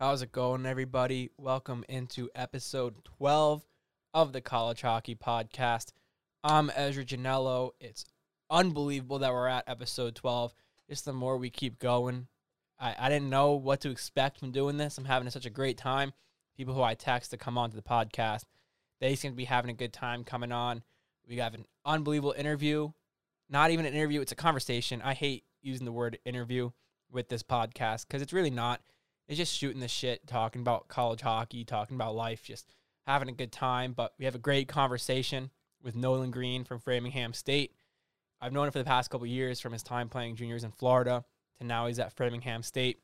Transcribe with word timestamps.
How's 0.00 0.22
it 0.22 0.32
going, 0.32 0.64
everybody? 0.64 1.28
Welcome 1.36 1.84
into 1.86 2.30
episode 2.34 3.04
12 3.18 3.62
of 4.14 4.32
the 4.32 4.40
College 4.40 4.80
Hockey 4.80 5.14
Podcast. 5.14 5.92
I'm 6.42 6.72
Ezra 6.74 7.04
Janello. 7.04 7.72
It's 7.80 8.06
unbelievable 8.48 9.18
that 9.18 9.30
we're 9.30 9.46
at 9.46 9.68
episode 9.68 10.14
12. 10.14 10.54
Just 10.88 11.04
the 11.04 11.12
more 11.12 11.36
we 11.36 11.50
keep 11.50 11.78
going, 11.78 12.28
I, 12.78 12.94
I 12.98 13.08
didn't 13.10 13.28
know 13.28 13.52
what 13.52 13.82
to 13.82 13.90
expect 13.90 14.38
from 14.38 14.52
doing 14.52 14.78
this. 14.78 14.96
I'm 14.96 15.04
having 15.04 15.28
such 15.28 15.44
a 15.44 15.50
great 15.50 15.76
time. 15.76 16.14
People 16.56 16.72
who 16.72 16.82
I 16.82 16.94
text 16.94 17.32
to 17.32 17.36
come 17.36 17.58
on 17.58 17.68
to 17.68 17.76
the 17.76 17.82
podcast, 17.82 18.44
they 19.02 19.14
seem 19.14 19.32
to 19.32 19.36
be 19.36 19.44
having 19.44 19.70
a 19.70 19.74
good 19.74 19.92
time 19.92 20.24
coming 20.24 20.50
on. 20.50 20.82
We 21.28 21.36
have 21.36 21.52
an 21.52 21.66
unbelievable 21.84 22.34
interview. 22.38 22.88
Not 23.50 23.70
even 23.70 23.84
an 23.84 23.92
interview, 23.92 24.22
it's 24.22 24.32
a 24.32 24.34
conversation. 24.34 25.02
I 25.02 25.12
hate 25.12 25.44
using 25.60 25.84
the 25.84 25.92
word 25.92 26.18
interview 26.24 26.70
with 27.12 27.28
this 27.28 27.42
podcast 27.42 28.06
because 28.06 28.22
it's 28.22 28.32
really 28.32 28.48
not. 28.48 28.80
It's 29.30 29.38
just 29.38 29.56
shooting 29.56 29.78
the 29.78 29.86
shit, 29.86 30.26
talking 30.26 30.60
about 30.60 30.88
college 30.88 31.20
hockey, 31.20 31.64
talking 31.64 31.94
about 31.94 32.16
life, 32.16 32.42
just 32.42 32.74
having 33.06 33.28
a 33.28 33.32
good 33.32 33.52
time. 33.52 33.92
But 33.92 34.12
we 34.18 34.24
have 34.24 34.34
a 34.34 34.40
great 34.40 34.66
conversation 34.66 35.50
with 35.80 35.94
Nolan 35.94 36.32
Greene 36.32 36.64
from 36.64 36.80
Framingham 36.80 37.32
State. 37.32 37.72
I've 38.40 38.52
known 38.52 38.66
him 38.66 38.72
for 38.72 38.80
the 38.80 38.84
past 38.84 39.08
couple 39.08 39.28
years 39.28 39.60
from 39.60 39.72
his 39.72 39.84
time 39.84 40.08
playing 40.08 40.34
juniors 40.34 40.64
in 40.64 40.72
Florida 40.72 41.24
to 41.58 41.64
now 41.64 41.86
he's 41.86 42.00
at 42.00 42.12
Framingham 42.12 42.64
State. 42.64 42.98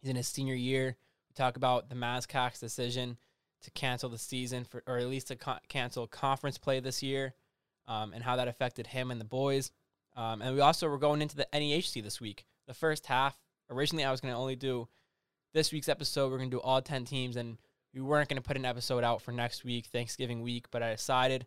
He's 0.00 0.08
in 0.08 0.14
his 0.14 0.28
senior 0.28 0.54
year. 0.54 0.96
We 1.28 1.34
talk 1.34 1.56
about 1.56 1.88
the 1.88 1.96
MASCAC's 1.96 2.60
decision 2.60 3.16
to 3.62 3.72
cancel 3.72 4.08
the 4.08 4.18
season 4.18 4.62
for, 4.62 4.84
or 4.86 4.98
at 4.98 5.08
least 5.08 5.26
to 5.28 5.58
cancel 5.68 6.06
conference 6.06 6.58
play 6.58 6.78
this 6.78 7.02
year, 7.02 7.34
um, 7.88 8.12
and 8.12 8.22
how 8.22 8.36
that 8.36 8.46
affected 8.46 8.86
him 8.86 9.10
and 9.10 9.20
the 9.20 9.24
boys. 9.24 9.72
Um, 10.14 10.42
and 10.42 10.54
we 10.54 10.60
also 10.60 10.88
were 10.88 10.96
going 10.96 11.20
into 11.20 11.34
the 11.34 11.48
NEHC 11.52 12.04
this 12.04 12.20
week. 12.20 12.44
The 12.68 12.74
first 12.74 13.06
half, 13.06 13.36
originally 13.68 14.04
I 14.04 14.12
was 14.12 14.20
going 14.20 14.32
to 14.32 14.38
only 14.38 14.54
do 14.54 14.86
this 15.52 15.72
week's 15.72 15.88
episode. 15.88 16.30
We're 16.30 16.38
going 16.38 16.50
to 16.50 16.56
do 16.56 16.60
all 16.60 16.80
10 16.80 17.04
teams, 17.04 17.36
and 17.36 17.58
we 17.94 18.00
weren't 18.00 18.28
going 18.28 18.40
to 18.40 18.46
put 18.46 18.56
an 18.56 18.64
episode 18.64 19.04
out 19.04 19.22
for 19.22 19.32
next 19.32 19.64
week, 19.64 19.86
Thanksgiving 19.86 20.42
week, 20.42 20.66
but 20.70 20.82
I 20.82 20.90
decided 20.92 21.46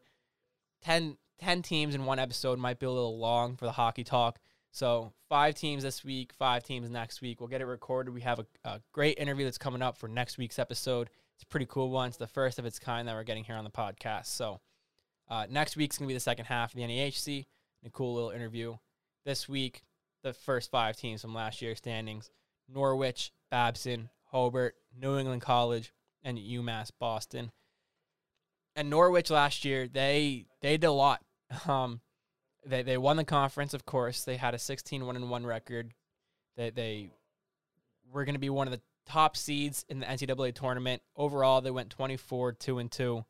10, 0.83 1.17
10 1.39 1.61
teams 1.61 1.95
in 1.95 2.05
one 2.05 2.19
episode 2.19 2.59
might 2.59 2.79
be 2.79 2.85
a 2.85 2.91
little 2.91 3.17
long 3.17 3.55
for 3.55 3.65
the 3.65 3.71
hockey 3.71 4.03
talk. 4.03 4.39
So 4.71 5.13
five 5.29 5.53
teams 5.55 5.83
this 5.83 6.03
week, 6.03 6.33
five 6.33 6.63
teams 6.63 6.89
next 6.89 7.21
week. 7.21 7.39
We'll 7.39 7.47
get 7.47 7.61
it 7.61 7.65
recorded. 7.65 8.13
We 8.13 8.21
have 8.21 8.39
a, 8.39 8.45
a 8.65 8.81
great 8.91 9.19
interview 9.19 9.45
that's 9.45 9.59
coming 9.59 9.83
up 9.83 9.97
for 9.97 10.07
next 10.07 10.37
week's 10.37 10.57
episode. 10.57 11.09
It's 11.35 11.43
a 11.43 11.47
pretty 11.47 11.67
cool 11.67 11.91
one. 11.91 12.09
It's 12.09 12.17
the 12.17 12.27
first 12.27 12.57
of 12.57 12.65
its 12.65 12.79
kind 12.79 13.07
that 13.07 13.13
we're 13.13 13.23
getting 13.23 13.43
here 13.43 13.55
on 13.55 13.63
the 13.63 13.69
podcast. 13.69 14.27
So 14.27 14.61
uh, 15.29 15.45
next 15.49 15.77
week's 15.77 15.97
gonna 15.97 16.07
be 16.07 16.15
the 16.15 16.19
second 16.19 16.45
half 16.45 16.71
of 16.71 16.75
the 16.75 16.83
NEHC. 16.83 17.45
A 17.85 17.89
cool 17.91 18.15
little 18.15 18.31
interview. 18.31 18.75
This 19.25 19.47
week, 19.47 19.83
the 20.23 20.33
first 20.33 20.71
five 20.71 20.97
teams 20.97 21.21
from 21.21 21.35
last 21.35 21.61
year's 21.61 21.77
standings: 21.77 22.31
Norwich, 22.67 23.31
Babson, 23.53 24.09
Hobart, 24.31 24.73
New 24.99 25.19
England 25.19 25.43
College, 25.43 25.93
and 26.23 26.39
UMass 26.39 26.89
Boston. 26.99 27.51
And 28.75 28.89
Norwich 28.89 29.29
last 29.29 29.63
year, 29.63 29.87
they 29.87 30.47
they 30.61 30.77
did 30.77 30.87
a 30.87 30.91
lot. 30.91 31.21
Um, 31.67 32.01
they 32.65 32.81
they 32.81 32.97
won 32.97 33.15
the 33.15 33.23
conference, 33.23 33.75
of 33.75 33.85
course. 33.85 34.23
They 34.23 34.37
had 34.37 34.55
a 34.55 34.57
16 34.57 35.05
1 35.05 35.15
and 35.15 35.29
1 35.29 35.45
record. 35.45 35.93
They 36.57 36.71
they 36.71 37.09
were 38.11 38.25
going 38.25 38.33
to 38.33 38.39
be 38.39 38.49
one 38.49 38.65
of 38.65 38.73
the 38.73 38.81
top 39.05 39.37
seeds 39.37 39.85
in 39.87 39.99
the 39.99 40.07
NCAA 40.07 40.55
tournament. 40.55 41.03
Overall, 41.15 41.61
they 41.61 41.69
went 41.69 41.91
24 41.91 42.53
2 42.53 42.79
and 42.79 42.91
2. 42.91 43.23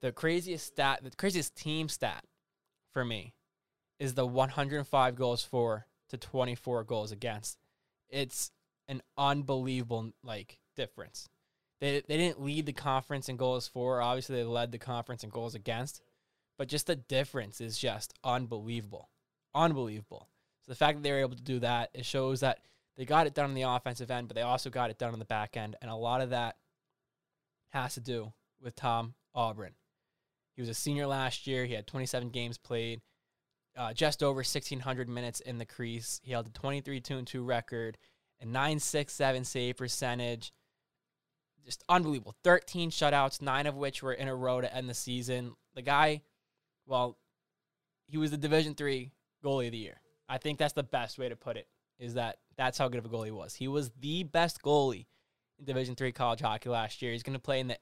The 0.00 0.12
craziest 0.12 0.68
stat, 0.68 1.00
the 1.02 1.10
craziest 1.10 1.54
team 1.54 1.90
stat 1.90 2.24
for 2.94 3.04
me 3.04 3.34
is 3.98 4.14
the 4.14 4.26
105 4.26 5.16
goals 5.16 5.44
for 5.44 5.86
to 6.08 6.16
24 6.16 6.84
goals 6.84 7.12
against. 7.12 7.58
It's 8.08 8.50
an 8.88 9.02
unbelievable 9.16 10.12
like 10.22 10.58
difference. 10.76 11.28
They 11.80 12.02
they 12.06 12.16
didn't 12.16 12.42
lead 12.42 12.66
the 12.66 12.72
conference 12.72 13.28
in 13.28 13.36
goals 13.36 13.68
for. 13.68 14.00
Obviously, 14.00 14.36
they 14.36 14.44
led 14.44 14.72
the 14.72 14.78
conference 14.78 15.24
in 15.24 15.30
goals 15.30 15.54
against 15.54 16.02
but 16.56 16.68
just 16.68 16.86
the 16.86 16.96
difference 16.96 17.60
is 17.60 17.78
just 17.78 18.14
unbelievable. 18.22 19.10
Unbelievable. 19.54 20.28
So 20.62 20.72
the 20.72 20.76
fact 20.76 20.98
that 20.98 21.02
they 21.02 21.12
were 21.12 21.18
able 21.18 21.36
to 21.36 21.42
do 21.42 21.60
that, 21.60 21.90
it 21.94 22.06
shows 22.06 22.40
that 22.40 22.60
they 22.96 23.04
got 23.04 23.26
it 23.26 23.34
done 23.34 23.46
on 23.46 23.54
the 23.54 23.62
offensive 23.62 24.10
end, 24.10 24.28
but 24.28 24.34
they 24.34 24.42
also 24.42 24.70
got 24.70 24.90
it 24.90 24.98
done 24.98 25.12
on 25.12 25.18
the 25.18 25.24
back 25.24 25.56
end. 25.56 25.76
And 25.82 25.90
a 25.90 25.96
lot 25.96 26.20
of 26.20 26.30
that 26.30 26.56
has 27.70 27.94
to 27.94 28.00
do 28.00 28.32
with 28.62 28.76
Tom 28.76 29.14
Aubrun. 29.36 29.72
He 30.54 30.62
was 30.62 30.68
a 30.68 30.74
senior 30.74 31.06
last 31.06 31.46
year. 31.46 31.66
He 31.66 31.74
had 31.74 31.86
27 31.86 32.30
games 32.30 32.56
played, 32.56 33.00
uh, 33.76 33.92
just 33.92 34.22
over 34.22 34.38
1,600 34.38 35.08
minutes 35.08 35.40
in 35.40 35.58
the 35.58 35.66
crease. 35.66 36.20
He 36.22 36.30
held 36.30 36.46
a 36.46 36.50
23 36.50 37.00
2 37.00 37.22
2 37.22 37.42
record, 37.42 37.98
a 38.40 38.46
967 38.46 39.44
save 39.44 39.76
percentage. 39.76 40.52
Just 41.64 41.84
unbelievable. 41.88 42.34
13 42.44 42.90
shutouts, 42.90 43.40
nine 43.40 43.66
of 43.66 43.76
which 43.76 44.02
were 44.02 44.12
in 44.12 44.28
a 44.28 44.34
row 44.34 44.60
to 44.60 44.74
end 44.74 44.88
the 44.88 44.94
season. 44.94 45.54
The 45.74 45.82
guy 45.82 46.20
well, 46.86 47.16
he 48.06 48.18
was 48.18 48.30
the 48.30 48.36
Division 48.36 48.74
three 48.74 49.12
goalie 49.44 49.66
of 49.66 49.72
the 49.72 49.78
year. 49.78 50.00
I 50.28 50.38
think 50.38 50.58
that's 50.58 50.72
the 50.72 50.82
best 50.82 51.18
way 51.18 51.28
to 51.28 51.36
put 51.36 51.56
it. 51.56 51.66
Is 51.98 52.14
that 52.14 52.38
that's 52.56 52.78
how 52.78 52.88
good 52.88 52.98
of 52.98 53.06
a 53.06 53.08
goalie 53.08 53.26
he 53.26 53.30
was. 53.30 53.54
He 53.54 53.68
was 53.68 53.90
the 54.00 54.24
best 54.24 54.62
goalie 54.62 55.06
in 55.58 55.64
Division 55.64 55.94
three 55.94 56.12
college 56.12 56.40
hockey 56.40 56.68
last 56.68 57.02
year. 57.02 57.12
He's 57.12 57.22
going 57.22 57.34
to 57.34 57.40
play 57.40 57.60
in 57.60 57.68
the 57.68 57.78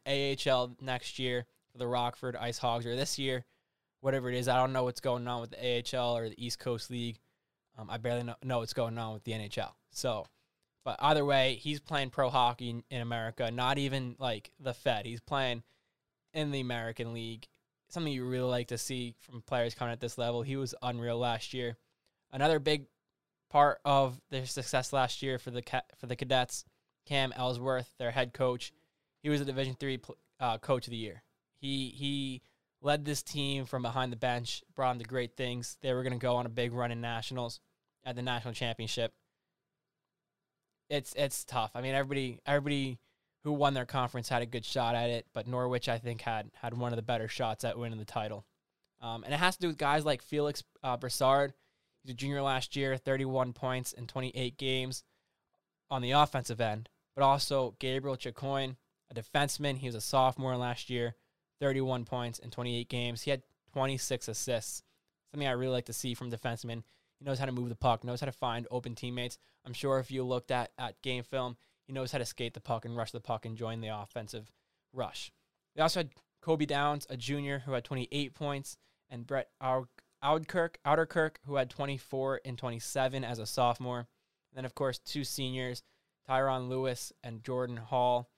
AHL 0.50 0.76
next 0.80 1.18
year 1.18 1.46
for 1.72 1.78
the 1.78 1.86
Rockford 1.86 2.36
Ice 2.36 2.58
Hogs, 2.58 2.86
or 2.86 2.94
this 2.94 3.18
year, 3.18 3.44
whatever 4.00 4.28
it 4.28 4.36
is. 4.36 4.48
I 4.48 4.56
don't 4.56 4.72
know 4.72 4.84
what's 4.84 5.00
going 5.00 5.26
on 5.26 5.40
with 5.40 5.50
the 5.50 5.98
AHL 5.98 6.16
or 6.16 6.28
the 6.28 6.44
East 6.44 6.58
Coast 6.58 6.90
League. 6.90 7.18
Um, 7.78 7.88
I 7.88 7.96
barely 7.96 8.22
know, 8.22 8.34
know 8.44 8.58
what's 8.58 8.74
going 8.74 8.98
on 8.98 9.14
with 9.14 9.24
the 9.24 9.32
NHL. 9.32 9.70
So, 9.90 10.26
but 10.84 10.96
either 11.00 11.24
way, 11.24 11.58
he's 11.60 11.80
playing 11.80 12.10
pro 12.10 12.30
hockey 12.30 12.70
in, 12.70 12.84
in 12.90 13.00
America. 13.00 13.50
Not 13.50 13.78
even 13.78 14.16
like 14.18 14.50
the 14.58 14.74
Fed. 14.74 15.06
He's 15.06 15.20
playing 15.20 15.62
in 16.32 16.50
the 16.50 16.60
American 16.60 17.12
League 17.12 17.46
something 17.92 18.12
you 18.12 18.24
really 18.26 18.48
like 18.48 18.68
to 18.68 18.78
see 18.78 19.14
from 19.20 19.42
players 19.42 19.74
coming 19.74 19.92
at 19.92 20.00
this 20.00 20.16
level. 20.16 20.42
He 20.42 20.56
was 20.56 20.74
unreal 20.82 21.18
last 21.18 21.52
year. 21.52 21.76
Another 22.32 22.58
big 22.58 22.86
part 23.50 23.80
of 23.84 24.18
their 24.30 24.46
success 24.46 24.92
last 24.92 25.22
year 25.22 25.38
for 25.38 25.50
the 25.50 25.62
for 25.98 26.06
the 26.06 26.16
cadets, 26.16 26.64
Cam 27.06 27.32
Ellsworth, 27.36 27.92
their 27.98 28.10
head 28.10 28.32
coach, 28.32 28.72
he 29.22 29.28
was 29.28 29.40
a 29.40 29.44
Division 29.44 29.76
three 29.78 30.00
uh, 30.40 30.58
coach 30.58 30.86
of 30.86 30.90
the 30.90 30.96
year. 30.96 31.22
He 31.58 31.90
he 31.90 32.42
led 32.80 33.04
this 33.04 33.22
team 33.22 33.66
from 33.66 33.82
behind 33.82 34.10
the 34.10 34.16
bench, 34.16 34.64
brought 34.74 34.92
them 34.92 34.98
to 34.98 35.04
great 35.04 35.36
things. 35.36 35.76
They 35.82 35.92
were 35.92 36.02
going 36.02 36.14
to 36.14 36.18
go 36.18 36.36
on 36.36 36.46
a 36.46 36.50
big 36.50 36.72
run 36.72 36.90
in 36.90 37.00
nationals 37.00 37.60
at 38.04 38.16
the 38.16 38.22
national 38.22 38.54
championship. 38.54 39.12
It's 40.92 41.14
it's 41.14 41.46
tough. 41.46 41.70
I 41.74 41.80
mean, 41.80 41.94
everybody 41.94 42.38
everybody 42.44 42.98
who 43.44 43.52
won 43.54 43.72
their 43.72 43.86
conference 43.86 44.28
had 44.28 44.42
a 44.42 44.46
good 44.46 44.64
shot 44.64 44.94
at 44.94 45.08
it, 45.08 45.26
but 45.32 45.48
Norwich 45.48 45.88
I 45.88 45.96
think 45.96 46.20
had 46.20 46.50
had 46.60 46.74
one 46.74 46.92
of 46.92 46.96
the 46.96 47.02
better 47.02 47.28
shots 47.28 47.64
at 47.64 47.78
winning 47.78 47.98
the 47.98 48.04
title. 48.04 48.44
Um, 49.00 49.24
and 49.24 49.32
it 49.32 49.38
has 49.38 49.56
to 49.56 49.62
do 49.62 49.68
with 49.68 49.78
guys 49.78 50.04
like 50.04 50.20
Felix 50.20 50.62
uh, 50.84 50.98
Brassard. 50.98 51.54
He's 52.02 52.12
a 52.12 52.14
junior 52.14 52.42
last 52.42 52.76
year, 52.76 52.98
31 52.98 53.54
points 53.54 53.94
in 53.94 54.06
28 54.06 54.58
games 54.58 55.02
on 55.90 56.02
the 56.02 56.10
offensive 56.10 56.60
end, 56.60 56.90
but 57.16 57.24
also 57.24 57.74
Gabriel 57.78 58.16
Chacoin, 58.16 58.76
a 59.10 59.14
defenseman. 59.14 59.78
He 59.78 59.86
was 59.88 59.94
a 59.94 60.00
sophomore 60.00 60.58
last 60.58 60.90
year, 60.90 61.14
31 61.58 62.04
points 62.04 62.38
in 62.38 62.50
28 62.50 62.90
games. 62.90 63.22
He 63.22 63.30
had 63.30 63.42
26 63.72 64.28
assists. 64.28 64.82
Something 65.30 65.48
I 65.48 65.52
really 65.52 65.72
like 65.72 65.86
to 65.86 65.94
see 65.94 66.12
from 66.12 66.30
defensemen. 66.30 66.82
He 67.22 67.30
knows 67.30 67.38
how 67.38 67.46
to 67.46 67.52
move 67.52 67.68
the 67.68 67.76
puck, 67.76 68.02
knows 68.02 68.18
how 68.18 68.26
to 68.26 68.32
find 68.32 68.66
open 68.68 68.96
teammates. 68.96 69.38
I'm 69.64 69.72
sure 69.72 70.00
if 70.00 70.10
you 70.10 70.24
looked 70.24 70.50
at, 70.50 70.72
at 70.76 71.00
game 71.02 71.22
film, 71.22 71.56
he 71.86 71.92
knows 71.92 72.10
how 72.10 72.18
to 72.18 72.24
skate 72.24 72.52
the 72.52 72.60
puck 72.60 72.84
and 72.84 72.96
rush 72.96 73.12
the 73.12 73.20
puck 73.20 73.46
and 73.46 73.56
join 73.56 73.80
the 73.80 73.96
offensive 73.96 74.50
rush. 74.92 75.30
We 75.76 75.82
also 75.82 76.00
had 76.00 76.10
Kobe 76.40 76.66
Downs, 76.66 77.06
a 77.08 77.16
junior 77.16 77.60
who 77.60 77.74
had 77.74 77.84
28 77.84 78.34
points, 78.34 78.76
and 79.08 79.24
Brett 79.24 79.50
Outderkirk, 79.62 80.74
Outerkirk, 80.84 81.36
who 81.46 81.54
had 81.54 81.70
24 81.70 82.40
and 82.44 82.58
27 82.58 83.22
as 83.22 83.38
a 83.38 83.46
sophomore. 83.46 83.98
And 84.00 84.56
then, 84.56 84.64
of 84.64 84.74
course, 84.74 84.98
two 84.98 85.22
seniors, 85.22 85.84
Tyron 86.28 86.68
Lewis 86.68 87.12
and 87.22 87.44
Jordan 87.44 87.76
Hall. 87.76 88.30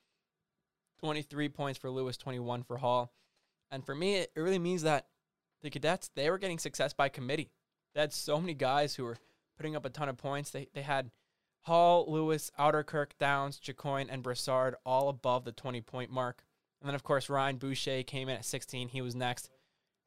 23 1.00 1.48
points 1.48 1.78
for 1.78 1.88
Lewis, 1.88 2.18
21 2.18 2.64
for 2.64 2.76
Hall. 2.76 3.14
And 3.70 3.82
for 3.82 3.94
me, 3.94 4.16
it 4.16 4.32
really 4.36 4.58
means 4.58 4.82
that 4.82 5.06
the 5.62 5.70
cadets, 5.70 6.10
they 6.14 6.28
were 6.28 6.36
getting 6.36 6.58
success 6.58 6.92
by 6.92 7.08
committee. 7.08 7.50
Had 7.94 8.12
so 8.12 8.40
many 8.40 8.54
guys 8.54 8.94
who 8.94 9.04
were 9.04 9.16
putting 9.56 9.76
up 9.76 9.84
a 9.84 9.90
ton 9.90 10.08
of 10.08 10.16
points. 10.16 10.50
They, 10.50 10.68
they 10.74 10.82
had– 10.82 11.10
Hall, 11.64 12.04
Lewis, 12.08 12.50
Outerkirk, 12.58 13.12
Downs, 13.18 13.58
Chacoin, 13.58 14.08
and 14.10 14.22
Brassard 14.22 14.76
all 14.84 15.08
above 15.08 15.44
the 15.44 15.52
20 15.52 15.80
point 15.80 16.10
mark. 16.10 16.44
And 16.80 16.88
then, 16.88 16.94
of 16.94 17.02
course, 17.02 17.30
Ryan 17.30 17.56
Boucher 17.56 18.02
came 18.02 18.28
in 18.28 18.36
at 18.36 18.44
16. 18.44 18.88
He 18.88 19.00
was 19.00 19.14
next. 19.14 19.48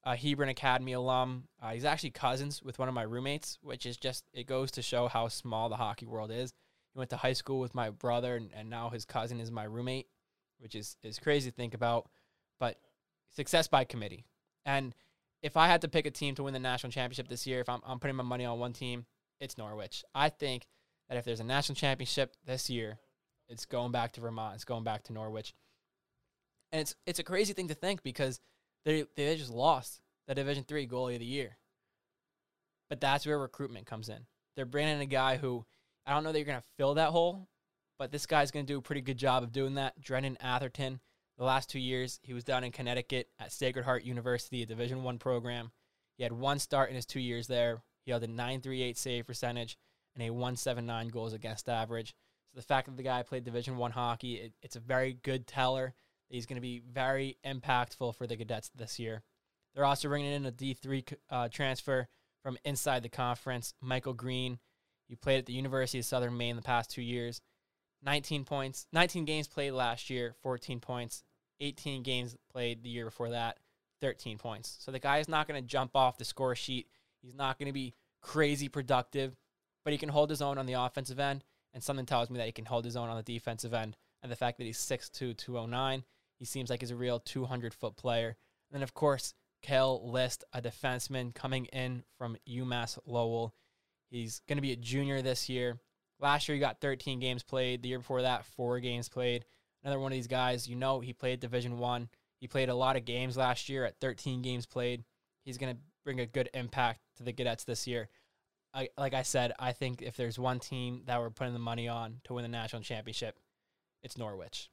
Uh, 0.04 0.16
Hebron 0.16 0.50
Academy 0.50 0.94
alum. 0.94 1.46
Uh, 1.62 1.72
he's 1.72 1.84
actually 1.84 2.12
cousins 2.12 2.62
with 2.62 2.78
one 2.78 2.88
of 2.88 2.94
my 2.94 3.02
roommates, 3.02 3.58
which 3.62 3.88
is 3.88 3.98
just, 3.98 4.26
it 4.34 4.46
goes 4.46 4.70
to 4.72 4.84
show 4.84 5.08
how 5.08 5.28
small 5.28 5.68
the 5.68 5.76
hockey 5.76 6.06
world 6.06 6.30
is. 6.32 6.54
He 6.94 7.00
went 7.00 7.10
to 7.10 7.18
high 7.18 7.34
school 7.34 7.60
with 7.60 7.74
my 7.74 7.90
brother, 7.90 8.36
and, 8.36 8.52
and 8.56 8.70
now 8.70 8.90
his 8.90 9.04
cousin 9.04 9.40
is 9.40 9.50
my 9.50 9.64
roommate, 9.64 10.08
which 10.60 10.76
is, 10.76 10.96
is 11.02 11.18
crazy 11.18 11.50
to 11.50 11.56
think 11.56 11.74
about. 11.74 12.08
But 12.60 12.78
success 13.36 13.68
by 13.68 13.84
committee. 13.84 14.26
And 14.64 14.94
if 15.42 15.58
I 15.58 15.68
had 15.68 15.82
to 15.82 15.88
pick 15.88 16.06
a 16.06 16.12
team 16.12 16.36
to 16.36 16.44
win 16.44 16.54
the 16.54 16.60
national 16.60 16.92
championship 16.92 17.28
this 17.28 17.46
year, 17.46 17.60
if 17.60 17.70
I'm, 17.70 17.82
I'm 17.86 18.00
putting 18.00 18.16
my 18.16 18.24
money 18.24 18.46
on 18.46 18.60
one 18.60 18.74
team, 18.74 19.06
it's 19.40 19.58
Norwich. 19.58 20.04
I 20.16 20.30
think 20.30 20.66
that 21.10 21.18
if 21.18 21.26
there's 21.26 21.40
a 21.40 21.46
national 21.46 21.76
championship 21.76 22.36
this 22.46 22.70
year, 22.70 23.00
it's 23.48 23.66
going 23.66 23.92
back 23.92 24.14
to 24.14 24.22
Vermont. 24.22 24.56
It's 24.56 24.66
going 24.66 24.84
back 24.84 25.04
to 25.04 25.14
Norwich. 25.14 25.54
And 26.72 26.82
it's 26.82 26.96
it's 27.06 27.20
a 27.20 27.24
crazy 27.24 27.54
thing 27.54 27.70
to 27.70 27.74
think 27.74 28.04
because 28.04 28.42
they 28.84 29.06
they 29.16 29.36
just 29.38 29.52
lost 29.52 30.02
the 30.28 30.36
Division 30.36 30.66
Three 30.66 30.88
goalie 30.88 31.14
of 31.14 31.20
the 31.20 31.26
year. 31.26 31.58
But 32.90 33.00
that's 33.00 33.26
where 33.26 33.40
recruitment 33.40 33.86
comes 33.86 34.10
in. 34.10 34.26
They're 34.56 34.66
bringing 34.66 34.96
in 34.96 35.02
a 35.02 35.06
guy 35.06 35.38
who 35.38 35.66
I 36.06 36.14
don't 36.14 36.24
know 36.24 36.32
that 36.32 36.40
you're 36.40 36.46
going 36.46 36.60
to 36.60 36.66
fill 36.78 36.96
that 36.96 37.10
hole, 37.10 37.48
but 38.00 38.12
this 38.12 38.26
guy's 38.26 38.52
going 38.52 38.66
to 38.66 38.74
do 38.74 38.80
a 38.80 38.82
pretty 38.82 39.02
good 39.02 39.18
job 39.18 39.44
of 39.44 39.52
doing 39.52 39.76
that. 39.76 40.02
Drennan 40.02 40.38
Atherton, 40.42 41.00
the 41.38 41.44
last 41.44 41.70
two 41.70 41.80
years, 41.80 42.20
he 42.24 42.34
was 42.34 42.44
down 42.44 42.64
in 42.64 42.72
Connecticut 42.72 43.30
at 43.40 43.52
Sacred 43.52 43.86
Heart 43.86 44.04
University, 44.04 44.64
a 44.64 44.66
Division 44.66 45.04
One 45.04 45.20
program. 45.20 45.72
He 46.18 46.24
had 46.24 46.34
one 46.34 46.60
start 46.60 46.90
in 46.90 46.96
his 46.96 47.06
two 47.06 47.20
years 47.20 47.48
there. 47.48 47.82
He 48.06 48.12
held 48.12 48.24
a 48.24 48.28
938 48.28 48.98
save 48.98 49.28
percentage 49.28 49.78
and 50.16 50.24
a 50.24 50.32
179 50.32 51.10
goals 51.10 51.34
against 51.34 51.70
average. 51.70 52.16
So 52.52 52.60
the 52.60 52.66
fact 52.66 52.88
that 52.88 52.98
the 52.98 53.04
guy 53.04 53.22
played 53.22 53.44
Division 53.44 53.78
One 53.78 53.92
hockey, 53.92 54.36
it, 54.36 54.54
it's 54.62 54.76
a 54.76 54.80
very 54.82 55.14
good 55.14 55.46
teller. 55.46 55.94
He's 56.30 56.46
going 56.46 56.56
to 56.56 56.62
be 56.62 56.82
very 56.92 57.38
impactful 57.46 58.16
for 58.16 58.26
the 58.26 58.36
Cadets 58.36 58.72
this 58.76 59.00
year. 59.00 59.24
They're 59.76 59.86
also 59.86 60.08
bringing 60.08 60.34
in 60.34 60.46
a 60.46 60.52
D3 60.52 61.14
uh, 61.30 61.50
transfer 61.50 62.08
from 62.44 62.58
inside 62.66 63.04
the 63.04 63.10
conference, 63.10 63.74
Michael 63.82 64.14
Green. 64.14 64.60
He 65.08 65.16
played 65.16 65.38
at 65.38 65.46
the 65.46 65.54
University 65.54 66.00
of 66.00 66.06
Southern 66.06 66.36
Maine 66.36 66.56
the 66.56 66.62
past 66.62 66.90
two 66.90 67.02
years. 67.02 67.42
19 68.04 68.44
points, 68.44 68.88
19 68.94 69.26
games 69.26 69.48
played 69.48 69.72
last 69.72 70.10
year, 70.10 70.36
14 70.42 70.80
points. 70.80 71.24
18 71.60 72.04
games 72.04 72.36
played 72.52 72.84
the 72.84 72.90
year 72.90 73.06
before 73.06 73.30
that, 73.32 73.58
13 74.02 74.38
points. 74.38 74.78
So 74.80 74.92
the 74.92 75.00
guy 75.00 75.18
is 75.18 75.28
not 75.28 75.48
going 75.48 75.62
to 75.62 75.68
jump 75.68 75.96
off 75.96 76.18
the 76.18 76.26
score 76.26 76.56
sheet. 76.56 76.88
He's 77.22 77.36
not 77.36 77.58
going 77.58 77.68
to 77.68 77.74
be 77.74 77.94
crazy 78.22 78.70
productive, 78.70 79.36
but 79.84 79.92
he 79.92 79.98
can 79.98 80.10
hold 80.10 80.30
his 80.30 80.42
own 80.42 80.58
on 80.58 80.66
the 80.66 80.74
offensive 80.74 81.20
end. 81.20 81.44
And 81.74 81.84
something 81.84 82.06
tells 82.06 82.30
me 82.30 82.38
that 82.38 82.46
he 82.46 82.52
can 82.52 82.66
hold 82.66 82.86
his 82.86 82.96
own 82.96 83.10
on 83.10 83.18
the 83.18 83.24
defensive 83.24 83.74
end. 83.74 83.98
And 84.24 84.32
the 84.32 84.36
fact 84.36 84.58
that 84.58 84.64
he's 84.64 84.80
6'2, 84.80 85.38
209, 85.38 86.04
he 86.40 86.46
seems 86.46 86.70
like 86.70 86.82
he's 86.82 86.92
a 86.92 86.96
real 86.96 87.20
200 87.20 87.74
foot 87.74 87.96
player. 87.96 88.30
And 88.30 88.76
then, 88.76 88.84
of 88.84 88.94
course, 88.94 89.34
Kale 89.62 90.10
List, 90.10 90.44
a 90.54 90.62
defenseman 90.62 91.34
coming 91.34 91.66
in 91.66 92.04
from 92.18 92.38
UMass 92.50 92.98
Lowell. 93.06 93.54
He's 94.10 94.42
going 94.48 94.58
to 94.58 94.62
be 94.62 94.72
a 94.72 94.78
junior 94.78 95.22
this 95.22 95.50
year. 95.50 95.80
Last 96.20 96.48
year, 96.48 96.56
he 96.56 96.60
got 96.60 96.82
13 96.82 97.20
games 97.20 97.44
played. 97.44 97.82
The 97.84 97.90
year 97.90 98.00
before 98.00 98.24
that, 98.24 98.46
four 98.46 98.80
games 98.80 99.10
played. 99.10 99.46
Another 99.84 100.00
one 100.00 100.12
of 100.12 100.18
these 100.18 100.28
guys, 100.28 100.68
you 100.68 100.76
know, 100.76 101.00
he 101.00 101.14
played 101.14 101.40
Division 101.40 101.78
One. 101.78 102.10
He 102.40 102.48
played 102.48 102.70
a 102.70 102.76
lot 102.76 102.96
of 102.96 103.06
games 103.06 103.38
last 103.38 103.70
year 103.70 103.86
at 103.86 104.00
13 104.00 104.42
games 104.42 104.66
played. 104.66 105.04
He's 105.44 105.58
going 105.58 105.76
to 105.76 105.82
bring 106.04 106.20
a 106.20 106.26
good 106.26 106.50
impact 106.54 107.00
to 107.18 107.24
the 107.24 107.34
Cadets 107.34 107.64
this 107.64 107.88
year. 107.88 108.10
I, 108.74 108.90
like 108.98 109.14
I 109.14 109.24
said, 109.24 109.54
I 109.58 109.72
think 109.72 110.02
if 110.02 110.16
there's 110.18 110.38
one 110.38 110.60
team 110.60 111.04
that 111.06 111.20
we're 111.20 111.30
putting 111.30 111.54
the 111.54 111.60
money 111.60 111.88
on 111.88 112.22
to 112.26 112.34
win 112.34 112.44
the 112.44 112.50
national 112.50 112.82
championship, 112.82 113.40
it's 114.04 114.18
Norwich. 114.18 114.70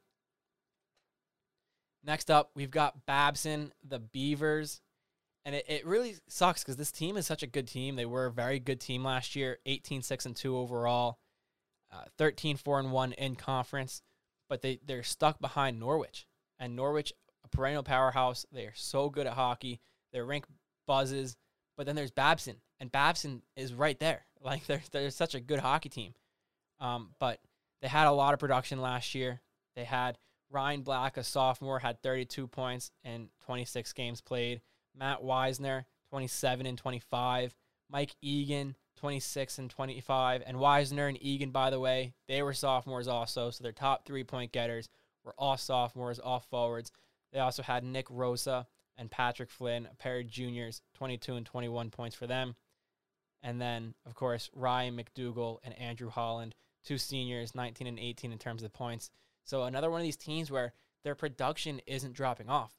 Next 2.05 2.31
up, 2.31 2.51
we've 2.55 2.71
got 2.71 3.07
Babson, 3.07 3.73
the 3.83 3.99
Beavers. 3.99 4.83
And 5.47 5.55
it, 5.55 5.65
it 5.69 5.87
really 5.87 6.17
sucks 6.29 6.63
because 6.63 6.77
this 6.77 6.93
team 6.93 7.17
is 7.17 7.27
such 7.27 7.43
a 7.43 7.47
good 7.47 7.69
team. 7.69 7.97
They 7.97 8.07
were 8.07 8.27
a 8.27 8.33
very 8.33 8.59
good 8.59 8.81
team 8.81 9.05
last 9.05 9.37
year, 9.37 9.59
18 9.67 10.03
6 10.03 10.27
and 10.27 10.37
2 10.37 10.57
overall, 10.57 11.19
uh, 11.93 12.05
13 12.19 12.57
4 12.57 12.81
and 12.81 12.93
1 12.93 13.13
in 13.13 13.37
conference, 13.37 14.03
but 14.55 14.63
they, 14.63 14.79
they're 14.87 15.03
stuck 15.03 15.41
behind 15.41 15.81
Norwich. 15.81 16.29
And 16.61 16.77
Norwich, 16.77 17.13
a 17.45 17.49
perennial 17.49 17.83
powerhouse, 17.83 18.47
they 18.53 18.67
are 18.67 18.73
so 18.77 19.11
good 19.11 19.27
at 19.27 19.33
hockey. 19.33 19.81
Their 20.13 20.25
rank 20.25 20.45
buzzes. 20.87 21.37
But 21.77 21.87
then 21.87 21.97
there's 21.97 22.13
Babson, 22.13 22.59
and 22.79 22.93
Babson 22.93 23.43
is 23.57 23.75
right 23.75 23.99
there. 23.99 24.27
Like 24.45 24.67
they're, 24.67 24.83
they're 24.93 25.09
such 25.09 25.35
a 25.35 25.41
good 25.41 25.59
hockey 25.59 25.89
team. 25.89 26.13
Um, 26.79 27.15
but 27.19 27.41
they 27.81 27.89
had 27.89 28.07
a 28.07 28.13
lot 28.13 28.35
of 28.35 28.41
production 28.41 28.79
last 28.79 29.15
year. 29.15 29.41
They 29.75 29.85
had 29.85 30.19
Ryan 30.51 30.83
Black, 30.83 31.17
a 31.17 31.25
sophomore, 31.25 31.79
had 31.79 32.03
32 32.03 32.47
points 32.47 32.91
in 33.03 33.31
26 33.47 33.93
games 33.95 34.21
played. 34.21 34.61
Matt 34.95 35.23
Weisner, 35.23 35.87
27 36.11 36.67
and 36.67 36.77
25. 36.77 37.57
Mike 37.91 38.15
Egan, 38.21 38.77
26 38.97 39.59
and 39.59 39.71
25. 39.71 40.43
And 40.47 40.57
Weisner 40.57 41.09
and 41.09 41.23
Egan, 41.23 41.51
by 41.51 41.71
the 41.71 41.81
way, 41.81 42.15
they 42.29 42.43
were 42.43 42.55
sophomores 42.55 43.09
also. 43.09 43.51
So 43.51 43.63
their 43.63 43.73
top 43.73 44.05
three 44.05 44.25
point 44.25 44.53
getters 44.53 44.89
were 45.25 45.35
all 45.39 45.57
sophomores, 45.57 46.19
all 46.19 46.41
forwards. 46.41 46.93
They 47.33 47.41
also 47.41 47.63
had 47.63 47.85
Nick 47.85 48.07
Rosa 48.11 48.67
and 48.97 49.11
Patrick 49.11 49.51
Flynn, 49.51 49.89
a 49.91 49.95
pair 49.97 50.21
of 50.21 50.27
juniors, 50.27 50.83
22 50.95 51.35
and 51.35 51.47
21 51.47 51.91
points 51.91 52.15
for 52.15 52.27
them. 52.27 52.55
And 53.43 53.61
then, 53.61 53.95
of 54.07 54.15
course, 54.15 54.51
Ryan 54.55 54.97
McDougal 54.97 55.59
and 55.65 55.79
Andrew 55.79 56.09
Holland, 56.09 56.55
two 56.85 56.97
seniors, 56.99 57.55
19 57.55 57.87
and 57.87 57.99
18 57.99 58.33
in 58.33 58.39
terms 58.39 58.63
of 58.63 58.73
points. 58.73 59.11
So 59.45 59.65
another 59.65 59.91
one 59.91 60.01
of 60.01 60.05
these 60.05 60.17
teams 60.17 60.51
where 60.51 60.73
their 61.03 61.15
production 61.15 61.81
isn't 61.87 62.15
dropping 62.15 62.49
off. 62.49 62.73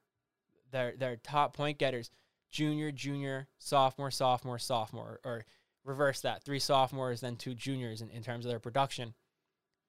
Their 0.71 0.95
their 0.97 1.15
top 1.17 1.55
point 1.55 1.77
getters, 1.77 2.09
junior, 2.49 2.91
junior, 2.91 3.47
sophomore, 3.59 4.11
sophomore, 4.11 4.59
sophomore, 4.59 5.19
or 5.23 5.45
reverse 5.85 6.21
that, 6.21 6.43
three 6.43 6.59
sophomores, 6.59 7.21
then 7.21 7.35
two 7.35 7.53
juniors 7.53 8.01
in, 8.01 8.09
in 8.09 8.23
terms 8.23 8.45
of 8.45 8.49
their 8.49 8.59
production. 8.59 9.13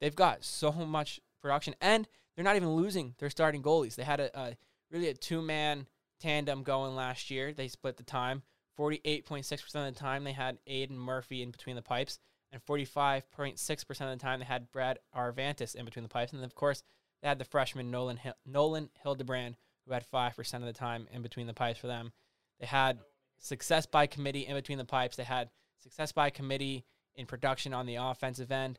They've 0.00 0.14
got 0.14 0.44
so 0.44 0.70
much 0.70 1.20
production, 1.40 1.74
and 1.80 2.06
they're 2.34 2.44
not 2.44 2.56
even 2.56 2.70
losing 2.70 3.14
their 3.18 3.30
starting 3.30 3.62
goalies. 3.62 3.96
They 3.96 4.04
had 4.04 4.20
a, 4.20 4.38
a 4.38 4.56
really 4.90 5.08
a 5.08 5.14
two 5.14 5.42
man 5.42 5.86
tandem 6.20 6.62
going 6.62 6.94
last 6.94 7.30
year. 7.30 7.52
They 7.52 7.68
split 7.68 7.96
the 7.96 8.02
time. 8.02 8.42
48.6% 8.78 9.52
of 9.88 9.94
the 9.94 9.98
time 9.98 10.24
they 10.24 10.32
had 10.32 10.58
Aiden 10.68 10.90
Murphy 10.90 11.42
in 11.42 11.50
between 11.50 11.76
the 11.76 11.82
pipes 11.82 12.18
and 12.52 12.64
45.6% 12.64 13.90
of 13.90 13.96
the 13.96 14.16
time 14.16 14.38
they 14.38 14.44
had 14.44 14.70
Brad 14.70 14.98
Arvantis 15.14 15.74
in 15.74 15.84
between 15.84 16.02
the 16.02 16.08
pipes. 16.08 16.32
And 16.32 16.44
of 16.44 16.54
course, 16.54 16.82
they 17.22 17.28
had 17.28 17.38
the 17.38 17.44
freshman 17.44 17.90
Nolan 17.90 18.20
Nolan 18.44 18.90
Hildebrand, 19.02 19.56
who 19.86 19.94
had 19.94 20.04
5% 20.10 20.54
of 20.54 20.62
the 20.62 20.72
time 20.72 21.08
in 21.10 21.22
between 21.22 21.46
the 21.46 21.54
pipes 21.54 21.78
for 21.78 21.86
them. 21.86 22.12
They 22.60 22.66
had 22.66 22.98
success 23.38 23.86
by 23.86 24.06
committee 24.06 24.46
in 24.46 24.54
between 24.54 24.78
the 24.78 24.84
pipes. 24.84 25.16
They 25.16 25.24
had 25.24 25.50
success 25.82 26.12
by 26.12 26.30
committee 26.30 26.84
in 27.14 27.26
production 27.26 27.72
on 27.72 27.86
the 27.86 27.96
offensive 27.96 28.52
end. 28.52 28.78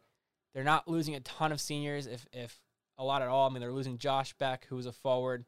They're 0.54 0.64
not 0.64 0.88
losing 0.88 1.16
a 1.16 1.20
ton 1.20 1.52
of 1.52 1.62
seniors, 1.62 2.08
if 2.08 2.26
if 2.32 2.60
a 2.98 3.04
lot 3.04 3.22
at 3.22 3.28
all. 3.28 3.48
I 3.48 3.54
mean, 3.54 3.62
they're 3.62 3.72
losing 3.72 3.98
Josh 3.98 4.34
Beck, 4.34 4.66
who's 4.70 4.86
a 4.86 4.92
forward. 4.92 5.46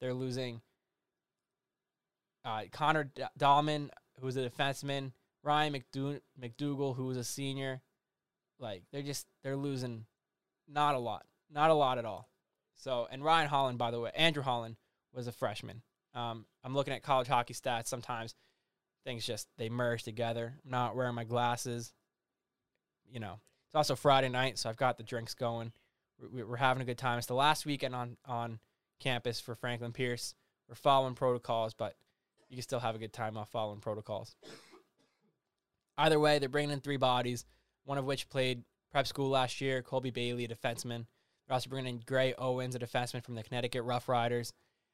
They're 0.00 0.14
losing 0.14 0.60
uh, 2.44 2.62
Connor 2.72 3.04
D- 3.04 3.22
Dahlman, 3.38 3.90
who's 4.20 4.36
a 4.36 4.48
defenseman. 4.48 5.12
Ryan 5.42 5.74
McDou- 5.74 6.20
McDougal, 6.40 6.96
who 6.96 7.06
was 7.06 7.16
a 7.16 7.24
senior. 7.24 7.80
Like 8.58 8.82
they're 8.92 9.02
just 9.02 9.26
they're 9.42 9.56
losing 9.56 10.04
not 10.68 10.94
a 10.94 10.98
lot, 10.98 11.24
not 11.50 11.70
a 11.70 11.74
lot 11.74 11.98
at 11.98 12.04
all. 12.04 12.28
So 12.76 13.08
and 13.10 13.24
Ryan 13.24 13.48
Holland, 13.48 13.78
by 13.78 13.90
the 13.90 14.00
way, 14.00 14.10
Andrew 14.14 14.42
Holland 14.42 14.76
was 15.12 15.26
a 15.26 15.32
freshman. 15.32 15.82
Um, 16.14 16.44
I'm 16.64 16.74
looking 16.74 16.92
at 16.92 17.02
college 17.02 17.28
hockey 17.28 17.54
stats. 17.54 17.86
Sometimes 17.86 18.34
things 19.04 19.26
just 19.26 19.48
they 19.58 19.68
merge 19.68 20.02
together. 20.02 20.54
I'm 20.64 20.70
not 20.70 20.96
wearing 20.96 21.14
my 21.14 21.24
glasses. 21.24 21.92
You 23.10 23.20
know, 23.20 23.40
it's 23.66 23.74
also 23.74 23.96
Friday 23.96 24.28
night, 24.28 24.58
so 24.58 24.68
I've 24.68 24.76
got 24.76 24.96
the 24.96 25.02
drinks 25.02 25.34
going. 25.34 25.72
We're, 26.20 26.46
we're 26.46 26.56
having 26.56 26.82
a 26.82 26.86
good 26.86 26.98
time. 26.98 27.18
It's 27.18 27.26
the 27.26 27.34
last 27.34 27.66
weekend 27.66 27.94
on 27.94 28.16
on 28.26 28.60
campus 29.00 29.40
for 29.40 29.54
Franklin 29.54 29.92
Pierce. 29.92 30.34
We're 30.68 30.74
following 30.74 31.14
protocols, 31.14 31.74
but 31.74 31.96
you 32.48 32.56
can 32.56 32.62
still 32.62 32.80
have 32.80 32.94
a 32.94 32.98
good 32.98 33.12
time 33.12 33.36
off 33.36 33.50
following 33.50 33.80
protocols. 33.80 34.36
Either 35.98 36.20
way, 36.20 36.38
they're 36.38 36.48
bringing 36.48 36.72
in 36.72 36.80
three 36.80 36.96
bodies, 36.96 37.44
one 37.84 37.98
of 37.98 38.04
which 38.04 38.28
played 38.28 38.62
prep 38.90 39.06
school 39.06 39.28
last 39.28 39.60
year, 39.60 39.82
Colby 39.82 40.10
Bailey, 40.10 40.44
a 40.44 40.48
defenseman. 40.48 41.06
They're 41.46 41.54
also 41.54 41.70
bringing 41.70 41.94
in 41.94 42.02
Gray 42.06 42.34
Owens, 42.38 42.74
a 42.74 42.78
defenseman 42.78 43.24
from 43.24 43.34
the 43.34 43.42
Connecticut 43.42 43.82
Rough 43.82 44.08
Riders, 44.08 44.52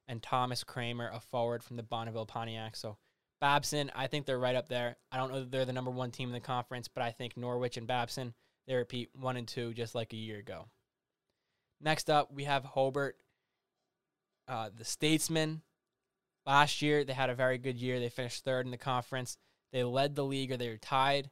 and 0.08 0.22
Thomas 0.22 0.64
Kramer, 0.64 1.10
a 1.12 1.20
forward 1.20 1.62
from 1.62 1.76
the 1.76 1.82
Bonneville 1.82 2.26
Pontiac. 2.26 2.76
So 2.76 2.96
Babson, 3.40 3.90
I 3.94 4.06
think 4.06 4.26
they're 4.26 4.38
right 4.38 4.56
up 4.56 4.68
there. 4.68 4.96
I 5.12 5.16
don't 5.16 5.30
know 5.30 5.40
that 5.40 5.50
they're 5.50 5.64
the 5.64 5.72
number 5.72 5.90
one 5.90 6.10
team 6.10 6.28
in 6.28 6.34
the 6.34 6.40
conference, 6.40 6.88
but 6.88 7.02
I 7.02 7.10
think 7.10 7.36
Norwich 7.36 7.76
and 7.76 7.86
Babson, 7.86 8.34
they 8.66 8.74
repeat 8.74 9.10
one 9.14 9.36
and 9.36 9.46
two 9.46 9.74
just 9.74 9.94
like 9.94 10.12
a 10.12 10.16
year 10.16 10.38
ago. 10.38 10.66
Next 11.80 12.08
up, 12.08 12.32
we 12.32 12.44
have 12.44 12.64
Hobart, 12.64 13.16
uh, 14.48 14.70
the 14.74 14.84
Statesman. 14.84 15.62
Last 16.46 16.80
year, 16.80 17.04
they 17.04 17.12
had 17.12 17.28
a 17.28 17.34
very 17.34 17.58
good 17.58 17.76
year. 17.76 18.00
They 18.00 18.08
finished 18.08 18.44
third 18.44 18.64
in 18.64 18.70
the 18.70 18.78
conference. 18.78 19.36
They 19.72 19.84
led 19.84 20.14
the 20.14 20.24
league, 20.24 20.52
or 20.52 20.56
they 20.56 20.68
were 20.68 20.76
tied 20.76 21.30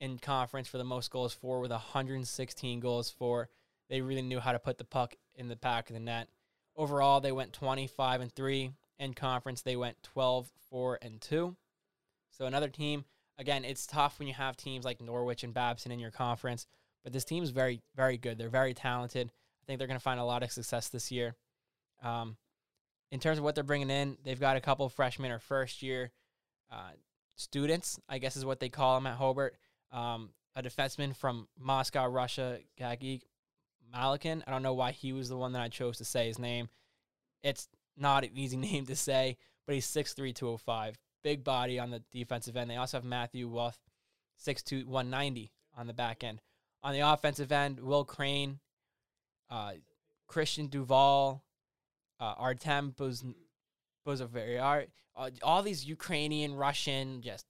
in 0.00 0.18
conference 0.18 0.68
for 0.68 0.78
the 0.78 0.84
most 0.84 1.10
goals 1.10 1.32
for 1.32 1.60
with 1.60 1.70
116 1.70 2.80
goals 2.80 3.10
for. 3.10 3.48
They 3.88 4.00
really 4.00 4.22
knew 4.22 4.40
how 4.40 4.52
to 4.52 4.58
put 4.58 4.78
the 4.78 4.84
puck 4.84 5.14
in 5.34 5.48
the 5.48 5.56
back 5.56 5.88
of 5.88 5.94
the 5.94 6.00
net. 6.00 6.28
Overall, 6.74 7.20
they 7.20 7.32
went 7.32 7.52
25 7.52 8.20
and 8.20 8.32
3. 8.32 8.72
In 8.98 9.14
conference, 9.14 9.62
they 9.62 9.76
went 9.76 10.02
12, 10.02 10.50
4, 10.70 10.98
and 11.02 11.20
2. 11.20 11.56
So 12.30 12.46
another 12.46 12.68
team, 12.68 13.04
again, 13.38 13.64
it's 13.64 13.86
tough 13.86 14.18
when 14.18 14.28
you 14.28 14.34
have 14.34 14.56
teams 14.56 14.84
like 14.84 15.00
Norwich 15.00 15.44
and 15.44 15.54
Babson 15.54 15.92
in 15.92 15.98
your 15.98 16.10
conference, 16.10 16.66
but 17.04 17.12
this 17.12 17.24
team 17.24 17.42
is 17.42 17.50
very, 17.50 17.82
very 17.94 18.16
good. 18.16 18.38
They're 18.38 18.48
very 18.48 18.74
talented. 18.74 19.28
I 19.28 19.64
think 19.66 19.78
they're 19.78 19.88
going 19.88 19.98
to 19.98 20.02
find 20.02 20.20
a 20.20 20.24
lot 20.24 20.42
of 20.42 20.50
success 20.50 20.88
this 20.88 21.10
year. 21.10 21.34
Um, 22.02 22.36
in 23.10 23.20
terms 23.20 23.38
of 23.38 23.44
what 23.44 23.54
they're 23.54 23.64
bringing 23.64 23.90
in, 23.90 24.16
they've 24.24 24.40
got 24.40 24.56
a 24.56 24.60
couple 24.60 24.88
freshmen 24.88 25.30
or 25.30 25.38
first 25.38 25.82
year 25.82 26.10
uh, 26.70 26.90
students, 27.36 27.98
I 28.08 28.18
guess 28.18 28.36
is 28.36 28.44
what 28.44 28.60
they 28.60 28.68
call 28.68 28.96
them 28.96 29.06
at 29.06 29.16
Hobart. 29.16 29.56
Um, 29.92 30.30
a 30.54 30.62
defenseman 30.62 31.14
from 31.14 31.48
Moscow, 31.58 32.06
Russia, 32.06 32.58
Gagik 32.80 33.22
Malakin. 33.94 34.42
I 34.46 34.50
don't 34.50 34.62
know 34.62 34.74
why 34.74 34.92
he 34.92 35.12
was 35.12 35.28
the 35.28 35.36
one 35.36 35.52
that 35.52 35.62
I 35.62 35.68
chose 35.68 35.98
to 35.98 36.04
say 36.04 36.26
his 36.26 36.38
name. 36.38 36.68
It's 37.42 37.68
not 37.96 38.24
an 38.24 38.30
easy 38.34 38.56
name 38.56 38.86
to 38.86 38.96
say, 38.96 39.36
but 39.66 39.74
he's 39.74 39.86
6'3", 39.86 40.34
205. 40.34 40.98
Big 41.22 41.42
body 41.42 41.78
on 41.78 41.90
the 41.90 42.02
defensive 42.12 42.56
end. 42.56 42.70
They 42.70 42.76
also 42.76 42.98
have 42.98 43.04
Matthew 43.04 43.48
Wuth, 43.48 43.78
6'2", 44.44 44.84
190 44.84 45.52
on 45.76 45.86
the 45.86 45.92
back 45.92 46.22
end. 46.22 46.40
On 46.82 46.92
the 46.92 47.00
offensive 47.00 47.50
end, 47.50 47.80
Will 47.80 48.04
Crane, 48.04 48.60
uh, 49.50 49.72
Christian 50.28 50.68
Duval, 50.68 51.42
uh, 52.20 52.34
Artem 52.36 52.90
Boz- 52.96 53.24
Bozovary, 54.06 54.88
uh, 55.16 55.30
all 55.42 55.62
these 55.62 55.84
Ukrainian, 55.84 56.54
Russian, 56.54 57.22
just 57.22 57.46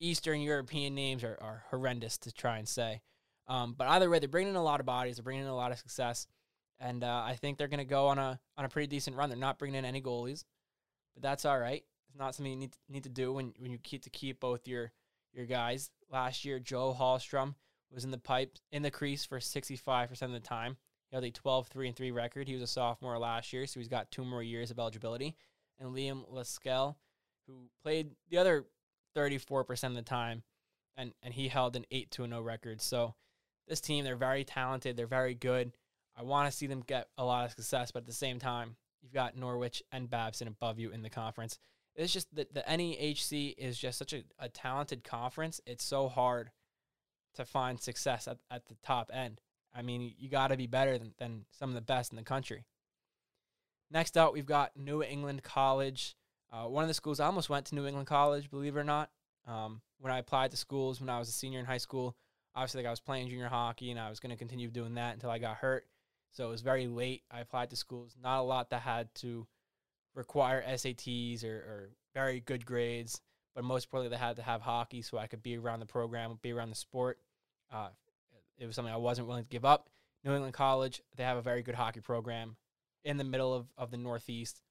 Eastern 0.00 0.40
European 0.40 0.94
names 0.94 1.24
are, 1.24 1.38
are 1.40 1.64
horrendous 1.70 2.18
to 2.18 2.32
try 2.32 2.58
and 2.58 2.68
say. 2.68 3.00
Um, 3.48 3.74
but 3.76 3.88
either 3.88 4.10
way, 4.10 4.18
they're 4.18 4.28
bringing 4.28 4.50
in 4.50 4.56
a 4.56 4.62
lot 4.62 4.80
of 4.80 4.86
bodies. 4.86 5.16
They're 5.16 5.24
bringing 5.24 5.44
in 5.44 5.48
a 5.48 5.56
lot 5.56 5.72
of 5.72 5.78
success, 5.78 6.26
and 6.80 7.02
uh, 7.02 7.22
I 7.24 7.36
think 7.36 7.58
they're 7.58 7.68
going 7.68 7.78
to 7.78 7.84
go 7.84 8.08
on 8.08 8.18
a 8.18 8.38
on 8.56 8.64
a 8.64 8.68
pretty 8.68 8.86
decent 8.86 9.16
run. 9.16 9.28
They're 9.28 9.38
not 9.38 9.58
bringing 9.58 9.78
in 9.78 9.84
any 9.84 10.00
goalies, 10.00 10.44
but 11.14 11.22
that's 11.22 11.44
all 11.44 11.58
right. 11.58 11.84
It's 12.08 12.18
not 12.18 12.34
something 12.34 12.52
you 12.52 12.58
need 12.58 12.72
to, 12.72 12.78
need 12.88 13.02
to 13.04 13.08
do 13.08 13.32
when 13.32 13.52
when 13.58 13.70
you 13.70 13.78
keep 13.78 14.02
to 14.02 14.10
keep 14.10 14.40
both 14.40 14.66
your 14.66 14.92
your 15.32 15.46
guys. 15.46 15.90
Last 16.10 16.44
year, 16.44 16.58
Joe 16.58 16.96
Hallstrom 16.98 17.54
was 17.90 18.04
in 18.04 18.10
the 18.10 18.18
pipe 18.18 18.56
in 18.70 18.82
the 18.82 18.90
crease 18.90 19.24
for 19.24 19.38
65% 19.38 20.22
of 20.22 20.32
the 20.32 20.40
time. 20.40 20.76
He 21.10 21.16
had 21.16 21.24
a 21.24 21.30
12 21.30 21.68
3 21.68 21.88
and 21.88 21.96
3 21.96 22.10
record. 22.10 22.48
He 22.48 22.54
was 22.54 22.62
a 22.62 22.66
sophomore 22.66 23.18
last 23.18 23.52
year, 23.52 23.66
so 23.66 23.80
he's 23.80 23.88
got 23.88 24.10
two 24.10 24.24
more 24.24 24.42
years 24.42 24.70
of 24.70 24.78
eligibility. 24.78 25.36
And 25.78 25.94
Liam 25.94 26.28
Laskell, 26.30 26.96
who 27.46 27.68
played 27.82 28.10
the 28.30 28.38
other 28.38 28.66
34% 29.16 29.84
of 29.84 29.94
the 29.94 30.02
time, 30.02 30.42
and, 30.96 31.12
and 31.22 31.32
he 31.32 31.48
held 31.48 31.76
an 31.76 31.86
8 31.90 32.10
2 32.10 32.26
0 32.26 32.42
record. 32.42 32.82
So 32.82 33.14
this 33.66 33.80
team, 33.80 34.04
they're 34.04 34.16
very 34.16 34.44
talented. 34.44 34.96
They're 34.96 35.06
very 35.06 35.34
good. 35.34 35.72
I 36.18 36.22
want 36.22 36.50
to 36.50 36.56
see 36.56 36.66
them 36.66 36.82
get 36.84 37.08
a 37.16 37.24
lot 37.24 37.44
of 37.44 37.52
success, 37.52 37.92
but 37.92 38.00
at 38.00 38.06
the 38.06 38.12
same 38.12 38.38
time, 38.40 38.76
you've 39.02 39.12
got 39.12 39.36
Norwich 39.36 39.82
and 39.92 40.10
Babson 40.10 40.48
above 40.48 40.78
you 40.78 40.90
in 40.90 41.02
the 41.02 41.10
conference. 41.10 41.58
It's 41.94 42.12
just 42.12 42.34
that 42.34 42.52
the 42.52 42.64
NEHC 42.68 43.54
is 43.56 43.78
just 43.78 43.98
such 43.98 44.12
a, 44.12 44.24
a 44.38 44.48
talented 44.48 45.04
conference. 45.04 45.60
It's 45.66 45.84
so 45.84 46.08
hard 46.08 46.50
to 47.34 47.44
find 47.44 47.80
success 47.80 48.26
at, 48.26 48.38
at 48.50 48.66
the 48.66 48.74
top 48.82 49.10
end. 49.14 49.40
I 49.74 49.82
mean, 49.82 50.14
you 50.18 50.28
got 50.28 50.48
to 50.48 50.56
be 50.56 50.66
better 50.66 50.98
than, 50.98 51.12
than 51.18 51.44
some 51.52 51.70
of 51.70 51.74
the 51.74 51.80
best 51.80 52.12
in 52.12 52.16
the 52.16 52.22
country. 52.22 52.64
Next 53.90 54.16
up, 54.16 54.32
we've 54.32 54.46
got 54.46 54.76
New 54.76 55.02
England 55.02 55.42
College. 55.44 56.16
Uh, 56.52 56.64
one 56.64 56.82
of 56.82 56.88
the 56.88 56.94
schools 56.94 57.20
I 57.20 57.26
almost 57.26 57.48
went 57.48 57.66
to 57.66 57.74
New 57.74 57.86
England 57.86 58.08
College, 58.08 58.50
believe 58.50 58.76
it 58.76 58.80
or 58.80 58.84
not. 58.84 59.10
Um, 59.46 59.80
when 60.00 60.12
I 60.12 60.18
applied 60.18 60.50
to 60.50 60.56
schools 60.56 61.00
when 61.00 61.08
I 61.08 61.18
was 61.18 61.28
a 61.28 61.32
senior 61.32 61.60
in 61.60 61.64
high 61.64 61.78
school, 61.78 62.16
obviously 62.54 62.82
like 62.82 62.88
I 62.88 62.90
was 62.90 63.00
playing 63.00 63.28
junior 63.28 63.48
hockey 63.48 63.90
and 63.90 64.00
I 64.00 64.10
was 64.10 64.20
going 64.20 64.30
to 64.30 64.36
continue 64.36 64.68
doing 64.68 64.94
that 64.94 65.14
until 65.14 65.30
I 65.30 65.38
got 65.38 65.56
hurt. 65.56 65.86
So 66.32 66.46
it 66.46 66.50
was 66.50 66.62
very 66.62 66.86
late. 66.86 67.22
I 67.30 67.40
applied 67.40 67.70
to 67.70 67.76
schools, 67.76 68.16
not 68.22 68.40
a 68.40 68.42
lot 68.42 68.70
that 68.70 68.82
had 68.82 69.14
to 69.16 69.46
require 70.14 70.62
SATs 70.62 71.44
or, 71.44 71.56
or 71.56 71.90
very 72.14 72.40
good 72.40 72.66
grades, 72.66 73.20
but 73.54 73.64
most 73.64 73.86
importantly, 73.86 74.16
they 74.16 74.20
had 74.20 74.36
to 74.36 74.42
have 74.42 74.60
hockey 74.60 75.02
so 75.02 75.18
I 75.18 75.26
could 75.26 75.42
be 75.42 75.56
around 75.56 75.80
the 75.80 75.86
program, 75.86 76.38
be 76.42 76.52
around 76.52 76.70
the 76.70 76.76
sport. 76.76 77.18
Uh, 77.72 77.88
it 78.58 78.66
was 78.66 78.74
something 78.74 78.92
I 78.92 78.98
wasn't 78.98 79.28
willing 79.28 79.44
to 79.44 79.48
give 79.48 79.64
up. 79.64 79.88
New 80.24 80.34
England 80.34 80.54
College, 80.54 81.02
they 81.16 81.22
have 81.22 81.36
a 81.36 81.42
very 81.42 81.62
good 81.62 81.74
hockey 81.74 82.00
program 82.00 82.56
in 83.04 83.16
the 83.16 83.24
middle 83.24 83.54
of, 83.54 83.66
of 83.76 83.90
the 83.90 83.96
Northeast. 83.96 84.62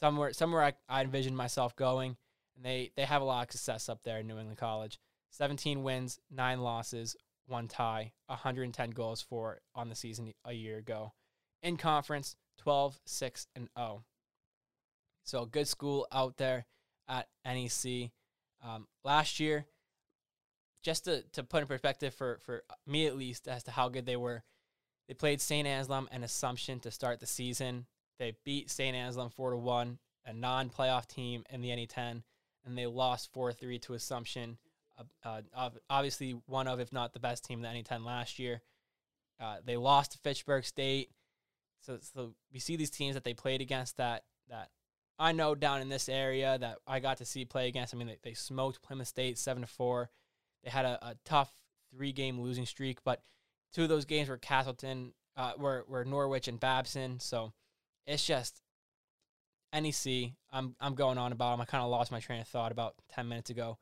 Somewhere 0.00 0.32
somewhere 0.32 0.62
I, 0.62 0.72
I 0.88 1.02
envisioned 1.02 1.36
myself 1.36 1.76
going, 1.76 2.16
and 2.56 2.64
they, 2.64 2.90
they 2.96 3.04
have 3.04 3.22
a 3.22 3.24
lot 3.24 3.46
of 3.46 3.52
success 3.52 3.88
up 3.88 4.02
there 4.02 4.18
in 4.18 4.26
New 4.26 4.38
England 4.38 4.58
College. 4.58 4.98
17 5.30 5.82
wins, 5.82 6.20
nine 6.30 6.60
losses, 6.60 7.16
one 7.46 7.68
tie, 7.68 8.12
110 8.26 8.90
goals 8.90 9.20
for 9.20 9.60
on 9.74 9.88
the 9.88 9.94
season 9.94 10.32
a 10.44 10.52
year 10.52 10.78
ago. 10.78 11.12
In 11.62 11.76
conference, 11.76 12.36
12, 12.58 13.00
6, 13.04 13.46
and 13.56 13.68
0. 13.78 14.04
So 15.24 15.46
good 15.46 15.68
school 15.68 16.06
out 16.12 16.36
there 16.36 16.66
at 17.08 17.28
NEC. 17.44 18.10
Um, 18.62 18.86
last 19.04 19.40
year, 19.40 19.66
just 20.82 21.04
to, 21.04 21.22
to 21.32 21.42
put 21.42 21.62
in 21.62 21.66
perspective 21.66 22.14
for, 22.14 22.38
for 22.44 22.62
me 22.86 23.06
at 23.06 23.16
least 23.16 23.48
as 23.48 23.62
to 23.64 23.70
how 23.70 23.88
good 23.88 24.06
they 24.06 24.16
were, 24.16 24.42
they 25.08 25.14
played 25.14 25.40
St. 25.40 25.66
Anselm 25.66 26.08
and 26.12 26.24
Assumption 26.24 26.80
to 26.80 26.90
start 26.90 27.20
the 27.20 27.26
season. 27.26 27.86
They 28.18 28.34
beat 28.44 28.70
St. 28.70 28.94
Anselm 28.94 29.30
4 29.30 29.50
to 29.50 29.56
1, 29.56 29.98
a 30.26 30.32
non 30.32 30.70
playoff 30.70 31.06
team 31.06 31.44
in 31.50 31.60
the 31.60 31.70
NE10, 31.70 32.22
and 32.64 32.78
they 32.78 32.86
lost 32.86 33.32
4 33.32 33.52
3 33.52 33.78
to 33.80 33.94
Assumption. 33.94 34.58
Uh, 35.24 35.70
obviously, 35.90 36.40
one 36.46 36.68
of, 36.68 36.80
if 36.80 36.92
not 36.92 37.12
the 37.12 37.20
best 37.20 37.44
team 37.44 37.64
in 37.64 37.74
the 37.74 37.82
NE10 37.82 38.04
last 38.04 38.38
year. 38.38 38.62
Uh, 39.40 39.56
they 39.64 39.76
lost 39.76 40.12
to 40.12 40.18
Fitchburg 40.18 40.64
State. 40.64 41.10
So, 41.80 41.98
so 42.00 42.34
we 42.52 42.60
see 42.60 42.76
these 42.76 42.90
teams 42.90 43.14
that 43.14 43.24
they 43.24 43.34
played 43.34 43.60
against 43.60 43.96
that 43.96 44.24
that 44.48 44.70
I 45.18 45.32
know 45.32 45.54
down 45.54 45.80
in 45.80 45.88
this 45.88 46.08
area 46.08 46.58
that 46.58 46.78
I 46.86 47.00
got 47.00 47.18
to 47.18 47.24
see 47.24 47.44
play 47.44 47.68
against. 47.68 47.94
I 47.94 47.98
mean, 47.98 48.08
they, 48.08 48.18
they 48.22 48.34
smoked 48.34 48.82
Plymouth 48.82 49.08
State 49.08 49.38
seven 49.38 49.62
to 49.62 49.66
four. 49.66 50.10
They 50.62 50.70
had 50.70 50.84
a, 50.84 50.98
a 51.06 51.14
tough 51.24 51.52
three 51.94 52.12
game 52.12 52.40
losing 52.40 52.66
streak, 52.66 53.04
but 53.04 53.22
two 53.72 53.82
of 53.82 53.88
those 53.88 54.04
games 54.04 54.28
were 54.28 54.38
Castleton, 54.38 55.12
uh, 55.36 55.52
were 55.58 55.84
were 55.88 56.04
Norwich 56.04 56.48
and 56.48 56.58
Babson. 56.58 57.20
So 57.20 57.52
it's 58.06 58.24
just 58.24 58.62
NEC. 59.72 60.32
I'm 60.52 60.74
I'm 60.80 60.94
going 60.94 61.18
on 61.18 61.32
about 61.32 61.52
them. 61.52 61.60
I 61.60 61.64
kind 61.64 61.84
of 61.84 61.90
lost 61.90 62.12
my 62.12 62.20
train 62.20 62.40
of 62.40 62.48
thought 62.48 62.72
about 62.72 62.94
ten 63.12 63.28
minutes 63.28 63.50
ago, 63.50 63.78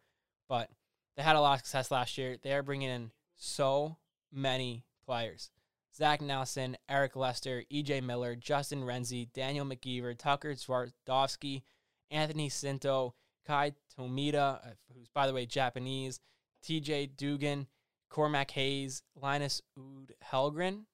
but 0.48 0.70
they 1.16 1.22
had 1.22 1.36
a 1.36 1.40
lot 1.40 1.54
of 1.54 1.58
success 1.60 1.90
last 1.90 2.16
year. 2.18 2.36
They 2.42 2.52
are 2.52 2.62
bringing 2.62 2.88
in 2.88 3.10
so 3.36 3.96
many 4.32 4.84
players. 5.04 5.50
Zach 5.94 6.22
Nelson, 6.22 6.76
Eric 6.88 7.16
Lester, 7.16 7.64
EJ 7.70 8.02
Miller, 8.02 8.34
Justin 8.34 8.82
Renzi, 8.82 9.30
Daniel 9.32 9.66
McGeever, 9.66 10.16
Tucker 10.16 10.54
Twardowski, 10.54 11.62
Anthony 12.10 12.48
Sinto, 12.48 13.12
Kai 13.46 13.72
Tomita, 13.98 14.66
uh, 14.66 14.70
who's 14.94 15.08
by 15.08 15.26
the 15.26 15.34
way 15.34 15.44
Japanese, 15.44 16.20
TJ 16.64 17.16
Dugan, 17.16 17.66
Cormac 18.08 18.50
Hayes, 18.52 19.02
Linus 19.20 19.60
Ud 19.76 20.14
Helgren, 20.24 20.84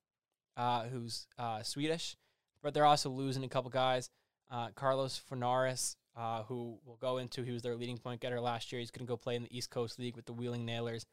uh, 0.56 0.84
who's 0.84 1.26
uh, 1.38 1.62
Swedish, 1.62 2.16
but 2.62 2.74
they're 2.74 2.84
also 2.84 3.10
losing 3.10 3.44
a 3.44 3.48
couple 3.48 3.70
guys. 3.70 4.10
Uh, 4.50 4.68
Carlos 4.74 5.20
Fornaris, 5.30 5.96
uh, 6.18 6.42
who 6.44 6.78
will 6.84 6.96
go 6.96 7.18
into, 7.18 7.44
he 7.44 7.52
was 7.52 7.62
their 7.62 7.76
leading 7.76 7.96
point 7.96 8.20
getter 8.20 8.40
last 8.40 8.72
year. 8.72 8.80
He's 8.80 8.90
going 8.90 9.06
to 9.06 9.10
go 9.10 9.16
play 9.16 9.36
in 9.36 9.42
the 9.42 9.56
East 9.56 9.70
Coast 9.70 9.98
League 9.98 10.16
with 10.16 10.26
the 10.26 10.32
Wheeling 10.32 10.66
Nailers. 10.66 11.06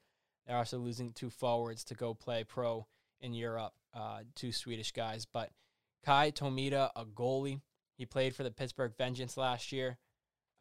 They're 0.47 0.57
also 0.57 0.79
losing 0.79 1.11
two 1.11 1.29
forwards 1.29 1.83
to 1.85 1.93
go 1.93 2.13
play 2.13 2.43
pro 2.43 2.87
in 3.21 3.33
Europe, 3.33 3.73
uh, 3.93 4.21
two 4.33 4.51
Swedish 4.51 4.91
guys. 4.91 5.25
But 5.25 5.51
Kai 6.03 6.31
Tomita, 6.31 6.89
a 6.95 7.05
goalie, 7.05 7.61
he 7.97 8.05
played 8.05 8.35
for 8.35 8.43
the 8.43 8.51
Pittsburgh 8.51 8.93
Vengeance 8.97 9.37
last 9.37 9.71
year 9.71 9.97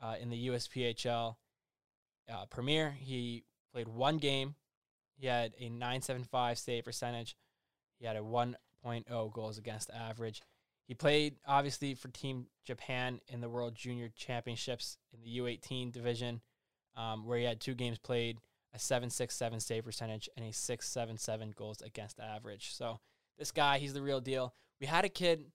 uh, 0.02 0.16
in 0.20 0.28
the 0.28 0.48
USPHL 0.48 1.36
uh, 2.32 2.46
Premier. 2.46 2.96
He 2.98 3.44
played 3.72 3.88
one 3.88 4.18
game. 4.18 4.54
He 5.16 5.26
had 5.26 5.54
a 5.58 5.68
975 5.68 6.58
save 6.58 6.84
percentage. 6.84 7.36
He 7.98 8.06
had 8.06 8.16
a 8.16 8.20
1.0 8.20 9.32
goals 9.32 9.58
against 9.58 9.90
average. 9.90 10.42
He 10.86 10.94
played 10.94 11.36
obviously 11.46 11.94
for 11.94 12.08
Team 12.08 12.46
Japan 12.64 13.20
in 13.28 13.40
the 13.40 13.48
World 13.48 13.74
Junior 13.74 14.10
Championships 14.14 14.98
in 15.12 15.20
the 15.22 15.38
U18 15.38 15.92
division, 15.92 16.40
um, 16.96 17.26
where 17.26 17.38
he 17.38 17.44
had 17.44 17.60
two 17.60 17.74
games 17.74 17.98
played, 17.98 18.38
a 18.74 18.78
767 18.78 19.60
save 19.60 19.84
percentage, 19.84 20.28
and 20.36 20.44
a 20.46 20.52
677 20.52 21.54
goals 21.56 21.80
against 21.80 22.20
average. 22.20 22.74
So 22.74 23.00
this 23.38 23.50
guy, 23.50 23.78
he's 23.78 23.94
the 23.94 24.02
real 24.02 24.20
deal. 24.20 24.54
We 24.80 24.86
had 24.86 25.04
a 25.04 25.08
kid, 25.08 25.46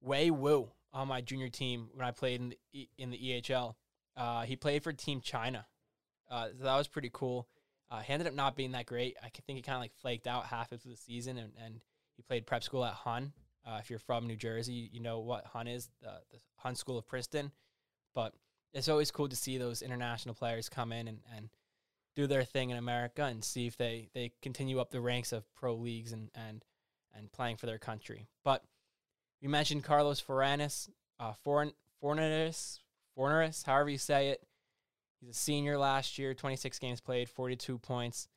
Wei 0.00 0.30
Wu, 0.30 0.70
on 0.92 1.08
my 1.08 1.20
junior 1.20 1.48
team 1.48 1.88
when 1.92 2.06
I 2.06 2.10
played 2.10 2.40
in 2.40 2.54
the, 2.72 2.88
in 2.98 3.10
the 3.10 3.18
EHL. 3.18 3.74
Uh, 4.16 4.42
he 4.42 4.56
played 4.56 4.82
for 4.82 4.92
Team 4.92 5.20
China. 5.20 5.66
Uh, 6.30 6.48
so 6.56 6.64
that 6.64 6.76
was 6.76 6.88
pretty 6.88 7.10
cool. 7.12 7.48
Uh, 7.90 8.00
he 8.00 8.12
ended 8.12 8.26
up 8.26 8.34
not 8.34 8.56
being 8.56 8.72
that 8.72 8.86
great. 8.86 9.16
I 9.22 9.28
think 9.28 9.56
he 9.56 9.62
kind 9.62 9.76
of 9.76 9.82
like 9.82 9.94
flaked 10.00 10.26
out 10.26 10.46
half 10.46 10.72
of 10.72 10.82
the 10.82 10.96
season, 10.96 11.36
and, 11.36 11.52
and 11.62 11.80
he 12.16 12.22
played 12.22 12.46
prep 12.46 12.64
school 12.64 12.84
at 12.84 12.94
Hun. 12.94 13.32
Uh, 13.66 13.78
if 13.80 13.88
you're 13.88 13.98
from 13.98 14.26
New 14.26 14.36
Jersey, 14.36 14.90
you 14.92 15.00
know 15.00 15.20
what 15.20 15.46
Hun 15.46 15.66
is, 15.66 15.88
the, 16.02 16.20
the 16.32 16.74
School 16.74 16.98
of 16.98 17.06
Princeton. 17.06 17.50
But 18.14 18.34
it's 18.72 18.88
always 18.88 19.10
cool 19.10 19.28
to 19.28 19.36
see 19.36 19.58
those 19.58 19.82
international 19.82 20.34
players 20.34 20.68
come 20.68 20.92
in 20.92 21.08
and, 21.08 21.20
and 21.36 21.48
do 22.14 22.26
their 22.26 22.44
thing 22.44 22.70
in 22.70 22.76
America 22.76 23.24
and 23.24 23.42
see 23.44 23.66
if 23.66 23.76
they, 23.76 24.08
they 24.14 24.32
continue 24.42 24.80
up 24.80 24.90
the 24.90 25.00
ranks 25.00 25.32
of 25.32 25.44
pro 25.54 25.74
leagues 25.74 26.12
and, 26.12 26.30
and, 26.34 26.64
and 27.16 27.32
playing 27.32 27.56
for 27.56 27.66
their 27.66 27.78
country. 27.78 28.26
But 28.44 28.62
we 29.40 29.48
mentioned 29.48 29.84
Carlos 29.84 30.22
Foranis, 30.22 30.88
uh, 31.18 31.32
Fornaris, 31.44 32.80
Fornaris, 33.16 33.64
however 33.64 33.90
you 33.90 33.98
say 33.98 34.28
it. 34.28 34.42
He's 35.20 35.30
a 35.30 35.38
senior 35.38 35.78
last 35.78 36.18
year, 36.18 36.34
26 36.34 36.78
games 36.78 37.00
played, 37.00 37.28
42 37.28 37.78
points. 37.78 38.28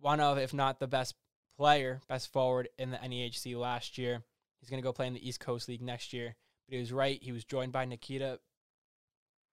One 0.00 0.20
of, 0.20 0.38
if 0.38 0.54
not 0.54 0.80
the 0.80 0.86
best 0.86 1.14
player, 1.56 2.00
best 2.08 2.32
forward 2.32 2.68
in 2.78 2.90
the 2.90 2.96
NEHC 2.96 3.56
last 3.56 3.98
year. 3.98 4.22
He's 4.64 4.70
going 4.70 4.82
to 4.82 4.86
go 4.86 4.94
play 4.94 5.06
in 5.06 5.12
the 5.12 5.28
East 5.28 5.40
Coast 5.40 5.68
League 5.68 5.82
next 5.82 6.14
year. 6.14 6.36
But 6.66 6.74
he 6.74 6.80
was 6.80 6.90
right. 6.90 7.22
He 7.22 7.32
was 7.32 7.44
joined 7.44 7.70
by 7.70 7.84
Nikita 7.84 8.40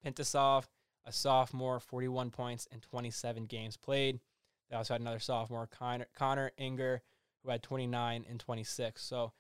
Pintasov, 0.06 0.70
a 1.06 1.12
sophomore, 1.12 1.82
41 1.82 2.30
points 2.32 2.66
and 2.72 2.82
27 2.82 3.44
games 3.44 3.76
played. 3.76 4.22
They 4.70 4.78
also 4.78 4.94
had 4.94 5.02
another 5.02 5.20
sophomore, 5.20 5.68
Connor, 5.68 6.52
Inger, 6.58 7.02
who 7.44 7.52
had 7.52 7.62
29 7.62 8.26
and 8.30 8.40
26. 8.40 9.04
So, 9.04 9.34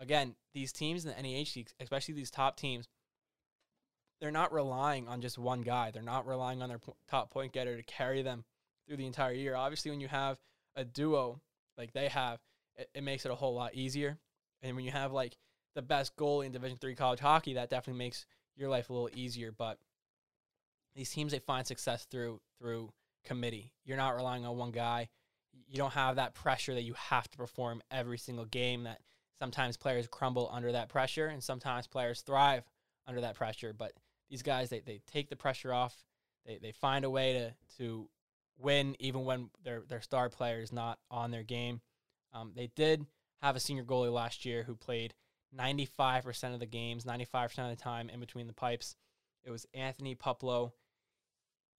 again, 0.00 0.34
these 0.54 0.72
teams 0.72 1.04
in 1.06 1.14
the 1.14 1.22
NEH, 1.22 1.66
especially 1.78 2.14
these 2.14 2.32
top 2.32 2.56
teams, 2.56 2.88
they're 4.20 4.32
not 4.32 4.52
relying 4.52 5.06
on 5.06 5.20
just 5.20 5.38
one 5.38 5.60
guy. 5.60 5.92
They're 5.92 6.02
not 6.02 6.26
relying 6.26 6.62
on 6.62 6.68
their 6.68 6.80
top 7.08 7.30
point 7.30 7.52
getter 7.52 7.76
to 7.76 7.82
carry 7.84 8.22
them 8.22 8.42
through 8.88 8.96
the 8.96 9.06
entire 9.06 9.34
year. 9.34 9.54
Obviously, 9.54 9.92
when 9.92 10.00
you 10.00 10.08
have 10.08 10.40
a 10.74 10.84
duo 10.84 11.40
like 11.78 11.92
they 11.92 12.08
have, 12.08 12.40
it, 12.74 12.90
it 12.92 13.04
makes 13.04 13.24
it 13.24 13.30
a 13.30 13.36
whole 13.36 13.54
lot 13.54 13.76
easier. 13.76 14.18
And 14.62 14.76
when 14.76 14.84
you 14.84 14.92
have 14.92 15.12
like 15.12 15.36
the 15.74 15.82
best 15.82 16.16
goalie 16.16 16.46
in 16.46 16.52
Division 16.52 16.78
three 16.78 16.94
college 16.94 17.20
hockey, 17.20 17.54
that 17.54 17.70
definitely 17.70 17.98
makes 17.98 18.26
your 18.56 18.68
life 18.68 18.90
a 18.90 18.92
little 18.92 19.10
easier. 19.14 19.52
But 19.52 19.78
these 20.94 21.10
teams 21.10 21.32
they 21.32 21.38
find 21.38 21.66
success 21.66 22.04
through 22.04 22.40
through 22.58 22.92
committee. 23.24 23.72
You're 23.84 23.96
not 23.96 24.16
relying 24.16 24.44
on 24.44 24.56
one 24.56 24.70
guy. 24.70 25.08
You 25.68 25.76
don't 25.76 25.92
have 25.92 26.16
that 26.16 26.34
pressure 26.34 26.74
that 26.74 26.82
you 26.82 26.94
have 26.94 27.30
to 27.30 27.38
perform 27.38 27.82
every 27.90 28.18
single 28.18 28.44
game. 28.44 28.84
That 28.84 29.00
sometimes 29.38 29.76
players 29.76 30.06
crumble 30.06 30.48
under 30.52 30.72
that 30.72 30.88
pressure, 30.88 31.26
and 31.26 31.42
sometimes 31.42 31.86
players 31.86 32.22
thrive 32.22 32.64
under 33.06 33.20
that 33.22 33.34
pressure. 33.34 33.72
But 33.72 33.92
these 34.30 34.42
guys 34.42 34.70
they, 34.70 34.80
they 34.80 35.00
take 35.10 35.28
the 35.28 35.36
pressure 35.36 35.72
off. 35.72 36.04
They 36.46 36.58
they 36.60 36.72
find 36.72 37.04
a 37.04 37.10
way 37.10 37.32
to 37.32 37.54
to 37.78 38.08
win 38.58 38.96
even 38.98 39.24
when 39.24 39.50
their 39.64 39.82
their 39.88 40.02
star 40.02 40.28
player 40.28 40.60
is 40.60 40.72
not 40.72 40.98
on 41.10 41.30
their 41.30 41.42
game. 41.42 41.80
Um, 42.32 42.52
they 42.54 42.70
did 42.74 43.06
have 43.42 43.56
a 43.56 43.60
senior 43.60 43.84
goalie 43.84 44.12
last 44.12 44.44
year 44.44 44.62
who 44.62 44.74
played 44.74 45.14
95% 45.56 46.54
of 46.54 46.60
the 46.60 46.66
games, 46.66 47.04
95% 47.04 47.58
of 47.58 47.76
the 47.76 47.82
time 47.82 48.08
in 48.08 48.20
between 48.20 48.46
the 48.46 48.52
pipes. 48.52 48.96
It 49.44 49.50
was 49.50 49.66
Anthony 49.74 50.14
Puplo. 50.14 50.72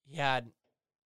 He 0.05 0.17
had 0.17 0.51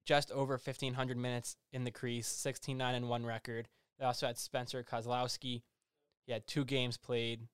just 0.05 0.31
over 0.31 0.53
1,500 0.53 1.17
minutes 1.17 1.55
in 1.71 1.83
the 1.83 1.91
crease, 1.91 2.27
16 2.27 2.77
9 2.77 2.95
and 2.95 3.09
1 3.09 3.25
record. 3.25 3.67
They 3.99 4.05
also 4.05 4.27
had 4.27 4.37
Spencer 4.37 4.83
Kozlowski. 4.83 5.61
He 6.25 6.33
had 6.33 6.47
two 6.47 6.65
games 6.65 6.97
played, 6.97 7.47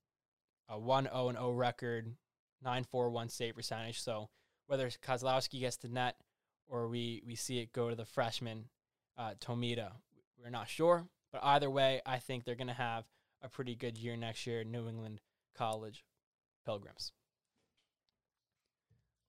a 0.70 0.80
1 0.80 1.06
0 1.06 1.32
0 1.32 1.52
record, 1.52 2.16
941 2.64 3.30
save 3.30 3.56
percentage. 3.56 4.02
So 4.02 4.30
whether 4.68 4.90
Kozlowski 4.90 5.60
gets 5.60 5.78
the 5.78 5.90
net 5.90 6.16
or 6.68 6.88
we, 6.88 7.22
we 7.26 7.36
see 7.36 7.60
it 7.60 7.74
go 7.74 7.90
to 7.90 7.96
the 7.96 8.06
freshman, 8.06 8.66
uh, 9.18 9.34
Tomita, 9.40 9.92
we're 10.42 10.50
not 10.50 10.70
sure. 10.70 11.06
But 11.34 11.44
either 11.44 11.70
way, 11.70 12.00
I 12.06 12.20
think 12.20 12.46
they're 12.46 12.56
going 12.56 12.68
to 12.68 12.74
have 12.74 13.06
a 13.42 13.50
pretty 13.50 13.76
good 13.76 13.98
year 13.98 14.16
next 14.16 14.48
year, 14.48 14.64
New 14.64 14.88
England 14.88 15.20
College 15.58 16.06
Pilgrims. 16.64 17.12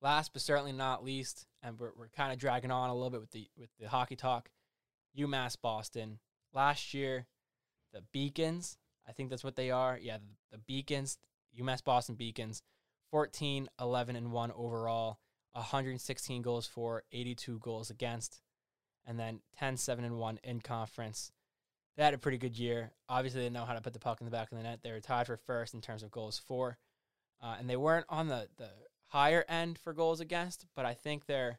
Last 0.03 0.35
but 0.35 0.43
certainly 0.43 0.73
not 0.73 1.03
least, 1.03 1.47
and 1.63 1.81
we're, 1.81 1.93
we're 1.97 2.09
kind 2.09 2.31
of 2.31 2.39
dragging 2.39 2.71
on 2.71 2.91
a 2.91 2.95
little 2.95 3.09
bit 3.09 3.21
with 3.21 3.31
the 3.31 3.49
with 3.59 3.71
the 3.81 3.89
hockey 3.89 4.17
talk, 4.17 4.51
UMass 5.19 5.57
Boston. 5.61 6.19
Last 6.53 6.93
year, 6.93 7.27
the 7.93 8.03
Beacons, 8.13 8.77
I 9.09 9.13
think 9.13 9.31
that's 9.31 9.43
what 9.43 9.57
they 9.57 9.71
are. 9.71 9.99
Yeah, 10.01 10.19
the, 10.19 10.57
the 10.57 10.59
Beacons, 10.59 11.17
UMass 11.59 11.83
Boston 11.83 12.17
Beacons 12.17 12.63
14, 13.11 13.69
11, 13.81 14.17
and 14.17 14.31
1 14.31 14.53
overall, 14.55 15.21
116 15.53 16.43
goals 16.43 16.67
for, 16.67 17.05
82 17.13 17.59
goals 17.61 17.89
against, 17.89 18.43
and 19.07 19.19
then 19.19 19.41
10, 19.59 19.77
7, 19.77 20.05
and 20.05 20.19
1 20.19 20.41
in 20.43 20.61
conference. 20.61 21.33
They 21.97 22.03
had 22.05 22.15
a 22.15 22.19
pretty 22.19 22.39
good 22.39 22.59
year. 22.59 22.91
Obviously, 23.09 23.43
they 23.43 23.51
know 23.51 23.65
how 23.65 23.75
to 23.75 23.81
put 23.81 23.93
the 23.93 24.01
puck 24.01 24.21
in 24.21 24.25
the 24.25 24.31
back 24.31 24.51
of 24.51 24.59
the 24.59 24.65
net. 24.65 24.81
They 24.83 24.91
were 24.91 25.01
tied 25.01 25.27
for 25.27 25.37
first 25.37 25.75
in 25.75 25.81
terms 25.81 26.03
of 26.03 26.11
goals 26.11 26.39
for, 26.39 26.77
uh, 27.43 27.57
and 27.59 27.71
they 27.71 27.77
weren't 27.77 28.07
on 28.09 28.29
the, 28.29 28.49
the 28.57 28.69
higher 29.07 29.45
end 29.49 29.79
for 29.79 29.93
goals 29.93 30.21
against, 30.21 30.67
but 30.75 30.85
I 30.85 30.95
think 30.95 31.27
their 31.27 31.59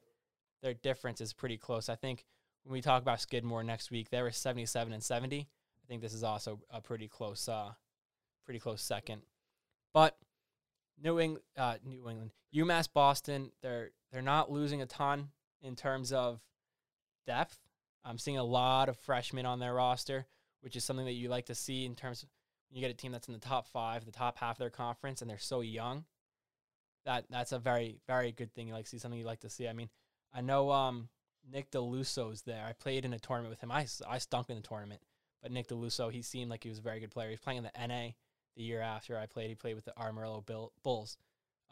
their 0.61 0.73
difference 0.73 1.21
is 1.21 1.31
pretty 1.31 1.57
close. 1.57 1.89
I 1.89 1.95
think 1.95 2.25
when 2.63 2.73
we 2.73 2.81
talk 2.81 3.01
about 3.01 3.21
Skidmore 3.21 3.63
next 3.63 3.91
week, 3.91 4.09
they 4.09 4.21
were 4.21 4.31
77 4.31 4.91
and 4.93 5.03
70. 5.03 5.41
I 5.41 5.87
think 5.87 6.01
this 6.01 6.13
is 6.13 6.23
also 6.23 6.59
a 6.71 6.81
pretty 6.81 7.07
close, 7.07 7.47
uh, 7.47 7.71
pretty 8.45 8.59
close 8.59 8.81
second. 8.81 9.21
But 9.93 10.17
New 11.01 11.19
England, 11.19 11.43
uh, 11.55 11.75
New 11.85 12.09
England, 12.09 12.31
UMass 12.53 12.91
Boston, 12.91 13.51
they're 13.61 13.91
they're 14.11 14.21
not 14.21 14.51
losing 14.51 14.81
a 14.81 14.85
ton 14.85 15.29
in 15.61 15.75
terms 15.75 16.11
of 16.11 16.39
depth. 17.25 17.59
I'm 18.05 18.17
seeing 18.17 18.37
a 18.37 18.43
lot 18.43 18.87
of 18.87 18.97
freshmen 18.97 19.45
on 19.45 19.59
their 19.59 19.73
roster, 19.73 20.27
which 20.61 20.75
is 20.75 20.83
something 20.83 21.05
that 21.05 21.13
you 21.13 21.27
like 21.29 21.47
to 21.47 21.55
see 21.55 21.85
in 21.85 21.95
terms 21.95 22.23
of 22.23 22.29
you 22.71 22.81
get 22.81 22.91
a 22.91 22.95
team 22.95 23.11
that's 23.11 23.27
in 23.27 23.33
the 23.33 23.39
top 23.39 23.67
five, 23.67 24.05
the 24.05 24.11
top 24.11 24.37
half 24.37 24.55
of 24.55 24.59
their 24.59 24.69
conference, 24.69 25.21
and 25.21 25.29
they're 25.29 25.37
so 25.37 25.61
young. 25.61 26.05
That 27.05 27.25
that's 27.29 27.51
a 27.51 27.59
very 27.59 27.99
very 28.07 28.31
good 28.31 28.53
thing. 28.53 28.67
You 28.67 28.73
like 28.73 28.87
see 28.87 28.97
something 28.97 29.19
you 29.19 29.25
like 29.25 29.41
to 29.41 29.49
see. 29.49 29.67
I 29.67 29.73
mean, 29.73 29.89
I 30.33 30.41
know 30.41 30.71
um, 30.71 31.09
Nick 31.51 31.71
Deluso's 31.71 32.41
there. 32.41 32.65
I 32.67 32.73
played 32.73 33.05
in 33.05 33.13
a 33.13 33.19
tournament 33.19 33.51
with 33.51 33.61
him. 33.61 33.71
I 33.71 33.87
I 34.07 34.17
stunk 34.17 34.49
in 34.49 34.55
the 34.55 34.61
tournament, 34.61 35.01
but 35.41 35.51
Nick 35.51 35.67
Deluso, 35.67 36.11
he 36.11 36.21
seemed 36.21 36.49
like 36.49 36.63
he 36.63 36.69
was 36.69 36.79
a 36.79 36.83
very 36.83 36.99
good 36.99 37.11
player. 37.11 37.29
He's 37.29 37.39
playing 37.39 37.59
in 37.59 37.63
the 37.63 37.87
NA 37.87 38.11
the 38.55 38.63
year 38.63 38.81
after 38.81 39.17
I 39.17 39.25
played. 39.25 39.49
He 39.49 39.55
played 39.55 39.75
with 39.75 39.85
the 39.85 39.93
Amarillo 39.99 40.41
Bill, 40.41 40.71
Bulls 40.83 41.17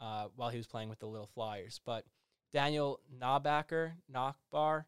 uh, 0.00 0.28
while 0.36 0.50
he 0.50 0.58
was 0.58 0.66
playing 0.66 0.88
with 0.88 1.00
the 1.00 1.06
Little 1.06 1.26
Flyers. 1.26 1.80
But 1.84 2.04
Daniel 2.52 3.00
Nabacker, 3.20 3.92
Knockbar, 4.12 4.84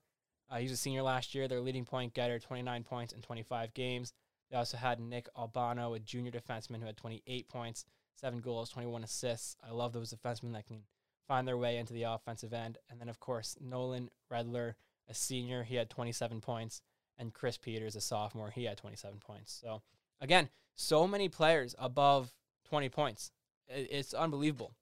uh, 0.50 0.56
he 0.56 0.64
was 0.64 0.72
a 0.72 0.76
senior 0.76 1.02
last 1.02 1.34
year. 1.34 1.48
Their 1.48 1.60
leading 1.60 1.84
point 1.84 2.14
getter, 2.14 2.38
29 2.38 2.84
points 2.84 3.12
in 3.12 3.20
25 3.20 3.74
games. 3.74 4.12
They 4.50 4.56
also 4.56 4.76
had 4.76 5.00
Nick 5.00 5.28
Albano, 5.36 5.94
a 5.94 5.98
junior 5.98 6.30
defenseman 6.30 6.80
who 6.80 6.86
had 6.86 6.96
28 6.96 7.48
points, 7.48 7.84
seven 8.14 8.40
goals, 8.40 8.70
21 8.70 9.02
assists. 9.02 9.56
I 9.66 9.72
love 9.72 9.92
those 9.92 10.14
defensemen 10.14 10.52
that 10.52 10.66
can 10.66 10.82
find 11.26 11.46
their 11.48 11.56
way 11.56 11.78
into 11.78 11.92
the 11.92 12.04
offensive 12.04 12.52
end. 12.52 12.78
And 12.88 13.00
then, 13.00 13.08
of 13.08 13.18
course, 13.18 13.56
Nolan 13.60 14.10
Redler, 14.30 14.74
a 15.08 15.14
senior, 15.14 15.64
he 15.64 15.74
had 15.74 15.90
27 15.90 16.40
points. 16.40 16.80
And 17.18 17.32
Chris 17.32 17.56
Peters, 17.56 17.96
a 17.96 18.00
sophomore, 18.00 18.50
he 18.50 18.64
had 18.64 18.76
27 18.76 19.18
points. 19.18 19.58
So, 19.60 19.82
again, 20.20 20.50
so 20.74 21.08
many 21.08 21.28
players 21.28 21.74
above 21.78 22.32
20 22.68 22.88
points. 22.90 23.32
It's 23.68 24.14
unbelievable. 24.14 24.74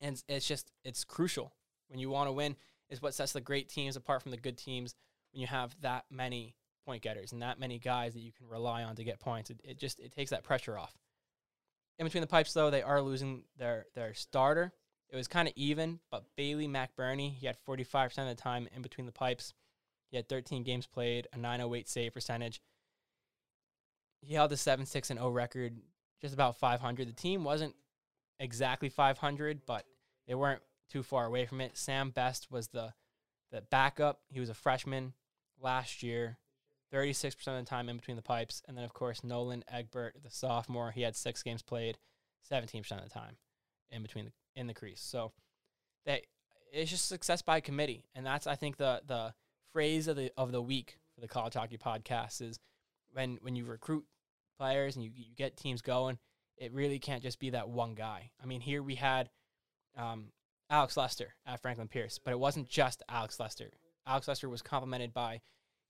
And 0.00 0.22
it's 0.28 0.46
just, 0.46 0.70
it's 0.84 1.04
crucial 1.04 1.54
when 1.88 1.98
you 1.98 2.10
want 2.10 2.28
to 2.28 2.32
win, 2.32 2.56
is 2.90 3.02
what 3.02 3.14
sets 3.14 3.32
the 3.32 3.40
great 3.40 3.68
teams 3.68 3.96
apart 3.96 4.22
from 4.22 4.30
the 4.30 4.36
good 4.36 4.56
teams 4.56 4.94
when 5.32 5.40
you 5.40 5.46
have 5.46 5.74
that 5.82 6.04
many 6.10 6.54
point 6.84 7.02
getters 7.02 7.32
and 7.32 7.42
that 7.42 7.58
many 7.58 7.78
guys 7.78 8.14
that 8.14 8.20
you 8.20 8.32
can 8.32 8.48
rely 8.48 8.84
on 8.84 8.96
to 8.96 9.04
get 9.04 9.18
points. 9.18 9.50
It, 9.50 9.60
it 9.64 9.78
just, 9.78 9.98
it 9.98 10.12
takes 10.12 10.30
that 10.30 10.44
pressure 10.44 10.78
off. 10.78 10.94
In 11.98 12.06
between 12.06 12.20
the 12.20 12.26
pipes, 12.26 12.52
though, 12.52 12.70
they 12.70 12.82
are 12.82 13.00
losing 13.00 13.44
their, 13.58 13.86
their 13.94 14.14
starter. 14.14 14.72
It 15.08 15.16
was 15.16 15.28
kind 15.28 15.48
of 15.48 15.54
even, 15.56 16.00
but 16.10 16.24
Bailey 16.36 16.68
McBurney, 16.68 17.34
he 17.34 17.46
had 17.46 17.56
45% 17.66 18.18
of 18.18 18.26
the 18.28 18.34
time 18.34 18.68
in 18.74 18.82
between 18.82 19.06
the 19.06 19.12
pipes. 19.12 19.54
He 20.10 20.16
had 20.16 20.28
13 20.28 20.62
games 20.62 20.86
played, 20.86 21.26
a 21.32 21.38
908 21.38 21.88
save 21.88 22.14
percentage 22.14 22.60
he 24.26 24.34
held 24.34 24.52
a 24.52 24.56
7 24.56 24.84
6 24.84 25.10
and 25.10 25.18
0 25.18 25.30
record, 25.30 25.76
just 26.20 26.34
about 26.34 26.56
500. 26.58 27.08
The 27.08 27.12
team 27.12 27.44
wasn't 27.44 27.74
exactly 28.40 28.88
500, 28.88 29.60
but 29.66 29.84
they 30.26 30.34
weren't 30.34 30.62
too 30.90 31.02
far 31.02 31.26
away 31.26 31.46
from 31.46 31.60
it. 31.60 31.76
Sam 31.76 32.10
Best 32.10 32.50
was 32.50 32.68
the 32.68 32.94
the 33.52 33.62
backup. 33.70 34.20
He 34.28 34.40
was 34.40 34.48
a 34.48 34.54
freshman 34.54 35.14
last 35.60 36.02
year, 36.02 36.38
36% 36.92 37.34
of 37.46 37.64
the 37.64 37.68
time 37.68 37.88
in 37.88 37.96
between 37.96 38.16
the 38.16 38.22
pipes. 38.22 38.62
And 38.66 38.76
then, 38.76 38.84
of 38.84 38.92
course, 38.92 39.22
Nolan 39.22 39.64
Egbert, 39.68 40.16
the 40.22 40.30
sophomore, 40.30 40.90
he 40.90 41.02
had 41.02 41.14
six 41.14 41.42
games 41.42 41.62
played, 41.62 41.98
17% 42.50 42.90
of 42.92 43.04
the 43.04 43.08
time 43.08 43.36
in 43.90 44.02
between 44.02 44.26
the, 44.26 44.32
in 44.54 44.66
the 44.66 44.74
crease. 44.74 45.00
So 45.00 45.32
they 46.04 46.22
it's 46.72 46.90
just 46.90 47.08
success 47.08 47.42
by 47.42 47.60
committee. 47.60 48.04
And 48.14 48.26
that's, 48.26 48.46
I 48.46 48.56
think, 48.56 48.76
the 48.76 49.02
the 49.06 49.34
phrase 49.72 50.08
of 50.08 50.16
the 50.16 50.32
of 50.36 50.52
the 50.52 50.62
week 50.62 50.98
for 51.14 51.20
the 51.20 51.28
College 51.28 51.54
Hockey 51.54 51.78
Podcast 51.78 52.42
is 52.42 52.58
when 53.12 53.38
when 53.42 53.56
you 53.56 53.64
recruit 53.64 54.04
players 54.58 54.96
and 54.96 55.04
you, 55.04 55.10
you 55.14 55.34
get 55.36 55.56
teams 55.56 55.82
going, 55.82 56.18
it 56.56 56.72
really 56.72 56.98
can't 56.98 57.22
just 57.22 57.38
be 57.38 57.50
that 57.50 57.68
one 57.68 57.94
guy. 57.94 58.30
I 58.42 58.46
mean, 58.46 58.60
here 58.60 58.82
we 58.82 58.94
had 58.94 59.30
um, 59.96 60.32
Alex 60.68 60.96
Lester 60.96 61.34
at 61.46 61.60
Franklin 61.60 61.88
Pierce, 61.88 62.18
but 62.22 62.32
it 62.32 62.38
wasn't 62.38 62.68
just 62.68 63.02
Alex 63.08 63.38
Lester. 63.38 63.70
Alex 64.06 64.28
Lester 64.28 64.48
was 64.48 64.62
complemented 64.62 65.12
by 65.12 65.40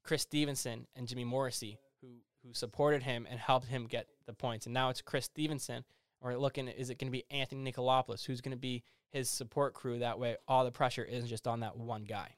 Chris 0.04 0.22
Stevenson 0.22 0.86
and 0.94 1.08
Jimmy 1.08 1.24
Morrissey, 1.24 1.78
who 2.00 2.08
who 2.46 2.54
supported 2.54 3.02
him 3.02 3.26
and 3.28 3.38
helped 3.38 3.66
him 3.66 3.86
get 3.86 4.06
the 4.26 4.32
points. 4.32 4.66
And 4.66 4.74
now 4.74 4.90
it's 4.90 5.02
Chris 5.02 5.24
Stevenson. 5.24 5.84
Or 6.22 6.36
looking, 6.36 6.68
is 6.68 6.88
it 6.88 6.98
going 6.98 7.08
to 7.08 7.16
be 7.16 7.24
Anthony 7.30 7.70
Nikolopoulos? 7.70 8.24
Who's 8.24 8.40
going 8.40 8.56
to 8.56 8.58
be 8.58 8.82
his 9.12 9.28
support 9.28 9.74
crew? 9.74 9.98
That 9.98 10.18
way, 10.18 10.36
all 10.48 10.64
the 10.64 10.72
pressure 10.72 11.04
isn't 11.04 11.28
just 11.28 11.46
on 11.46 11.60
that 11.60 11.76
one 11.76 12.04
guy. 12.04 12.36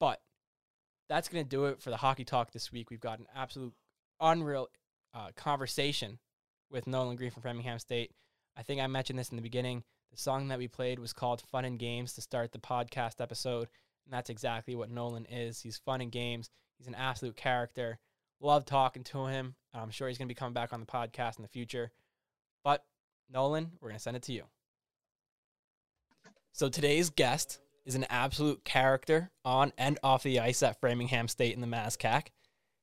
But 0.00 0.20
that's 1.08 1.28
going 1.28 1.44
to 1.44 1.48
do 1.48 1.66
it 1.66 1.82
for 1.82 1.90
the 1.90 1.96
hockey 1.96 2.24
talk 2.24 2.52
this 2.52 2.72
week. 2.72 2.90
We've 2.90 3.00
got 3.00 3.18
an 3.18 3.26
absolute 3.34 3.74
unreal 4.20 4.68
uh, 5.14 5.28
conversation 5.36 6.18
with 6.70 6.86
Nolan 6.86 7.16
Greene 7.16 7.30
from 7.30 7.42
Framingham 7.42 7.78
State. 7.78 8.12
I 8.56 8.62
think 8.62 8.80
I 8.80 8.86
mentioned 8.86 9.18
this 9.18 9.28
in 9.28 9.36
the 9.36 9.42
beginning. 9.42 9.84
The 10.10 10.18
song 10.18 10.48
that 10.48 10.58
we 10.58 10.68
played 10.68 10.98
was 10.98 11.12
called 11.12 11.42
Fun 11.50 11.64
and 11.64 11.78
Games 11.78 12.14
to 12.14 12.20
start 12.20 12.52
the 12.52 12.58
podcast 12.58 13.20
episode. 13.20 13.68
And 14.04 14.12
that's 14.12 14.30
exactly 14.30 14.74
what 14.74 14.90
Nolan 14.90 15.26
is. 15.26 15.60
He's 15.60 15.78
fun 15.78 16.00
and 16.00 16.10
games. 16.10 16.50
He's 16.78 16.88
an 16.88 16.94
absolute 16.94 17.36
character. 17.36 17.98
Love 18.40 18.64
talking 18.64 19.04
to 19.04 19.26
him. 19.26 19.54
I'm 19.74 19.90
sure 19.90 20.08
he's 20.08 20.18
going 20.18 20.28
to 20.28 20.34
be 20.34 20.38
coming 20.38 20.54
back 20.54 20.72
on 20.72 20.80
the 20.80 20.86
podcast 20.86 21.36
in 21.36 21.42
the 21.42 21.48
future. 21.48 21.90
But 22.64 22.84
Nolan, 23.30 23.72
we're 23.80 23.90
going 23.90 23.98
to 23.98 24.02
send 24.02 24.16
it 24.16 24.22
to 24.24 24.32
you. 24.32 24.44
So 26.52 26.68
today's 26.68 27.10
guest 27.10 27.60
is 27.84 27.94
an 27.94 28.06
absolute 28.10 28.64
character 28.64 29.30
on 29.44 29.72
and 29.78 29.98
off 30.02 30.22
the 30.22 30.40
ice 30.40 30.62
at 30.62 30.80
Framingham 30.80 31.28
State 31.28 31.54
in 31.54 31.60
the 31.60 31.66
MASCAC. 31.66 32.28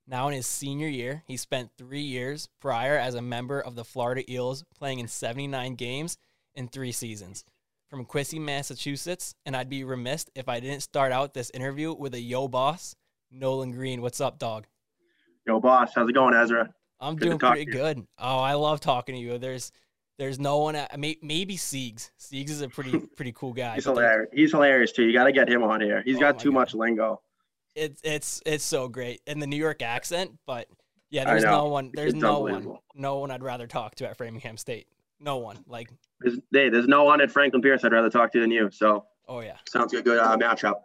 Now 0.08 0.28
in 0.28 0.36
his 0.36 0.48
senior 0.48 0.88
year, 0.88 1.24
he 1.26 1.38
spent 1.38 1.72
three 1.78 2.02
years 2.02 2.50
prior 2.62 2.98
as 2.98 3.16
a 3.16 3.22
member 3.22 3.60
of 3.60 3.76
the 3.76 3.84
Florida 3.84 4.30
Eels, 4.32 4.64
playing 4.78 5.00
in 5.00 5.08
79 5.08 5.76
games 5.76 6.18
in 6.56 6.68
three 6.68 6.92
seasons. 6.92 7.44
From 7.90 8.04
Quincy, 8.06 8.40
Massachusetts, 8.40 9.36
and 9.46 9.56
I'd 9.56 9.70
be 9.70 9.84
remiss 9.84 10.26
if 10.36 10.50
I 10.50 10.60
didn't 10.60 10.82
start 10.82 11.12
out 11.12 11.34
this 11.34 11.52
interview 11.52 11.94
with 11.94 12.14
a 12.16 12.20
yo 12.20 12.48
boss, 12.48 12.96
Nolan 13.32 13.72
Greene. 13.72 14.02
What's 14.02 14.20
up, 14.20 14.40
dog? 14.40 14.66
Yo, 15.46 15.60
boss, 15.60 15.92
how's 15.94 16.10
it 16.10 16.14
going, 16.14 16.34
Ezra? 16.34 16.74
I'm 17.00 17.16
Good 17.16 17.26
doing 17.26 17.38
pretty 17.40 17.66
good. 17.66 18.08
Oh, 18.18 18.40
I 18.40 18.54
love 18.54 18.80
talking 18.80 19.14
to 19.16 19.22
you. 19.22 19.38
There's 19.38 19.72
there's 20.18 20.40
no 20.40 20.60
one. 20.60 20.78
Maybe 20.98 21.58
Siegs. 21.58 22.10
Siegs 22.20 22.50
is 22.50 22.62
a 22.62 22.70
pretty 22.70 22.98
pretty 23.16 23.34
cool 23.34 23.54
guy. 23.54 23.76
He's 23.76 23.86
hilarious. 23.86 24.30
He's 24.34 24.52
hilarious 24.52 24.92
too. 24.92 25.04
You 25.04 25.14
got 25.14 25.26
to 25.26 25.32
get 25.32 25.48
him 25.48 25.62
on 25.62 25.82
here. 25.82 26.02
He's 26.04 26.18
Oh 26.18 26.22
got 26.22 26.40
too 26.40 26.52
God. 26.52 26.60
much 26.60 26.74
lingo. 26.74 27.22
It's 27.76 28.02
it's 28.04 28.42
it's 28.46 28.64
so 28.64 28.88
great 28.88 29.22
and 29.28 29.42
the 29.42 29.48
New 29.48 29.58
York 29.58 29.82
accent, 29.82 30.32
but 30.48 30.68
yeah, 31.12 31.26
there's 31.26 31.44
no 31.44 31.66
one. 31.68 31.92
There's 31.94 32.14
It's 32.14 32.22
no 32.22 32.40
one. 32.40 32.78
No 32.96 33.20
one 33.20 33.30
I'd 33.30 33.44
rather 33.44 33.68
talk 33.68 33.96
to 33.96 34.10
at 34.10 34.18
Framingham 34.18 34.58
State. 34.58 34.88
No 35.20 35.38
one. 35.38 35.58
Like, 35.68 35.90
There's, 36.20 36.40
hey, 36.52 36.70
there's 36.70 36.88
no 36.88 37.04
one 37.04 37.22
at 37.22 37.32
Franklin 37.32 37.62
Pierce 37.62 37.84
I'd 37.84 37.92
rather 37.92 38.10
talk 38.10 38.32
to 38.34 38.40
than 38.40 38.52
you. 38.52 38.70
So 38.72 39.06
oh 39.28 39.40
yeah, 39.42 39.58
sounds 39.68 39.94
like 39.94 40.02
a 40.02 40.04
good 40.04 40.20
uh, 40.20 40.38
matchup. 40.38 40.76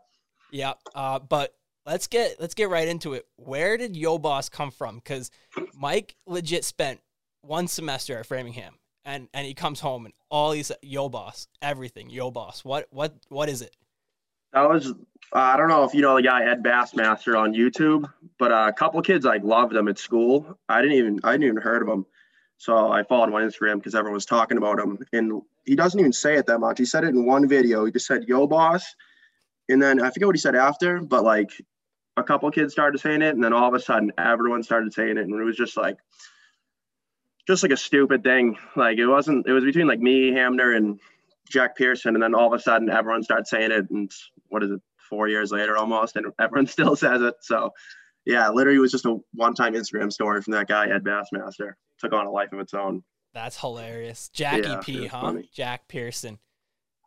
yeah. 0.51 0.75
Uh, 0.95 1.19
but 1.19 1.55
let's 1.87 2.07
get 2.07 2.41
let's 2.41 2.55
get 2.55 2.69
right 2.69 2.89
into 2.89 3.15
it. 3.15 3.27
Where 3.37 3.77
did 3.77 3.97
Yo 3.97 4.19
Boss 4.19 4.49
come 4.49 4.71
from? 4.71 4.97
Because 4.97 5.31
Mike 5.75 6.17
legit 6.27 6.65
spent 6.65 7.01
one 7.43 7.67
semester 7.69 8.19
at 8.19 8.27
Framingham, 8.27 8.75
and 9.05 9.29
and 9.35 9.47
he 9.47 9.55
comes 9.55 9.81
home 9.81 10.05
and 10.05 10.15
all 10.31 10.53
these 10.53 10.71
Yo 10.83 11.09
Boss, 11.09 11.49
everything 11.61 12.11
Yo 12.11 12.31
Boss. 12.31 12.65
What 12.65 12.87
what 12.91 13.15
what 13.29 13.49
is 13.49 13.63
it? 13.63 13.77
That 14.53 14.69
was 14.69 14.91
uh, 14.91 14.93
I 15.33 15.57
don't 15.57 15.69
know 15.69 15.85
if 15.85 15.95
you 15.95 16.03
know 16.03 16.17
the 16.17 16.23
guy 16.23 16.45
Ed 16.45 16.63
Bassmaster 16.63 17.39
on 17.39 17.55
YouTube, 17.55 18.11
but 18.39 18.53
uh, 18.53 18.67
a 18.69 18.73
couple 18.73 19.01
kids 19.03 19.25
like 19.25 19.43
loved 19.45 19.75
him 19.75 19.89
at 19.89 19.99
school. 19.99 20.59
I 20.69 20.83
didn't 20.83 20.97
even 20.97 21.21
I 21.25 21.33
didn't 21.33 21.47
even 21.47 21.63
heard 21.63 21.83
of 21.83 21.89
him, 21.89 22.07
so 22.61 22.93
I 22.93 23.05
followed 23.05 23.29
him 23.29 23.35
on 23.35 23.43
Instagram 23.43 23.77
because 23.77 23.95
everyone 23.95 24.13
was 24.13 24.27
talking 24.27 24.59
about 24.59 24.79
him. 24.79 24.99
And 25.15 25.41
he 25.65 25.75
doesn't 25.75 25.99
even 25.99 26.13
say 26.13 26.37
it 26.37 26.45
that 26.47 26.59
much. 26.59 26.79
He 26.79 26.85
said 26.85 27.05
it 27.05 27.09
in 27.09 27.25
one 27.25 27.49
video. 27.49 27.87
He 27.87 27.91
just 27.91 28.07
said 28.07 28.25
"Yo, 28.29 28.47
boss," 28.47 28.85
and 29.71 29.83
then 29.83 29.99
I 30.03 30.11
forget 30.11 30.27
what 30.27 30.37
he 30.37 30.41
said 30.41 30.55
after, 30.55 31.01
but 31.01 31.25
like 31.25 31.53
a 32.19 32.23
couple 32.23 32.51
kids 32.51 32.75
started 32.75 32.99
saying 32.99 33.23
it, 33.23 33.35
and 33.35 33.43
then 33.43 33.55
all 33.55 33.67
of 33.67 33.73
a 33.73 33.81
sudden 33.81 34.13
everyone 34.19 34.63
started 34.63 34.93
saying 34.93 35.17
it, 35.17 35.23
and 35.23 35.41
it 35.41 35.43
was 35.43 35.57
just 35.57 35.75
like 35.79 35.97
just 37.47 37.63
like 37.63 37.73
a 37.73 37.79
stupid 37.79 38.23
thing. 38.23 38.59
Like 38.77 38.99
it 38.99 39.07
wasn't. 39.07 39.47
It 39.47 39.53
was 39.53 39.65
between 39.65 39.87
like 39.87 40.01
me, 40.01 40.31
Hamner, 40.31 40.75
and 40.75 41.01
Jack 41.49 41.79
Pearson, 41.79 42.15
and 42.15 42.23
then 42.23 42.35
all 42.35 42.53
of 42.53 42.53
a 42.53 42.63
sudden 42.63 42.91
everyone 42.91 43.23
started 43.23 43.47
saying 43.47 43.71
it, 43.71 43.89
and 43.89 44.13
what 44.49 44.63
is 44.63 44.71
it? 44.71 44.83
Four 45.09 45.29
years 45.29 45.51
later, 45.51 45.79
almost, 45.79 46.17
and 46.17 46.27
everyone 46.39 46.67
still 46.77 46.95
says 46.95 47.23
it. 47.23 47.37
So, 47.41 47.73
yeah, 48.27 48.51
literally, 48.51 48.77
it 48.77 48.81
was 48.81 48.93
just 48.93 49.07
a 49.07 49.17
one-time 49.33 49.73
Instagram 49.73 50.13
story 50.13 50.43
from 50.43 50.53
that 50.53 50.69
guy 50.69 50.89
Ed 50.89 51.05
Bassmaster. 51.05 51.73
Took 52.01 52.13
on 52.13 52.27
a 52.27 52.31
life 52.31 52.53
of 52.53 52.61
its 52.61 52.75
own. 52.75 53.03
That's 53.33 53.59
hilarious. 53.61 54.29
Jackie 54.31 54.69
Yeah, 54.69 54.81
P, 54.81 55.07
huh? 55.07 55.21
funny. 55.21 55.51
Jack 55.53 55.87
Pearson. 55.89 56.39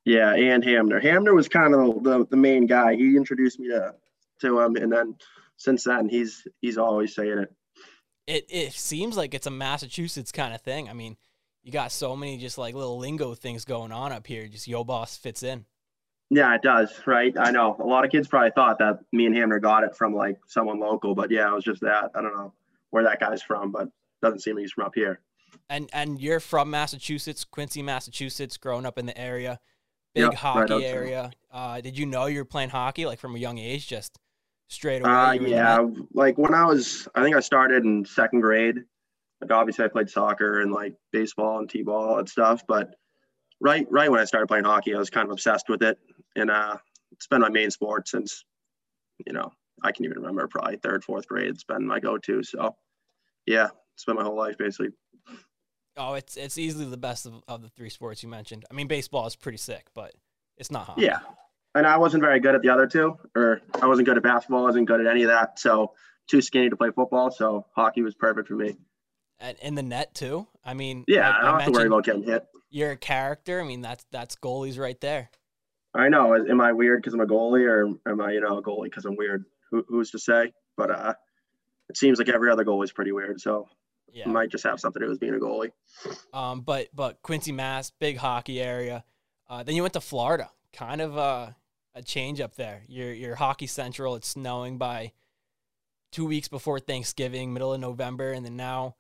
Yeah, 0.06 0.34
and 0.34 0.64
Hamner. 0.64 1.00
Hamner 1.00 1.34
was 1.34 1.48
kind 1.48 1.74
of 1.74 2.04
the, 2.04 2.26
the 2.30 2.38
main 2.38 2.66
guy. 2.68 2.96
He 2.96 3.16
introduced 3.18 3.60
me 3.60 3.70
to 3.70 3.96
to 4.42 4.60
him, 4.60 4.76
and 4.76 4.92
then 4.92 5.16
since 5.58 5.84
then, 5.86 6.10
he's 6.10 6.46
he's 6.62 6.78
always 6.78 7.16
saying 7.16 7.40
it. 7.40 7.54
It 8.28 8.46
it 8.50 8.74
seems 8.74 9.18
like 9.18 9.34
it's 9.34 9.48
a 9.48 9.52
Massachusetts 9.52 10.32
kind 10.32 10.54
of 10.54 10.62
thing. 10.62 10.90
I 10.90 10.94
mean, 10.94 11.18
you 11.64 11.72
got 11.72 11.92
so 11.92 12.16
many 12.16 12.38
just 12.38 12.58
like 12.58 12.76
little 12.76 12.98
lingo 13.00 13.34
things 13.34 13.66
going 13.66 13.92
on 13.92 14.12
up 14.12 14.28
here. 14.28 14.48
Just 14.48 14.68
Yo 14.68 14.84
Boss 14.84 15.18
fits 15.18 15.44
in. 15.44 15.66
Yeah, 16.30 16.54
it 16.56 16.62
does, 16.62 16.92
right? 17.06 17.34
I 17.38 17.52
know. 17.52 17.76
A 17.80 17.84
lot 17.86 18.06
of 18.06 18.12
kids 18.12 18.28
probably 18.28 18.52
thought 18.52 18.80
that 18.80 19.00
me 19.12 19.26
and 19.26 19.36
Hamner 19.36 19.60
got 19.60 19.84
it 19.84 19.96
from 19.96 20.16
like 20.16 20.40
someone 20.48 20.80
local, 20.80 21.16
but 21.16 21.32
yeah, 21.32 21.48
it 21.50 21.54
was 21.54 21.64
just 21.64 21.82
that. 21.82 22.12
I 22.16 22.22
don't 22.22 22.36
know 22.36 22.54
where 22.90 23.04
that 23.04 23.20
guy's 23.20 23.42
from, 23.42 23.72
but 23.72 23.90
doesn't 24.24 24.40
seem 24.40 24.56
like 24.56 24.64
he's 24.64 24.72
from 24.72 24.86
up 24.86 24.96
here. 24.96 25.20
And 25.70 25.90
and 25.94 26.20
you're 26.20 26.40
from 26.40 26.72
Massachusetts, 26.72 27.44
Quincy, 27.44 27.84
Massachusetts, 27.84 28.58
growing 28.58 28.86
up 28.88 28.98
in 28.98 29.06
the 29.06 29.18
area, 29.18 29.60
big 30.16 30.24
Yep, 30.24 30.34
hockey 30.36 30.74
outside. 30.74 30.84
area. 30.84 31.32
Uh, 31.52 31.80
did 31.82 31.98
you 31.98 32.08
know 32.08 32.26
you 32.26 32.40
were 32.40 32.46
playing 32.46 32.70
hockey 32.70 33.06
like 33.06 33.20
from 33.20 33.36
a 33.36 33.40
young 33.40 33.60
age, 33.60 33.88
just 33.88 34.18
straight 34.68 35.02
away? 35.02 35.12
Uh, 35.12 35.34
in 35.34 35.44
the 35.44 35.50
yeah, 35.52 35.86
like 36.14 36.38
when 36.38 36.56
I 36.56 36.66
was, 36.66 37.08
I 37.14 37.22
think 37.22 37.36
I 37.36 37.40
started 37.40 37.84
in 37.84 38.06
second 38.06 38.42
grade. 38.42 38.84
Like 39.42 39.52
obviously, 39.52 39.86
I 39.86 39.90
played 39.90 40.10
soccer 40.10 40.62
and 40.62 40.72
like 40.72 40.96
baseball 41.12 41.60
and 41.60 41.70
t-ball 41.70 42.18
and 42.18 42.28
stuff. 42.30 42.64
But 42.68 42.96
right, 43.62 43.86
right 43.92 44.10
when 44.10 44.22
I 44.22 44.26
started 44.26 44.48
playing 44.48 44.64
hockey, 44.64 44.96
I 44.96 44.98
was 44.98 45.10
kind 45.10 45.28
of 45.28 45.32
obsessed 45.32 45.70
with 45.70 45.84
it, 45.84 46.00
and 46.36 46.50
uh, 46.50 46.78
it's 47.12 47.28
been 47.28 47.42
my 47.42 47.50
main 47.50 47.70
sport 47.70 48.08
since, 48.08 48.44
you 49.26 49.34
know, 49.34 49.52
I 49.84 49.92
can 49.92 50.06
even 50.06 50.18
remember 50.18 50.48
probably 50.48 50.78
third, 50.78 51.04
fourth 51.04 51.28
grade. 51.28 51.50
It's 51.50 51.64
been 51.64 51.86
my 51.86 52.00
go-to. 52.00 52.42
So, 52.42 52.76
yeah, 53.46 53.70
it's 53.96 54.08
my 54.08 54.24
whole 54.24 54.36
life 54.38 54.58
basically. 54.58 54.90
Oh, 55.96 56.16
it's 56.16 56.38
it's 56.38 56.58
easily 56.58 56.86
the 56.86 56.98
best 56.98 57.26
of, 57.26 57.44
of 57.48 57.62
the 57.62 57.70
three 57.70 57.90
sports 57.90 58.24
you 58.24 58.30
mentioned. 58.30 58.66
I 58.70 58.74
mean, 58.74 58.88
baseball 58.88 59.28
is 59.28 59.36
pretty 59.36 59.60
sick, 59.60 59.88
but 59.94 60.14
it's 60.58 60.72
not 60.72 60.88
hockey. 60.88 61.04
Yeah, 61.04 61.20
and 61.76 61.86
I 61.86 61.98
wasn't 61.98 62.24
very 62.24 62.40
good 62.40 62.56
at 62.56 62.62
the 62.62 62.70
other 62.70 62.88
two, 62.88 63.18
or 63.36 63.62
I 63.80 63.88
wasn't 63.88 64.08
good 64.08 64.18
at 64.18 64.24
basketball. 64.24 64.62
I 64.62 64.64
wasn't 64.64 64.88
good 64.88 65.02
at 65.02 65.08
any 65.08 65.24
of 65.24 65.30
that. 65.30 65.60
So, 65.60 65.94
too 66.28 66.42
skinny 66.42 66.70
to 66.70 66.76
play 66.76 66.90
football. 66.96 67.32
So, 67.32 67.66
hockey 67.76 68.02
was 68.02 68.16
perfect 68.16 68.48
for 68.48 68.56
me. 68.56 68.76
And 69.40 69.58
in 69.62 69.76
the 69.76 69.84
net 69.84 70.16
too. 70.16 70.48
I 70.66 70.74
mean, 70.74 71.04
Yeah, 71.08 71.30
like 71.30 71.38
I 71.38 71.42
don't 71.46 71.60
have 71.60 71.66
to 71.66 71.72
worry 71.72 71.88
about 71.88 72.06
getting 72.06 72.24
hit. 72.24 72.48
You're 72.70 72.92
a 72.92 72.98
character. 72.98 73.62
I 73.62 73.64
mean, 73.64 73.82
that's 73.82 74.06
that's 74.12 74.36
goalies 74.36 74.80
right 74.80 75.00
there. 75.00 75.30
I 75.94 76.10
know. 76.10 76.34
Am 76.34 76.60
I 76.60 76.74
weird 76.74 77.02
because 77.02 77.14
I'm 77.14 77.20
a 77.20 77.28
goalie, 77.28 77.68
or 77.68 77.94
am 78.10 78.22
I, 78.22 78.32
you 78.32 78.42
know, 78.42 78.58
a 78.58 78.64
goalie 78.64 78.86
because 78.86 79.06
I'm 79.06 79.16
weird? 79.16 79.46
Who, 79.70 79.86
who's 79.88 80.12
to 80.12 80.20
say? 80.20 80.54
But 80.76 80.90
uh, 80.90 81.14
it 81.90 81.98
seems 81.98 82.18
like 82.18 82.30
every 82.30 82.50
other 82.50 82.66
goalie 82.66 82.86
is 82.86 82.92
pretty 82.92 83.12
weird. 83.12 83.40
So 83.42 83.68
Yeah. 84.14 84.28
might 84.28 84.50
just 84.50 84.64
have 84.64 84.80
something 84.80 85.00
to 85.00 85.08
do 85.08 85.10
with 85.12 85.20
being 85.20 85.34
a 85.34 85.38
goalie. 85.40 85.72
Um, 86.34 86.62
but 86.62 86.88
but 86.94 87.22
Quincy, 87.22 87.52
Mass, 87.52 87.92
big 88.00 88.18
hockey 88.18 88.62
area. 88.62 89.04
Uh, 89.50 89.64
then 89.64 89.76
you 89.76 89.82
went 89.82 89.94
to 89.94 90.02
Florida, 90.02 90.50
kind 90.72 91.02
of 91.02 91.18
uh, 91.18 91.50
a 91.96 92.02
change 92.02 92.40
up 92.40 92.56
there. 92.56 92.84
You're 92.88 93.14
you're 93.14 93.36
hockey 93.36 93.68
central. 93.68 94.16
It's 94.16 94.28
snowing 94.28 94.78
by 94.78 95.12
two 96.12 96.26
weeks 96.26 96.48
before 96.48 96.80
Thanksgiving, 96.80 97.54
middle 97.54 97.74
of 97.74 97.80
November, 97.80 98.32
and 98.32 98.46
then 98.46 98.56
now 98.56 98.96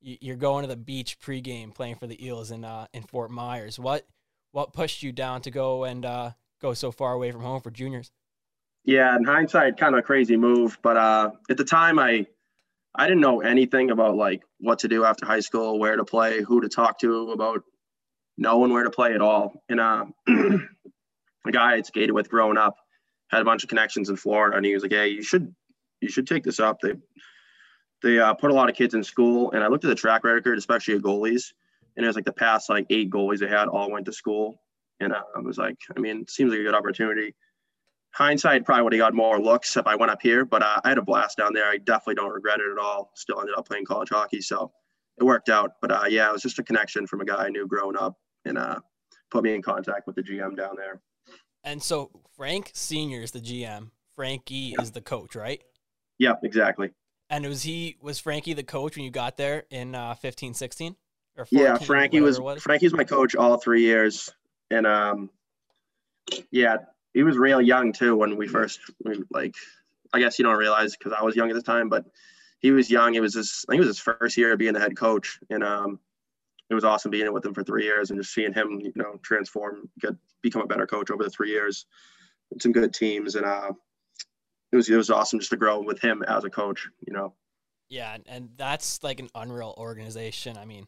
you- 0.00 0.18
you're 0.20 0.36
going 0.36 0.62
to 0.62 0.68
the 0.68 0.76
beach 0.76 1.18
pregame, 1.18 1.74
playing 1.74 1.96
for 1.96 2.06
the 2.06 2.24
Eels 2.24 2.50
in 2.50 2.64
uh, 2.64 2.86
in 2.92 3.02
Fort 3.02 3.30
Myers. 3.30 3.78
What 3.78 4.06
what 4.52 4.72
pushed 4.72 5.02
you 5.02 5.12
down 5.12 5.42
to 5.42 5.50
go 5.50 5.84
and 5.84 6.04
uh, 6.04 6.30
go 6.60 6.74
so 6.74 6.90
far 6.90 7.12
away 7.12 7.30
from 7.32 7.42
home 7.42 7.60
for 7.60 7.70
juniors? 7.70 8.12
Yeah, 8.84 9.14
in 9.16 9.24
hindsight, 9.24 9.76
kind 9.76 9.94
of 9.94 9.98
a 9.98 10.02
crazy 10.02 10.36
move. 10.36 10.78
But 10.82 10.96
uh, 10.96 11.30
at 11.50 11.56
the 11.56 11.64
time, 11.64 11.98
I 11.98 12.26
I 12.94 13.06
didn't 13.06 13.20
know 13.20 13.40
anything 13.40 13.90
about 13.90 14.16
like 14.16 14.42
what 14.60 14.80
to 14.80 14.88
do 14.88 15.04
after 15.04 15.26
high 15.26 15.40
school, 15.40 15.78
where 15.78 15.96
to 15.96 16.04
play, 16.04 16.42
who 16.42 16.60
to 16.60 16.68
talk 16.68 16.98
to 17.00 17.30
about 17.30 17.62
knowing 18.36 18.72
where 18.72 18.84
to 18.84 18.90
play 18.90 19.14
at 19.14 19.20
all. 19.20 19.52
And 19.68 19.80
uh, 19.80 20.06
the 20.26 20.68
guy 21.52 21.74
I 21.74 21.82
skated 21.82 22.12
with 22.12 22.28
growing 22.28 22.58
up 22.58 22.76
had 23.30 23.42
a 23.42 23.44
bunch 23.44 23.62
of 23.62 23.68
connections 23.68 24.08
in 24.08 24.16
Florida, 24.16 24.56
and 24.56 24.64
he 24.64 24.74
was 24.74 24.82
like, 24.82 24.92
"Hey, 24.92 25.08
you 25.08 25.22
should 25.22 25.54
you 26.00 26.08
should 26.08 26.26
take 26.26 26.44
this 26.44 26.60
up." 26.60 26.80
They 26.80 26.94
they 28.02 28.18
uh, 28.18 28.34
put 28.34 28.50
a 28.50 28.54
lot 28.54 28.68
of 28.68 28.76
kids 28.76 28.94
in 28.94 29.04
school, 29.04 29.52
and 29.52 29.62
I 29.62 29.68
looked 29.68 29.84
at 29.84 29.88
the 29.88 29.94
track 29.94 30.24
record, 30.24 30.58
especially 30.58 30.94
of 30.94 31.02
goalies, 31.02 31.52
and 31.96 32.04
it 32.04 32.06
was 32.06 32.16
like 32.16 32.24
the 32.24 32.32
past 32.32 32.68
like 32.68 32.86
eight 32.90 33.10
goalies 33.10 33.38
they 33.38 33.48
had 33.48 33.68
all 33.68 33.90
went 33.90 34.06
to 34.06 34.12
school, 34.12 34.62
and 35.00 35.12
uh, 35.12 35.22
I 35.36 35.40
was 35.40 35.58
like, 35.58 35.76
I 35.96 36.00
mean, 36.00 36.22
it 36.22 36.30
seems 36.30 36.50
like 36.50 36.60
a 36.60 36.64
good 36.64 36.74
opportunity 36.74 37.34
hindsight 38.12 38.64
probably 38.64 38.82
would 38.84 38.92
have 38.94 39.00
got 39.00 39.14
more 39.14 39.40
looks 39.40 39.76
if 39.76 39.86
I 39.86 39.94
went 39.94 40.10
up 40.10 40.22
here, 40.22 40.44
but 40.44 40.62
uh, 40.62 40.80
I 40.84 40.88
had 40.88 40.98
a 40.98 41.02
blast 41.02 41.38
down 41.38 41.52
there. 41.52 41.66
I 41.66 41.78
definitely 41.78 42.16
don't 42.16 42.32
regret 42.32 42.60
it 42.60 42.70
at 42.70 42.78
all. 42.78 43.10
Still 43.14 43.40
ended 43.40 43.54
up 43.56 43.66
playing 43.66 43.84
college 43.84 44.08
hockey, 44.10 44.40
so 44.40 44.72
it 45.18 45.24
worked 45.24 45.48
out. 45.48 45.72
But 45.80 45.92
uh, 45.92 46.04
yeah, 46.08 46.28
it 46.28 46.32
was 46.32 46.42
just 46.42 46.58
a 46.58 46.62
connection 46.62 47.06
from 47.06 47.20
a 47.20 47.24
guy 47.24 47.46
I 47.46 47.48
knew 47.48 47.66
growing 47.66 47.96
up, 47.96 48.16
and 48.44 48.58
uh, 48.58 48.80
put 49.30 49.44
me 49.44 49.54
in 49.54 49.62
contact 49.62 50.06
with 50.06 50.16
the 50.16 50.22
GM 50.22 50.56
down 50.56 50.76
there. 50.76 51.00
And 51.64 51.82
so 51.82 52.10
Frank 52.36 52.70
Senior 52.74 53.22
is 53.22 53.32
the 53.32 53.40
GM. 53.40 53.90
Frankie 54.16 54.74
is 54.80 54.90
the 54.90 55.00
coach, 55.00 55.36
right? 55.36 55.62
Yep, 56.18 56.40
exactly. 56.42 56.90
And 57.30 57.44
was 57.46 57.62
he 57.62 57.96
was 58.00 58.18
Frankie 58.18 58.54
the 58.54 58.64
coach 58.64 58.96
when 58.96 59.04
you 59.04 59.10
got 59.10 59.36
there 59.36 59.64
in 59.70 59.94
uh, 59.94 60.14
15, 60.14 60.54
16? 60.54 60.96
Or 61.36 61.46
Yeah, 61.50 61.78
Frankie 61.78 62.20
was, 62.20 62.40
whatever 62.40 62.58
it 62.58 62.62
Frankie 62.62 62.86
was 62.86 62.94
my 62.94 63.04
coach 63.04 63.36
all 63.36 63.58
three 63.58 63.82
years, 63.82 64.32
and 64.72 64.86
um, 64.86 65.30
yeah, 66.50 66.78
he 67.14 67.22
was 67.22 67.36
real 67.36 67.60
young 67.60 67.92
too 67.92 68.16
when 68.16 68.36
we 68.36 68.46
first 68.48 68.80
like. 69.30 69.54
I 70.12 70.20
guess 70.20 70.38
you 70.38 70.44
don't 70.44 70.56
realize 70.56 70.96
because 70.96 71.12
I 71.12 71.22
was 71.22 71.36
young 71.36 71.50
at 71.50 71.54
the 71.54 71.62
time, 71.62 71.90
but 71.90 72.06
he 72.60 72.70
was 72.70 72.90
young. 72.90 73.14
It 73.14 73.20
was 73.20 73.34
his, 73.34 73.64
I 73.68 73.72
think 73.72 73.82
it 73.82 73.86
was 73.86 73.96
his 73.98 74.00
first 74.00 74.36
year 74.38 74.56
being 74.56 74.72
the 74.72 74.80
head 74.80 74.96
coach, 74.96 75.38
and 75.50 75.62
um, 75.62 75.98
it 76.70 76.74
was 76.74 76.82
awesome 76.84 77.10
being 77.10 77.30
with 77.32 77.44
him 77.44 77.52
for 77.52 77.62
three 77.62 77.84
years 77.84 78.10
and 78.10 78.18
just 78.18 78.32
seeing 78.32 78.54
him, 78.54 78.80
you 78.80 78.92
know, 78.96 79.18
transform, 79.22 79.88
get 80.00 80.14
become 80.42 80.62
a 80.62 80.66
better 80.66 80.86
coach 80.86 81.10
over 81.10 81.22
the 81.24 81.28
three 81.30 81.50
years. 81.50 81.84
Some 82.58 82.72
good 82.72 82.94
teams, 82.94 83.34
and 83.34 83.44
uh, 83.44 83.72
it 84.72 84.76
was 84.76 84.88
it 84.88 84.96
was 84.96 85.10
awesome 85.10 85.38
just 85.40 85.50
to 85.50 85.58
grow 85.58 85.82
with 85.82 86.00
him 86.00 86.22
as 86.26 86.44
a 86.44 86.50
coach. 86.50 86.88
You 87.06 87.12
know. 87.12 87.34
Yeah, 87.90 88.16
and- 88.26 88.50
that's 88.56 89.02
like 89.02 89.20
an 89.20 89.28
unreal 89.34 89.74
organization. 89.76 90.56
I 90.56 90.64
mean, 90.64 90.86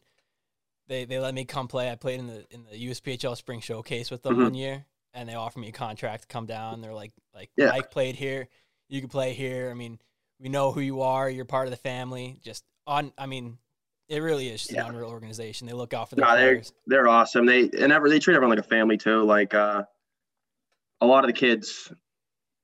they 0.87 1.05
they 1.05 1.19
let 1.19 1.35
me 1.35 1.45
come 1.45 1.67
play. 1.67 1.91
I 1.91 1.95
played 1.95 2.19
in 2.19 2.25
the 2.27 2.45
in 2.49 2.65
the 2.71 2.89
USPHL 2.89 3.37
Spring 3.37 3.59
Showcase 3.61 4.09
with 4.09 4.23
them 4.23 4.37
Mhm. 4.37 4.43
one 4.45 4.53
year, 4.55 4.85
and 5.13 5.27
they 5.27 5.33
offer 5.35 5.59
me 5.59 5.69
a 5.69 5.71
contract 5.71 6.23
to 6.23 6.27
come 6.27 6.45
down. 6.45 6.81
They're 6.81 6.93
like 6.93 7.11
like 7.33 7.49
Yeah. 7.57 7.69
Mike 7.69 7.91
played 7.91 8.15
here, 8.15 8.47
you 8.89 8.99
can 9.01 9.09
play 9.09 9.33
here. 9.33 9.69
I 9.69 9.73
mean, 9.73 9.99
we 10.39 10.49
know 10.49 10.71
who 10.71 10.81
you 10.81 11.01
are. 11.01 11.29
You're 11.29 11.45
part 11.45 11.67
of 11.67 11.71
the 11.71 11.77
family. 11.77 12.39
Just 12.43 12.63
on, 12.87 13.13
I 13.17 13.25
mean, 13.25 13.57
it 14.09 14.19
really 14.19 14.47
is 14.49 14.61
just 14.61 14.73
Yeah. 14.73 14.85
an 14.85 14.91
unreal 14.95 15.09
organization. 15.09 15.67
They 15.67 15.73
look 15.73 15.93
out 15.93 16.09
for 16.09 16.15
their 16.15 16.25
No, 16.25 16.35
they're 16.35 16.51
players. 16.55 16.73
they're 16.87 17.07
awesome. 17.07 17.45
They 17.45 17.69
and 17.79 17.91
ever 17.91 18.09
they 18.09 18.19
treat 18.19 18.35
everyone 18.35 18.57
like 18.57 18.65
a 18.65 18.67
family 18.69 18.97
too. 18.97 19.23
Like 19.23 19.53
uh, 19.53 19.83
a 21.01 21.05
lot 21.05 21.23
of 21.23 21.27
the 21.27 21.33
kids, 21.33 21.91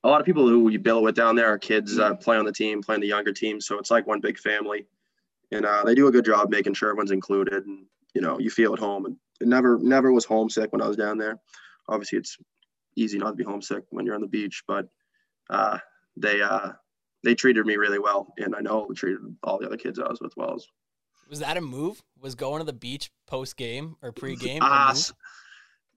a 0.03 0.10
lot 0.10 0.19
of 0.21 0.25
people 0.25 0.47
who 0.47 0.69
you 0.69 0.79
bill 0.79 1.01
with 1.01 1.15
down 1.15 1.36
there 1.36 1.47
are 1.47 1.57
kids 1.57 1.95
that 1.95 2.21
play 2.21 2.38
on 2.38 2.45
the 2.45 2.51
team, 2.53 2.81
play 2.81 2.95
on 2.95 3.01
the 3.01 3.07
younger 3.07 3.33
team. 3.33 3.60
So 3.62 3.77
it's 3.79 3.91
like 3.91 4.07
one 4.07 4.19
big 4.21 4.38
family, 4.38 4.86
and 5.51 5.65
uh, 5.65 5.83
they 5.83 5.95
do 5.95 6.07
a 6.07 6.12
good 6.12 6.25
job 6.25 6.49
making 6.49 6.73
sure 6.75 6.89
everyone's 6.89 7.12
included. 7.12 7.65
And 7.65 7.86
you 8.13 8.21
know, 8.21 8.39
you 8.39 8.49
feel 8.49 8.73
at 8.73 8.79
home. 8.79 9.05
And 9.05 9.17
it 9.39 9.47
never 9.47 9.77
never 9.79 10.12
was 10.12 10.25
homesick 10.25 10.71
when 10.71 10.81
I 10.81 10.88
was 10.88 10.97
down 10.97 11.17
there. 11.17 11.39
Obviously, 11.88 12.19
it's 12.19 12.38
easy 12.95 13.17
not 13.17 13.32
to 13.32 13.36
be 13.36 13.43
homesick 13.43 13.84
when 13.89 14.06
you're 14.06 14.15
on 14.15 14.21
the 14.21 14.28
beach, 14.28 14.63
but 14.67 14.88
uh, 15.50 15.78
they 16.15 16.41
uh, 16.41 16.71
they 17.23 17.36
treated 17.36 17.65
me 17.65 17.78
really 17.78 18.00
well, 18.00 18.34
and 18.38 18.56
I 18.56 18.62
know 18.62 18.86
they 18.88 18.95
treated 18.95 19.19
all 19.43 19.60
the 19.60 19.67
other 19.67 19.78
kids 19.78 20.00
I 20.00 20.08
was 20.10 20.19
with 20.21 20.34
well. 20.38 20.58
Was 21.30 21.39
that 21.39 21.58
a 21.58 21.62
move? 21.62 22.02
Was 22.19 22.36
going 22.36 22.60
to 22.60 22.65
the 22.65 22.73
beach 22.73 23.12
post 23.26 23.58
game 23.58 23.95
or 24.02 24.12
pre 24.12 24.36
game? 24.36 24.62
Uh, 24.62 24.95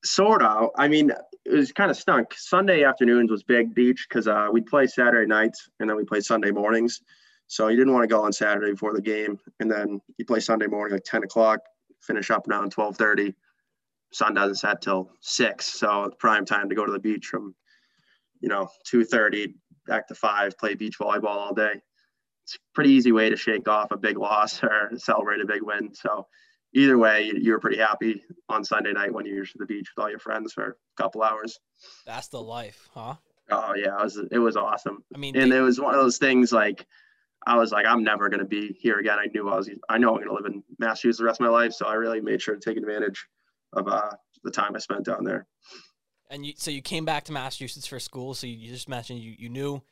sort 0.04 0.42
of. 0.42 0.70
I 0.76 0.88
mean, 0.88 1.12
it 1.44 1.52
was 1.52 1.72
kind 1.72 1.90
of 1.90 1.96
stunk. 1.96 2.34
Sunday 2.36 2.84
afternoons 2.84 3.30
was 3.30 3.42
big 3.42 3.74
beach 3.74 4.06
because 4.08 4.26
uh, 4.26 4.48
we'd 4.52 4.66
play 4.66 4.86
Saturday 4.86 5.26
nights 5.26 5.68
and 5.78 5.88
then 5.88 5.96
we 5.96 6.04
play 6.04 6.20
Sunday 6.20 6.50
mornings. 6.50 7.00
So 7.46 7.68
you 7.68 7.76
didn't 7.76 7.92
want 7.92 8.04
to 8.04 8.14
go 8.14 8.24
on 8.24 8.32
Saturday 8.32 8.70
before 8.70 8.94
the 8.94 9.02
game, 9.02 9.38
and 9.58 9.70
then 9.70 10.00
you 10.18 10.24
play 10.24 10.38
Sunday 10.38 10.66
morning 10.66 10.92
like 10.94 11.02
10 11.04 11.24
o'clock, 11.24 11.58
finish 12.00 12.30
up 12.30 12.48
around 12.48 12.72
12:30. 12.72 13.34
Sun 14.12 14.34
doesn't 14.34 14.56
set 14.56 14.82
till 14.82 15.10
six, 15.20 15.66
so 15.66 16.04
it's 16.04 16.16
prime 16.18 16.44
time 16.44 16.68
to 16.68 16.74
go 16.74 16.84
to 16.84 16.92
the 16.92 16.98
beach 16.98 17.26
from, 17.26 17.54
you 18.40 18.48
know, 18.48 18.68
2:30 18.84 19.54
back 19.86 20.08
to 20.08 20.14
five, 20.14 20.56
play 20.58 20.74
beach 20.74 20.98
volleyball 20.98 21.26
all 21.26 21.54
day. 21.54 21.80
It's 22.44 22.56
a 22.56 22.58
pretty 22.74 22.90
easy 22.90 23.12
way 23.12 23.30
to 23.30 23.36
shake 23.36 23.68
off 23.68 23.92
a 23.92 23.96
big 23.96 24.18
loss 24.18 24.62
or 24.64 24.90
celebrate 24.96 25.40
a 25.40 25.46
big 25.46 25.62
win. 25.62 25.94
So 25.94 26.26
either 26.74 26.98
way, 26.98 27.30
you, 27.34 27.52
were 27.52 27.60
pretty 27.60 27.78
happy 27.78 28.22
on 28.48 28.64
Sunday 28.64 28.92
night 28.92 29.12
when 29.12 29.26
you're 29.26 29.44
to 29.44 29.52
the 29.58 29.66
beach 29.66 29.88
with 29.96 30.02
all 30.02 30.10
your 30.10 30.18
friends 30.18 30.52
for 30.52 30.64
a 30.70 31.02
couple 31.02 31.22
hours. 31.22 31.58
That's 32.04 32.28
the 32.28 32.42
life, 32.42 32.88
huh? 32.92 33.14
Oh 33.50 33.74
yeah, 33.74 33.98
it 33.98 34.02
was 34.02 34.20
it 34.30 34.38
was 34.38 34.56
awesome, 34.56 35.04
I 35.14 35.18
mean, 35.18 35.36
and 35.36 35.50
they- 35.50 35.58
it 35.58 35.60
was 35.62 35.80
one 35.80 35.94
of 35.94 36.00
those 36.00 36.18
things 36.18 36.52
like 36.52 36.86
I 37.46 37.56
was 37.56 37.72
like 37.72 37.86
I'm 37.86 38.04
never 38.04 38.28
gonna 38.28 38.44
be 38.44 38.76
here 38.80 38.98
again. 38.98 39.18
I 39.18 39.26
knew 39.32 39.48
I 39.48 39.56
was 39.56 39.70
I 39.88 39.98
know 39.98 40.14
I'm 40.14 40.20
gonna 40.22 40.34
live 40.34 40.46
in 40.46 40.62
Massachusetts 40.78 41.18
the 41.18 41.24
rest 41.24 41.40
of 41.40 41.44
my 41.44 41.50
life, 41.50 41.72
so 41.72 41.86
I 41.86 41.94
really 41.94 42.20
made 42.20 42.40
sure 42.42 42.54
to 42.56 42.60
take 42.60 42.76
advantage 42.76 43.26
of 43.72 43.88
uh, 43.88 44.10
the 44.42 44.50
time 44.50 44.74
I 44.74 44.78
spent 44.78 45.04
down 45.04 45.24
there. 45.24 45.46
and 46.30 46.44
you, 46.46 46.52
so 46.56 46.70
you 46.70 46.82
came 46.82 47.04
back 47.04 47.24
to 47.24 47.32
Massachusetts 47.32 47.86
for 47.86 48.00
school. 48.00 48.34
So 48.34 48.46
you, 48.46 48.68
just 48.68 48.88
mentioned 48.88 49.20
you, 49.20 49.34
you 49.38 49.48
knew 49.48 49.82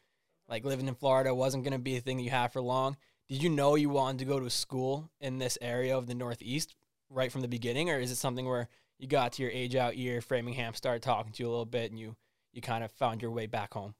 like 0.48 0.64
living 0.64 0.88
in 0.88 0.94
Florida 0.94 1.34
wasn't 1.34 1.64
going 1.64 1.72
to 1.72 1.78
be 1.78 1.96
a 1.96 2.00
thing 2.00 2.16
that 2.16 2.22
you 2.22 2.30
had 2.30 2.52
for 2.52 2.60
long. 2.60 2.96
Did 3.28 3.42
you 3.42 3.50
know 3.50 3.74
you 3.74 3.90
wanted 3.90 4.20
to 4.20 4.24
go 4.24 4.40
to 4.40 4.48
school 4.48 5.10
in 5.20 5.38
this 5.38 5.58
area 5.60 5.96
of 5.96 6.06
the 6.06 6.14
Northeast 6.14 6.74
right 7.10 7.30
from 7.30 7.42
the 7.42 7.48
beginning, 7.48 7.90
or 7.90 7.98
is 7.98 8.10
it 8.10 8.16
something 8.16 8.46
where 8.46 8.68
you 8.98 9.06
got 9.06 9.32
to 9.34 9.42
your 9.42 9.50
age 9.50 9.76
out 9.76 9.96
year, 9.96 10.20
Framingham 10.20 10.74
started 10.74 11.02
talking 11.02 11.32
to 11.32 11.42
you 11.42 11.48
a 11.48 11.50
little 11.50 11.66
bit, 11.66 11.90
and 11.90 12.00
you 12.00 12.16
you 12.52 12.62
kind 12.62 12.82
of 12.82 12.90
found 12.92 13.20
your 13.20 13.30
way 13.30 13.46
back 13.46 13.74
home? 13.74 13.94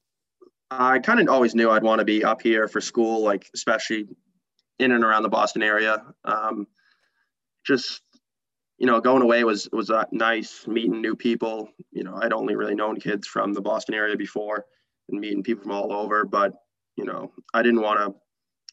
I 0.71 0.99
kind 0.99 1.21
of 1.21 1.29
always 1.29 1.55
knew 1.55 1.71
I'd 1.71 1.83
want 1.83 2.01
to 2.01 2.05
be 2.05 2.25
up 2.25 2.43
here 2.43 2.69
for 2.69 2.81
school, 2.81 3.23
like 3.23 3.49
especially 3.55 4.07
in 4.79 4.93
and 4.93 5.05
around 5.05 5.23
the 5.23 5.29
Boston 5.29 5.63
area. 5.63 6.03
Um, 6.25 6.67
just 7.67 8.01
you 8.79 8.87
know, 8.87 9.01
going 9.01 9.23
away 9.23 9.45
was 9.45 9.69
was 9.73 9.91
uh, 9.91 10.05
nice, 10.13 10.67
meeting 10.67 11.01
new 11.01 11.17
people. 11.17 11.69
You 11.91 12.05
know, 12.05 12.19
I'd 12.21 12.33
only 12.33 12.55
really 12.55 12.75
known 12.75 13.01
kids 13.01 13.27
from 13.27 13.53
the 13.53 13.61
Boston 13.61 13.95
area 13.95 14.17
before, 14.17 14.67
and 15.09 15.21
meeting 15.21 15.43
people 15.43 15.65
from 15.65 15.73
all 15.73 15.93
over. 15.93 16.25
But 16.25 16.53
you 16.97 17.05
know, 17.05 17.33
I 17.53 17.63
didn't 17.63 17.83
want 17.83 18.01
to 18.01 18.15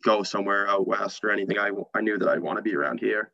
go 0.03 0.23
somewhere 0.23 0.67
out 0.67 0.87
west 0.87 1.23
or 1.23 1.31
anything. 1.31 1.57
I 1.57 1.71
I 1.95 2.01
knew 2.01 2.17
that 2.19 2.29
I'd 2.29 2.39
want 2.39 2.57
to 2.57 2.61
be 2.61 2.75
around 2.75 2.99
here. 2.99 3.31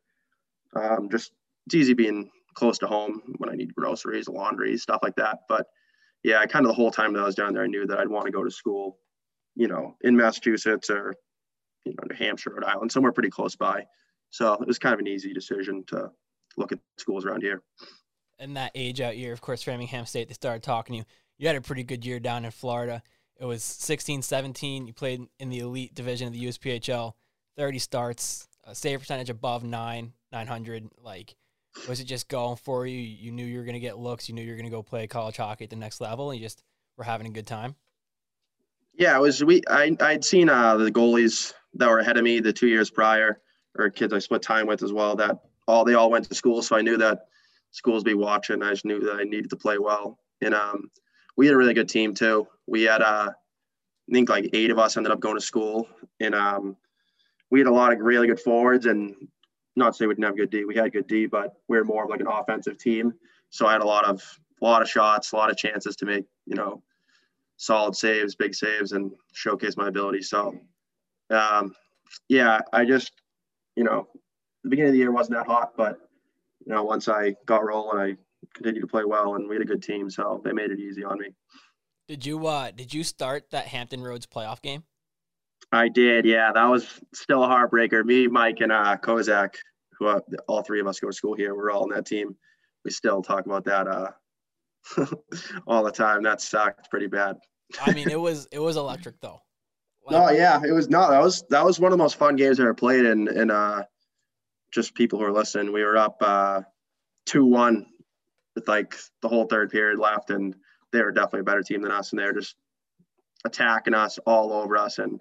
Um, 0.74 1.10
just 1.10 1.32
it's 1.66 1.74
easy 1.74 1.92
being 1.92 2.30
close 2.54 2.78
to 2.78 2.86
home 2.86 3.20
when 3.38 3.50
I 3.50 3.54
need 3.54 3.74
groceries, 3.74 4.28
laundry, 4.28 4.76
stuff 4.78 5.00
like 5.02 5.16
that. 5.16 5.40
But 5.48 5.66
yeah, 6.22 6.44
kind 6.46 6.64
of 6.64 6.70
the 6.70 6.74
whole 6.74 6.90
time 6.90 7.12
that 7.12 7.20
I 7.20 7.24
was 7.24 7.34
down 7.34 7.52
there, 7.52 7.64
I 7.64 7.66
knew 7.66 7.86
that 7.86 7.98
I'd 7.98 8.08
want 8.08 8.26
to 8.26 8.32
go 8.32 8.44
to 8.44 8.50
school, 8.50 8.98
you 9.54 9.68
know, 9.68 9.96
in 10.02 10.16
Massachusetts 10.16 10.88
or, 10.90 11.14
you 11.84 11.92
know, 11.92 12.04
New 12.08 12.16
Hampshire, 12.16 12.52
Rhode 12.54 12.64
Island, 12.64 12.92
somewhere 12.92 13.12
pretty 13.12 13.30
close 13.30 13.56
by. 13.56 13.84
So 14.30 14.54
it 14.54 14.66
was 14.66 14.78
kind 14.78 14.94
of 14.94 15.00
an 15.00 15.08
easy 15.08 15.32
decision 15.32 15.84
to 15.88 16.10
look 16.56 16.72
at 16.72 16.78
schools 16.98 17.24
around 17.24 17.42
here. 17.42 17.62
in 18.38 18.54
that 18.54 18.72
age 18.74 19.00
out 19.00 19.16
year, 19.16 19.32
of 19.32 19.40
course, 19.40 19.62
Framingham 19.62 20.06
State, 20.06 20.28
they 20.28 20.34
started 20.34 20.62
talking 20.62 20.94
to 20.94 20.98
you. 20.98 21.04
You 21.38 21.46
had 21.46 21.56
a 21.56 21.60
pretty 21.60 21.84
good 21.84 22.04
year 22.04 22.20
down 22.20 22.44
in 22.44 22.50
Florida. 22.50 23.02
It 23.40 23.44
was 23.44 23.64
16, 23.64 24.22
17. 24.22 24.86
You 24.86 24.92
played 24.92 25.22
in 25.38 25.48
the 25.48 25.60
elite 25.60 25.94
division 25.94 26.28
of 26.28 26.32
the 26.32 26.44
USPHL, 26.44 27.12
30 27.56 27.78
starts, 27.78 28.48
a 28.64 28.74
save 28.74 29.00
percentage 29.00 29.30
above 29.30 29.64
nine, 29.64 30.12
900. 30.30 30.88
Like, 31.02 31.34
was 31.88 32.00
it 32.00 32.04
just 32.04 32.28
going 32.28 32.56
for 32.56 32.86
you? 32.86 32.98
You 32.98 33.32
knew 33.32 33.44
you 33.44 33.58
were 33.58 33.64
going 33.64 33.74
to 33.74 33.80
get 33.80 33.98
looks. 33.98 34.28
You 34.28 34.34
knew 34.34 34.42
you 34.42 34.50
were 34.50 34.56
going 34.56 34.70
to 34.70 34.70
go 34.70 34.82
play 34.82 35.06
college 35.06 35.36
hockey 35.36 35.64
at 35.64 35.70
the 35.70 35.76
next 35.76 36.00
level, 36.00 36.30
and 36.30 36.38
you 36.38 36.46
just 36.46 36.62
were 36.96 37.04
having 37.04 37.26
a 37.26 37.30
good 37.30 37.46
time. 37.46 37.74
Yeah, 38.94 39.16
it 39.16 39.20
was 39.20 39.42
we. 39.42 39.62
I 39.68 39.96
I'd 40.00 40.24
seen 40.24 40.48
uh, 40.48 40.76
the 40.76 40.92
goalies 40.92 41.54
that 41.74 41.88
were 41.88 41.98
ahead 41.98 42.18
of 42.18 42.24
me 42.24 42.40
the 42.40 42.52
two 42.52 42.68
years 42.68 42.90
prior, 42.90 43.40
or 43.76 43.88
kids 43.90 44.12
I 44.12 44.18
split 44.18 44.42
time 44.42 44.66
with 44.66 44.82
as 44.82 44.92
well. 44.92 45.16
That 45.16 45.38
all 45.66 45.84
they 45.84 45.94
all 45.94 46.10
went 46.10 46.28
to 46.28 46.34
school, 46.34 46.62
so 46.62 46.76
I 46.76 46.82
knew 46.82 46.96
that 46.98 47.26
schools 47.70 48.04
be 48.04 48.14
watching. 48.14 48.62
I 48.62 48.70
just 48.70 48.84
knew 48.84 49.00
that 49.00 49.16
I 49.16 49.24
needed 49.24 49.50
to 49.50 49.56
play 49.56 49.78
well, 49.78 50.18
and 50.40 50.54
um, 50.54 50.90
we 51.36 51.46
had 51.46 51.54
a 51.54 51.58
really 51.58 51.74
good 51.74 51.88
team 51.88 52.14
too. 52.14 52.46
We 52.66 52.82
had 52.82 53.02
uh, 53.02 53.30
I 53.30 54.12
think 54.12 54.28
like 54.28 54.50
eight 54.52 54.70
of 54.70 54.78
us 54.78 54.96
ended 54.96 55.12
up 55.12 55.20
going 55.20 55.36
to 55.36 55.44
school, 55.44 55.88
and 56.20 56.34
um, 56.34 56.76
we 57.50 57.60
had 57.60 57.68
a 57.68 57.72
lot 57.72 57.92
of 57.92 58.00
really 58.00 58.26
good 58.26 58.40
forwards. 58.40 58.86
And 58.86 59.14
not 59.76 59.92
to 59.92 59.96
say 59.96 60.06
we 60.06 60.14
didn't 60.14 60.24
have 60.24 60.36
good 60.36 60.50
D, 60.50 60.64
we 60.64 60.74
had 60.74 60.92
good 60.92 61.06
D, 61.06 61.26
but 61.26 61.54
we 61.68 61.78
were 61.78 61.84
more 61.84 62.04
of 62.04 62.10
like 62.10 62.20
an 62.20 62.26
offensive 62.26 62.78
team. 62.78 63.14
So 63.50 63.66
I 63.66 63.72
had 63.72 63.82
a 63.82 63.86
lot 63.86 64.04
of 64.04 64.22
a 64.60 64.64
lot 64.64 64.82
of 64.82 64.88
shots, 64.88 65.32
a 65.32 65.36
lot 65.36 65.50
of 65.50 65.56
chances 65.56 65.96
to 65.96 66.06
make 66.06 66.24
you 66.46 66.56
know 66.56 66.82
solid 67.62 67.94
saves, 67.94 68.34
big 68.34 68.54
saves, 68.54 68.92
and 68.92 69.12
showcase 69.32 69.76
my 69.76 69.88
ability. 69.88 70.22
So, 70.22 70.58
um, 71.30 71.74
yeah, 72.28 72.60
I 72.72 72.84
just, 72.84 73.12
you 73.76 73.84
know, 73.84 74.08
the 74.62 74.70
beginning 74.70 74.90
of 74.90 74.92
the 74.92 74.98
year 74.98 75.12
wasn't 75.12 75.36
that 75.36 75.46
hot, 75.46 75.72
but 75.76 75.98
you 76.64 76.72
know, 76.72 76.84
once 76.84 77.08
I 77.08 77.34
got 77.46 77.64
rolling, 77.64 77.98
I 77.98 78.16
continued 78.54 78.82
to 78.82 78.86
play 78.86 79.04
well, 79.04 79.34
and 79.34 79.48
we 79.48 79.54
had 79.54 79.62
a 79.62 79.66
good 79.66 79.82
team, 79.82 80.10
so 80.10 80.40
they 80.44 80.52
made 80.52 80.70
it 80.70 80.78
easy 80.78 81.04
on 81.04 81.18
me. 81.18 81.28
Did 82.08 82.26
you 82.26 82.46
uh 82.46 82.70
did 82.70 82.92
you 82.92 83.04
start 83.04 83.50
that 83.50 83.66
Hampton 83.66 84.02
Roads 84.02 84.26
playoff 84.26 84.60
game? 84.60 84.84
I 85.70 85.88
did, 85.88 86.26
yeah. 86.26 86.52
That 86.52 86.66
was 86.66 87.00
still 87.14 87.42
a 87.42 87.48
heartbreaker. 87.48 88.04
Me, 88.04 88.26
Mike, 88.26 88.60
and 88.60 88.70
uh, 88.70 88.96
Kozak, 88.98 89.54
who 89.98 90.06
uh, 90.06 90.20
all 90.46 90.62
three 90.62 90.80
of 90.80 90.86
us 90.86 91.00
go 91.00 91.06
to 91.08 91.12
school 91.12 91.34
here, 91.34 91.54
we're 91.54 91.70
all 91.70 91.84
in 91.84 91.90
that 91.96 92.04
team. 92.04 92.36
We 92.84 92.90
still 92.90 93.22
talk 93.22 93.46
about 93.46 93.64
that 93.64 93.86
uh, 93.86 94.10
all 95.66 95.82
the 95.82 95.92
time. 95.92 96.22
That 96.22 96.42
sucked 96.42 96.90
pretty 96.90 97.06
bad. 97.06 97.36
I 97.80 97.92
mean, 97.92 98.10
it 98.10 98.20
was 98.20 98.46
it 98.52 98.58
was 98.58 98.76
electric 98.76 99.20
though. 99.20 99.40
No, 100.10 100.30
yeah, 100.30 100.60
it 100.66 100.72
was 100.72 100.90
no, 100.90 101.08
that 101.08 101.22
was 101.22 101.44
that 101.50 101.64
was 101.64 101.78
one 101.78 101.92
of 101.92 101.96
the 101.96 102.02
most 102.02 102.16
fun 102.16 102.34
games 102.34 102.58
I 102.58 102.64
ever 102.64 102.74
played 102.74 103.06
and 103.06 103.28
and 103.28 103.52
uh 103.52 103.84
just 104.72 104.94
people 104.94 105.18
who 105.18 105.24
are 105.24 105.32
listening, 105.32 105.72
we 105.72 105.84
were 105.84 105.96
up 105.96 106.16
uh 106.20 106.62
two 107.26 107.44
one 107.44 107.86
with 108.54 108.66
like 108.68 108.94
the 109.20 109.28
whole 109.28 109.46
third 109.46 109.70
period 109.70 109.98
left 109.98 110.30
and 110.30 110.54
they 110.92 111.02
were 111.02 111.12
definitely 111.12 111.40
a 111.40 111.44
better 111.44 111.62
team 111.62 111.82
than 111.82 111.92
us 111.92 112.10
and 112.10 112.18
they 112.18 112.24
were 112.24 112.32
just 112.32 112.56
attacking 113.44 113.94
us 113.94 114.18
all 114.26 114.52
over 114.52 114.76
us 114.76 114.98
and 114.98 115.20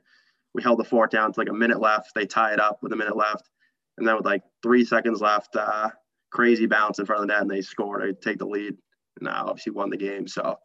we 0.53 0.61
held 0.61 0.79
the 0.79 0.83
fort 0.83 1.11
down 1.11 1.31
to 1.31 1.39
like 1.39 1.49
a 1.49 1.53
minute 1.53 1.79
left. 1.79 2.11
They 2.13 2.25
tie 2.25 2.53
it 2.53 2.59
up 2.59 2.79
with 2.81 2.91
a 2.91 2.97
minute 2.97 3.15
left. 3.15 3.49
And 3.97 4.07
then 4.07 4.15
with 4.17 4.25
like 4.25 4.41
three 4.63 4.83
seconds 4.83 5.21
left, 5.21 5.55
uh 5.55 5.89
crazy 6.31 6.65
bounce 6.65 6.99
in 6.99 7.05
front 7.05 7.21
of 7.21 7.27
the 7.27 7.33
net 7.33 7.41
and 7.41 7.51
they 7.51 7.61
scored. 7.61 8.01
They 8.01 8.13
take 8.13 8.39
the 8.39 8.45
lead 8.45 8.75
and 9.19 9.27
uh, 9.27 9.43
obviously 9.47 9.73
won 9.73 9.89
the 9.89 9.97
game. 9.97 10.27
So 10.27 10.57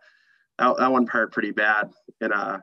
that, 0.58 0.76
that 0.78 0.92
one 0.92 1.06
hurt 1.06 1.32
pretty 1.32 1.52
bad. 1.52 1.90
And 2.20 2.32
uh 2.32 2.58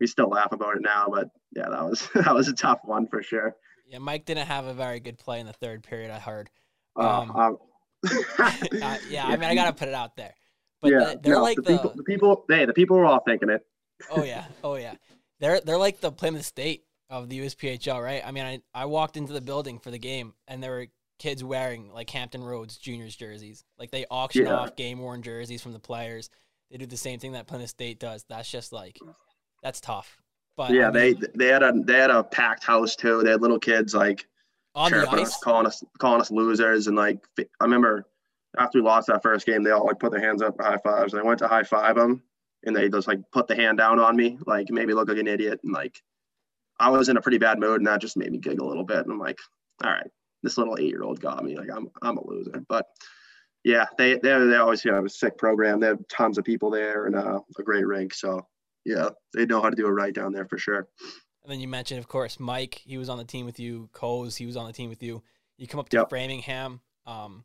we 0.00 0.06
still 0.06 0.28
laugh 0.28 0.52
about 0.52 0.76
it 0.76 0.82
now, 0.82 1.08
but 1.10 1.28
yeah, 1.56 1.68
that 1.70 1.84
was 1.84 2.08
that 2.14 2.34
was 2.34 2.48
a 2.48 2.52
tough 2.54 2.80
one 2.84 3.06
for 3.08 3.22
sure. 3.22 3.54
Yeah, 3.88 3.98
Mike 3.98 4.24
didn't 4.26 4.46
have 4.46 4.66
a 4.66 4.74
very 4.74 5.00
good 5.00 5.18
play 5.18 5.40
in 5.40 5.46
the 5.46 5.52
third 5.52 5.82
period. 5.82 6.10
I 6.10 6.18
heard. 6.18 6.50
Uh, 6.96 7.20
Um, 7.20 7.30
um, 7.36 7.56
Uh, 8.38 8.96
yeah, 9.08 9.26
I 9.26 9.36
mean, 9.36 9.44
I 9.50 9.54
gotta 9.54 9.72
put 9.72 9.88
it 9.88 9.94
out 9.94 10.14
there. 10.16 10.34
But 10.80 10.92
yeah, 10.92 10.98
they- 10.98 11.16
they're 11.22 11.34
no, 11.36 11.42
like 11.42 11.56
the, 11.56 11.62
the, 11.62 11.68
people. 11.76 11.92
The 11.96 12.02
people, 12.04 12.44
hey, 12.48 12.64
the 12.64 12.72
people 12.72 12.96
were 12.96 13.06
all 13.06 13.20
thinking 13.26 13.48
it. 13.50 13.62
oh 14.10 14.22
yeah, 14.22 14.44
oh 14.64 14.76
yeah, 14.76 14.94
they're 15.40 15.60
they're 15.60 15.78
like 15.78 16.00
the 16.00 16.12
Plymouth 16.12 16.44
State 16.44 16.84
of 17.10 17.28
the 17.28 17.40
USPHL, 17.40 18.02
right? 18.02 18.22
I 18.24 18.30
mean, 18.30 18.44
I 18.44 18.60
I 18.74 18.84
walked 18.84 19.16
into 19.16 19.32
the 19.32 19.40
building 19.40 19.78
for 19.80 19.90
the 19.90 19.98
game, 19.98 20.34
and 20.46 20.62
there 20.62 20.70
were 20.70 20.86
kids 21.18 21.42
wearing 21.42 21.90
like 21.92 22.08
Hampton 22.10 22.44
Roads 22.44 22.76
juniors 22.76 23.16
jerseys. 23.16 23.64
Like 23.78 23.90
they 23.90 24.04
auction 24.10 24.44
Yeah. 24.46 24.54
off 24.54 24.76
game 24.76 24.98
worn 25.00 25.22
jerseys 25.22 25.62
from 25.62 25.72
the 25.72 25.80
players. 25.80 26.30
They 26.70 26.76
do 26.76 26.86
the 26.86 26.96
same 26.96 27.18
thing 27.18 27.32
that 27.32 27.46
Plymouth 27.48 27.70
State 27.70 27.98
does. 27.98 28.24
That's 28.28 28.48
just 28.48 28.72
like 28.72 29.00
that's 29.62 29.80
tough. 29.80 30.18
But 30.58 30.72
yeah, 30.72 30.88
I 30.88 30.90
they 30.90 31.14
mean, 31.14 31.24
they 31.36 31.46
had 31.46 31.62
a 31.62 31.72
they 31.72 31.94
had 31.94 32.10
a 32.10 32.24
packed 32.24 32.64
house 32.64 32.96
too. 32.96 33.22
They 33.22 33.30
had 33.30 33.40
little 33.40 33.60
kids 33.60 33.94
like 33.94 34.26
on 34.74 34.90
the 34.90 35.08
ice. 35.08 35.28
us, 35.28 35.36
calling 35.40 35.66
us 35.66 35.84
calling 35.98 36.20
us 36.20 36.32
losers, 36.32 36.88
and 36.88 36.96
like 36.96 37.20
I 37.38 37.44
remember 37.60 38.08
after 38.58 38.78
we 38.78 38.82
lost 38.82 39.06
that 39.06 39.22
first 39.22 39.46
game, 39.46 39.62
they 39.62 39.70
all 39.70 39.86
like 39.86 40.00
put 40.00 40.10
their 40.10 40.20
hands 40.20 40.42
up 40.42 40.56
for 40.56 40.64
high 40.64 40.78
fives. 40.78 41.12
And 41.12 41.22
I 41.22 41.24
went 41.24 41.38
to 41.38 41.48
high 41.48 41.62
five 41.62 41.94
them, 41.94 42.24
and 42.64 42.74
they 42.74 42.88
just 42.88 43.06
like 43.06 43.20
put 43.30 43.46
the 43.46 43.54
hand 43.54 43.78
down 43.78 44.00
on 44.00 44.16
me, 44.16 44.36
like 44.46 44.68
made 44.70 44.88
me 44.88 44.94
look 44.94 45.08
like 45.08 45.18
an 45.18 45.28
idiot, 45.28 45.60
and 45.62 45.72
like 45.72 46.02
I 46.80 46.90
was 46.90 47.08
in 47.08 47.16
a 47.16 47.22
pretty 47.22 47.38
bad 47.38 47.60
mood, 47.60 47.80
and 47.80 47.86
that 47.86 48.00
just 48.00 48.16
made 48.16 48.32
me 48.32 48.38
giggle 48.38 48.66
a 48.66 48.68
little 48.68 48.84
bit. 48.84 48.98
And 48.98 49.12
I'm 49.12 49.20
like, 49.20 49.38
all 49.84 49.92
right, 49.92 50.10
this 50.42 50.58
little 50.58 50.76
eight 50.80 50.90
year 50.90 51.04
old 51.04 51.20
got 51.20 51.44
me. 51.44 51.56
Like 51.56 51.70
I'm 51.72 51.88
I'm 52.02 52.18
a 52.18 52.26
loser, 52.26 52.64
but 52.68 52.84
yeah, 53.62 53.86
they 53.96 54.14
they 54.14 54.36
they 54.44 54.56
always 54.56 54.82
have 54.82 55.04
a 55.04 55.08
sick 55.08 55.38
program. 55.38 55.78
They 55.78 55.86
have 55.86 56.08
tons 56.08 56.36
of 56.36 56.44
people 56.44 56.68
there 56.68 57.06
and 57.06 57.14
uh, 57.14 57.38
a 57.56 57.62
great 57.62 57.86
rink. 57.86 58.12
So 58.12 58.44
yeah, 58.84 59.10
they 59.34 59.46
know 59.46 59.60
how 59.60 59.70
to 59.70 59.76
do 59.76 59.86
it 59.86 59.90
right 59.90 60.14
down 60.14 60.32
there 60.32 60.46
for 60.46 60.58
sure. 60.58 60.88
And 61.42 61.52
then 61.52 61.60
you 61.60 61.68
mentioned, 61.68 61.98
of 61.98 62.08
course, 62.08 62.38
Mike. 62.38 62.82
He 62.84 62.98
was 62.98 63.08
on 63.08 63.18
the 63.18 63.24
team 63.24 63.46
with 63.46 63.58
you. 63.58 63.88
Coase, 63.92 64.36
he 64.36 64.46
was 64.46 64.56
on 64.56 64.66
the 64.66 64.72
team 64.72 64.90
with 64.90 65.02
you. 65.02 65.22
You 65.56 65.66
come 65.66 65.80
up 65.80 65.88
to 65.90 65.96
Yep. 65.98 66.10
Framingham. 66.10 66.80
Um, 67.06 67.44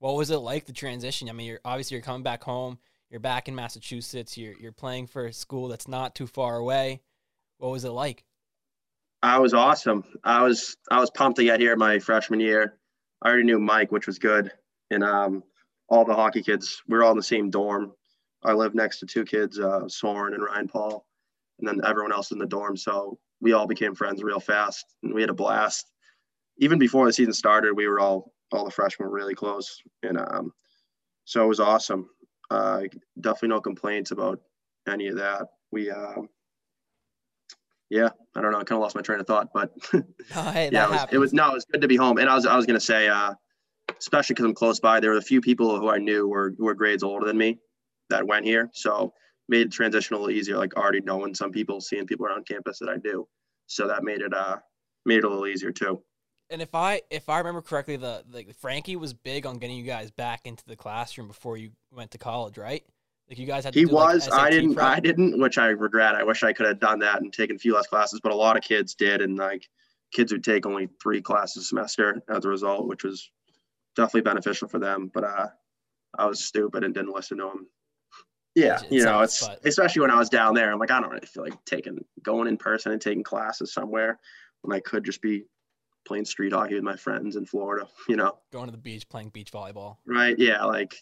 what 0.00 0.16
was 0.16 0.30
it 0.30 0.38
like 0.38 0.66
the 0.66 0.72
transition? 0.72 1.28
I 1.28 1.32
mean, 1.32 1.46
you're 1.46 1.60
obviously 1.64 1.96
you're 1.96 2.02
coming 2.04 2.22
back 2.22 2.42
home. 2.44 2.78
You're 3.10 3.20
back 3.20 3.48
in 3.48 3.54
Massachusetts. 3.54 4.36
You're 4.36 4.54
you're 4.60 4.72
playing 4.72 5.06
for 5.06 5.26
a 5.26 5.32
school 5.32 5.68
that's 5.68 5.88
not 5.88 6.14
too 6.14 6.26
far 6.26 6.56
away. 6.56 7.00
What 7.56 7.70
was 7.70 7.84
it 7.84 7.90
like? 7.90 8.24
I 9.22 9.38
was 9.38 9.54
awesome. 9.54 10.04
I 10.22 10.42
was 10.42 10.76
I 10.90 11.00
was 11.00 11.10
pumped 11.10 11.38
to 11.38 11.44
get 11.44 11.58
here 11.60 11.74
my 11.74 11.98
freshman 11.98 12.40
year. 12.40 12.78
I 13.22 13.28
already 13.28 13.44
knew 13.44 13.58
Mike, 13.58 13.90
which 13.90 14.06
was 14.06 14.18
good, 14.18 14.52
and 14.90 15.02
um, 15.02 15.42
all 15.88 16.04
the 16.04 16.14
hockey 16.14 16.42
kids. 16.42 16.82
We 16.86 16.96
are 16.98 17.02
all 17.02 17.10
in 17.12 17.16
the 17.16 17.22
same 17.22 17.50
dorm. 17.50 17.92
I 18.44 18.52
lived 18.52 18.74
next 18.74 19.00
to 19.00 19.06
two 19.06 19.24
kids, 19.24 19.58
uh, 19.58 19.88
Soren 19.88 20.34
and 20.34 20.42
Ryan 20.42 20.68
Paul, 20.68 21.06
and 21.58 21.68
then 21.68 21.80
everyone 21.84 22.12
else 22.12 22.30
in 22.30 22.38
the 22.38 22.46
dorm. 22.46 22.76
So 22.76 23.18
we 23.40 23.52
all 23.52 23.66
became 23.66 23.94
friends 23.94 24.22
real 24.22 24.40
fast, 24.40 24.84
and 25.02 25.12
we 25.12 25.20
had 25.20 25.30
a 25.30 25.34
blast. 25.34 25.90
Even 26.58 26.78
before 26.78 27.06
the 27.06 27.12
season 27.12 27.32
started, 27.32 27.74
we 27.74 27.88
were 27.88 28.00
all 28.00 28.32
all 28.52 28.64
the 28.64 28.70
freshmen 28.70 29.08
were 29.08 29.14
really 29.14 29.34
close, 29.34 29.82
and 30.02 30.18
um, 30.18 30.52
so 31.24 31.44
it 31.44 31.48
was 31.48 31.60
awesome. 31.60 32.08
Uh, 32.50 32.82
definitely 33.20 33.48
no 33.48 33.60
complaints 33.60 34.10
about 34.10 34.40
any 34.88 35.08
of 35.08 35.16
that. 35.16 35.48
We 35.70 35.90
um, 35.90 36.28
yeah, 37.90 38.10
I 38.34 38.40
don't 38.40 38.52
know. 38.52 38.58
I 38.58 38.64
kind 38.64 38.78
of 38.78 38.82
lost 38.82 38.96
my 38.96 39.02
train 39.02 39.20
of 39.20 39.26
thought, 39.26 39.48
but 39.52 39.72
Oh, 39.92 40.50
hey, 40.50 40.70
yeah, 40.72 40.86
it 40.86 40.90
was, 40.90 41.06
it 41.12 41.18
was 41.18 41.32
no, 41.32 41.50
it 41.50 41.54
was 41.54 41.64
good 41.64 41.80
to 41.80 41.88
be 41.88 41.96
home. 41.96 42.18
And 42.18 42.28
I 42.28 42.34
was 42.34 42.46
I 42.46 42.56
was 42.56 42.66
gonna 42.66 42.80
say, 42.80 43.08
uh, 43.08 43.34
especially 43.98 44.34
because 44.34 44.46
I'm 44.46 44.54
close 44.54 44.80
by, 44.80 45.00
there 45.00 45.10
were 45.10 45.18
a 45.18 45.22
few 45.22 45.40
people 45.40 45.78
who 45.78 45.88
I 45.90 45.98
knew 45.98 46.28
were 46.28 46.54
who 46.56 46.64
were 46.64 46.74
grades 46.74 47.02
older 47.02 47.26
than 47.26 47.36
me 47.36 47.58
that 48.10 48.26
went 48.26 48.44
here, 48.44 48.70
so 48.72 49.12
made 49.48 49.68
the 49.68 49.72
transition 49.72 50.14
a 50.14 50.18
little 50.18 50.34
easier. 50.34 50.56
Like 50.56 50.76
already 50.76 51.00
knowing 51.00 51.34
some 51.34 51.50
people, 51.52 51.80
seeing 51.80 52.06
people 52.06 52.26
around 52.26 52.46
campus 52.46 52.78
that 52.78 52.88
I 52.88 52.96
do, 52.98 53.26
so 53.66 53.86
that 53.88 54.04
made 54.04 54.20
it 54.20 54.34
uh 54.34 54.56
made 55.04 55.18
it 55.18 55.24
a 55.24 55.28
little 55.28 55.46
easier 55.46 55.72
too. 55.72 56.02
And 56.50 56.62
if 56.62 56.74
I 56.74 57.02
if 57.10 57.28
I 57.28 57.38
remember 57.38 57.62
correctly, 57.62 57.96
the 57.96 58.24
like 58.30 58.54
Frankie 58.54 58.96
was 58.96 59.12
big 59.12 59.46
on 59.46 59.58
getting 59.58 59.76
you 59.76 59.84
guys 59.84 60.10
back 60.10 60.42
into 60.44 60.64
the 60.66 60.76
classroom 60.76 61.28
before 61.28 61.56
you 61.56 61.72
went 61.92 62.10
to 62.12 62.18
college, 62.18 62.56
right? 62.56 62.82
Like 63.28 63.38
you 63.38 63.46
guys 63.46 63.64
had. 63.64 63.74
To 63.74 63.78
He 63.78 63.84
do, 63.84 63.92
like, 63.92 64.14
was. 64.14 64.28
I 64.32 64.48
didn't. 64.50 64.74
prep. 64.74 64.86
I 64.86 65.00
didn't, 65.00 65.38
which 65.38 65.58
I 65.58 65.66
regret. 65.68 66.14
I 66.14 66.22
wish 66.24 66.42
I 66.42 66.52
could 66.52 66.66
have 66.66 66.80
done 66.80 67.00
that 67.00 67.20
and 67.20 67.32
taken 67.32 67.56
a 67.56 67.58
few 67.58 67.74
less 67.74 67.86
classes, 67.86 68.20
but 68.22 68.32
a 68.32 68.36
lot 68.36 68.56
of 68.56 68.62
kids 68.62 68.94
did, 68.94 69.20
and 69.20 69.36
like 69.36 69.68
kids 70.12 70.32
would 70.32 70.42
take 70.44 70.64
only 70.64 70.88
three 71.02 71.20
classes 71.20 71.64
a 71.64 71.66
semester 71.66 72.22
as 72.30 72.46
a 72.46 72.48
result, 72.48 72.88
which 72.88 73.04
was 73.04 73.30
definitely 73.94 74.22
beneficial 74.22 74.68
for 74.68 74.78
them. 74.78 75.10
But 75.12 75.24
uh, 75.24 75.48
I 76.18 76.24
was 76.24 76.42
stupid 76.42 76.84
and 76.84 76.94
didn't 76.94 77.14
listen 77.14 77.36
to 77.38 77.44
them. 77.44 77.66
Yeah, 78.58 78.80
you 78.90 79.04
know, 79.04 79.20
it's 79.20 79.46
but- 79.46 79.60
especially 79.64 80.00
when 80.02 80.10
I 80.10 80.16
was 80.18 80.28
down 80.28 80.54
there. 80.54 80.72
I'm 80.72 80.78
like, 80.78 80.90
I 80.90 81.00
don't 81.00 81.10
really 81.10 81.26
feel 81.26 81.44
like 81.44 81.64
taking 81.64 82.04
going 82.22 82.48
in 82.48 82.56
person 82.56 82.92
and 82.92 83.00
taking 83.00 83.22
classes 83.22 83.72
somewhere 83.72 84.18
when 84.62 84.76
I 84.76 84.80
could 84.80 85.04
just 85.04 85.22
be 85.22 85.44
playing 86.06 86.24
street 86.24 86.52
hockey 86.52 86.74
with 86.74 86.84
my 86.84 86.96
friends 86.96 87.36
in 87.36 87.46
Florida. 87.46 87.86
You 88.08 88.16
know, 88.16 88.38
going 88.52 88.66
to 88.66 88.72
the 88.72 88.78
beach 88.78 89.08
playing 89.08 89.30
beach 89.30 89.52
volleyball. 89.52 89.96
right? 90.06 90.36
Yeah, 90.38 90.64
like, 90.64 90.94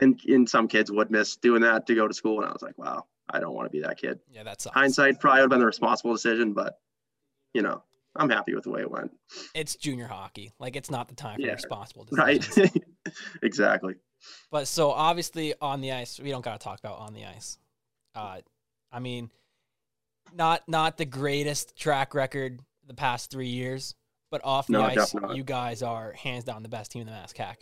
and 0.00 0.20
and 0.26 0.48
some 0.48 0.68
kids 0.68 0.90
would 0.90 1.10
miss 1.10 1.36
doing 1.36 1.62
that 1.62 1.86
to 1.86 1.94
go 1.94 2.06
to 2.08 2.14
school, 2.14 2.40
and 2.40 2.48
I 2.48 2.52
was 2.52 2.62
like, 2.62 2.76
wow, 2.78 3.06
I 3.30 3.40
don't 3.40 3.54
want 3.54 3.66
to 3.66 3.70
be 3.70 3.82
that 3.82 3.98
kid. 3.98 4.18
Yeah, 4.30 4.42
that's. 4.42 4.66
Hindsight 4.66 5.20
probably 5.20 5.40
would 5.40 5.44
have 5.44 5.50
been 5.50 5.60
the 5.60 5.66
responsible 5.66 6.12
decision, 6.12 6.52
but 6.52 6.78
you 7.54 7.62
know, 7.62 7.82
I'm 8.16 8.30
happy 8.30 8.54
with 8.54 8.64
the 8.64 8.70
way 8.70 8.80
it 8.82 8.90
went. 8.90 9.10
It's 9.54 9.76
junior 9.76 10.06
hockey. 10.06 10.52
Like 10.58 10.76
it's 10.76 10.90
not 10.90 11.08
the 11.08 11.14
time 11.14 11.36
for 11.36 11.46
Yeah, 11.46 11.52
responsible 11.52 12.06
Right? 12.12 12.46
exactly. 13.42 13.94
But 14.50 14.68
so 14.68 14.90
obviously 14.90 15.54
on 15.60 15.80
the 15.80 15.92
ice, 15.92 16.20
we 16.20 16.30
don't 16.30 16.44
got 16.44 16.60
to 16.60 16.64
talk 16.64 16.78
about 16.78 16.98
on 16.98 17.14
the 17.14 17.24
ice. 17.24 17.58
Uh, 18.14 18.38
I 18.90 18.98
mean, 19.00 19.30
not 20.34 20.68
not 20.68 20.96
the 20.96 21.04
greatest 21.04 21.76
track 21.76 22.14
record 22.14 22.60
the 22.86 22.94
past 22.94 23.30
three 23.30 23.48
years, 23.48 23.94
but 24.30 24.40
off 24.44 24.66
the 24.66 24.74
No, 24.74 24.82
ice, 24.82 25.14
you 25.34 25.44
guys 25.44 25.82
are 25.82 26.12
hands 26.12 26.44
down 26.44 26.62
the 26.62 26.68
best 26.68 26.92
team 26.92 27.02
in 27.02 27.06
the 27.06 27.12
MASCAC. 27.12 27.56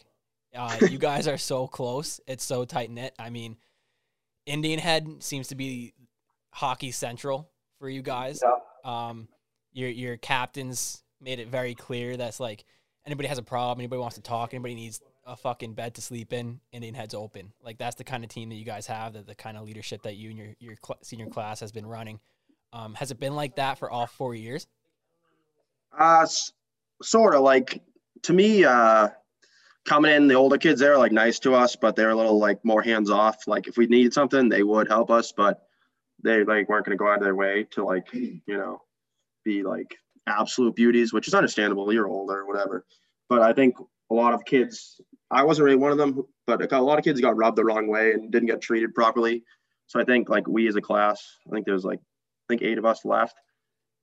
Uh, 0.55 0.77
you 0.91 0.99
guys 0.99 1.29
are 1.29 1.39
so 1.39 1.67
close; 1.67 2.21
it's 2.27 2.45
so 2.45 2.65
tight 2.65 2.91
knit. 2.91 3.15
I 3.19 3.31
mean, 3.31 3.57
Indian 4.47 4.79
Head 4.79 5.09
seems 5.21 5.49
to 5.49 5.55
be 5.55 5.95
hockey 6.53 6.91
central 6.91 7.51
for 7.79 7.89
you 7.89 8.03
guys. 8.03 8.43
Um, 8.85 9.29
your 9.73 9.89
your 9.89 10.17
captains 10.17 11.03
made 11.21 11.39
it 11.39 11.49
very 11.49 11.75
clear 11.75 12.17
that's 12.17 12.41
like 12.41 12.65
anybody 13.07 13.29
has 13.29 13.39
a 13.39 13.43
problem, 13.43 13.81
anybody 13.81 14.01
wants 14.01 14.17
to 14.17 14.23
talk, 14.23 14.55
anybody 14.55 14.75
needs 14.75 15.01
a 15.31 15.37
fucking 15.37 15.75
bed 15.75 15.95
to 15.95 16.03
sleep 16.03 16.33
in, 16.33 16.61
Indian 16.73 16.95
Head's 16.95 17.15
open. 17.15 17.53
Like 17.63 17.79
that's 17.79 17.97
the 17.97 18.05
kind 18.05 18.25
of 18.25 18.31
team 18.31 18.49
that 18.49 18.57
you 18.57 18.65
guys 18.65 18.87
have, 18.89 19.13
that 19.13 19.27
the 19.27 19.35
kind 19.35 19.57
of 19.57 19.65
leadership 19.65 20.03
that 20.03 20.17
you 20.17 20.31
and 20.31 20.39
your 20.39 20.49
your 20.59 20.75
cl- 20.85 20.99
senior 21.03 21.27
class 21.27 21.61
has 21.61 21.73
been 21.73 21.87
running. 21.87 22.19
Um, 22.73 22.95
has 22.95 23.11
it 23.11 23.21
been 23.21 23.35
like 23.35 23.57
that 23.57 23.79
for 23.79 23.91
all 23.91 24.07
four 24.07 24.35
years? 24.35 24.67
Uh, 25.97 26.27
sort 27.03 27.35
of 27.35 27.43
like 27.43 27.81
to 28.23 28.33
me, 28.33 28.65
uh, 28.65 29.09
coming 29.85 30.13
in, 30.13 30.27
the 30.27 30.35
older 30.35 30.59
kids 30.59 30.81
they're 30.81 30.99
like 30.99 31.13
nice 31.13 31.39
to 31.41 31.55
us, 31.55 31.77
but 31.77 31.97
they're 31.97 32.11
a 32.11 32.17
little 32.17 32.39
like 32.39 32.65
more 32.65 32.83
hands 32.83 33.11
off. 33.11 33.47
Like 33.47 33.69
if 33.69 33.77
we 33.77 33.87
needed 33.87 34.13
something, 34.13 34.49
they 34.49 34.63
would 34.63 34.89
help 34.89 35.11
us, 35.11 35.33
but 35.33 35.63
they 36.23 36.45
like 36.45 36.69
weren't 36.69 36.85
going 36.85 36.97
to 36.97 37.03
go 37.03 37.09
out 37.09 37.19
of 37.19 37.23
their 37.23 37.37
way 37.37 37.67
to 37.71 37.85
like, 37.85 38.13
you 38.13 38.41
know, 38.49 38.83
be 39.45 39.63
like 39.63 39.97
absolute 40.27 40.75
beauties, 40.75 41.13
which 41.13 41.29
is 41.29 41.35
understandable. 41.35 41.93
You're 41.93 42.09
older, 42.09 42.41
or 42.41 42.47
whatever. 42.47 42.85
But 43.29 43.43
I 43.43 43.53
think 43.53 43.77
a 44.11 44.15
lot 44.15 44.35
of 44.35 44.45
kids, 44.45 45.01
I 45.31 45.45
wasn't 45.45 45.65
really 45.67 45.77
one 45.77 45.93
of 45.93 45.99
them, 45.99 46.25
but 46.47 46.73
a 46.73 46.81
lot 46.81 46.99
of 46.99 47.05
kids 47.05 47.21
got 47.21 47.37
robbed 47.37 47.57
the 47.57 47.65
wrong 47.65 47.87
way 47.87 48.13
and 48.13 48.33
didn't 48.33 48.49
get 48.49 48.61
treated 48.61 48.95
properly. 48.95 49.45
So 49.87 50.01
I 50.01 50.05
think 50.05 50.29
like 50.29 50.47
we 50.49 50.69
as 50.69 50.77
a 50.77 50.81
class, 50.81 51.25
I 51.47 51.55
think 51.55 51.67
there's 51.67 51.85
like, 51.85 51.99
I 51.99 52.47
think 52.49 52.63
eight 52.63 52.79
of 52.79 52.85
us 52.85 53.05
left. 53.05 53.37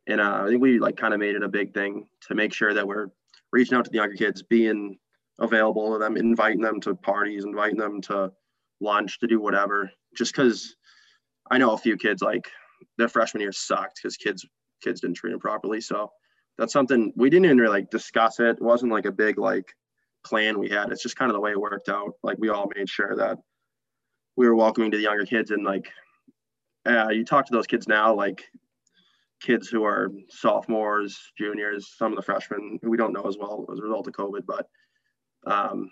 And 0.08 0.22
uh, 0.22 0.44
I 0.44 0.48
think 0.48 0.62
we 0.62 0.80
like 0.80 0.96
kind 0.96 1.14
of 1.14 1.20
made 1.20 1.36
it 1.36 1.44
a 1.44 1.50
big 1.50 1.74
thing 1.74 2.08
to 2.28 2.36
make 2.36 2.54
sure 2.54 2.74
that 2.74 2.88
we're 2.88 3.08
reaching 3.52 3.78
out 3.78 3.86
to 3.86 3.92
the 3.92 3.98
younger 3.98 4.16
kids, 4.16 4.42
being 4.44 4.98
available 5.40 5.94
to 5.94 6.00
them, 6.00 6.16
inviting 6.18 6.62
them 6.62 6.80
to 6.82 6.96
parties, 6.96 7.44
inviting 7.44 7.78
them 7.78 8.02
to 8.02 8.32
lunch, 8.80 9.20
to 9.20 9.28
do 9.28 9.42
whatever. 9.42 9.92
Just 10.16 10.34
because 10.34 10.76
I 11.52 11.58
know 11.58 11.74
a 11.74 11.78
few 11.78 11.98
kids 11.98 12.22
like 12.22 12.50
their 12.98 13.10
freshman 13.10 13.42
year 13.42 13.52
sucked 13.52 14.00
because 14.02 14.18
kids 14.18 14.46
kids 14.82 15.02
didn't 15.02 15.18
treat 15.18 15.32
them 15.32 15.40
properly. 15.40 15.82
So 15.82 16.12
that's 16.58 16.74
something 16.74 17.12
we 17.16 17.30
didn't 17.30 17.46
even 17.46 17.58
really 17.58 17.80
like 17.80 17.90
discuss 17.90 18.40
it. 18.40 18.58
It 18.58 18.62
wasn't 18.62 18.92
like 18.92 19.06
a 19.06 19.12
big 19.12 19.38
like 19.38 19.74
plan 20.28 20.60
we 20.60 20.70
had. 20.70 20.92
It's 20.92 21.04
just 21.04 21.16
kind 21.16 21.30
of 21.30 21.36
the 21.36 21.42
way 21.42 21.52
it 21.52 21.60
worked 21.60 21.90
out. 21.90 22.14
Like 22.24 22.38
we 22.40 22.50
all 22.50 22.70
made 22.76 22.90
sure 22.90 23.16
that 23.16 23.38
we 24.36 24.48
were 24.48 24.56
welcoming 24.56 24.92
to 24.92 24.98
the 24.98 25.04
younger 25.04 25.26
kids 25.26 25.52
and 25.52 25.64
like 25.64 25.90
uh, 26.86 27.10
you 27.10 27.26
talk 27.26 27.46
to 27.46 27.54
those 27.54 27.68
kids 27.68 27.88
now, 27.88 28.14
like 28.14 28.46
kids 29.42 29.68
who 29.68 29.84
are 29.84 30.12
sophomores, 30.30 31.20
juniors, 31.38 31.94
some 31.98 32.12
of 32.12 32.16
the 32.16 32.22
freshmen 32.22 32.80
who 32.82 32.90
we 32.90 32.98
don't 32.98 33.14
know 33.14 33.24
as 33.24 33.38
well 33.38 33.66
as 33.72 33.80
a 33.80 33.84
result 33.84 34.08
of 34.08 34.14
COVID, 34.14 34.46
but 34.46 34.68
um, 35.46 35.92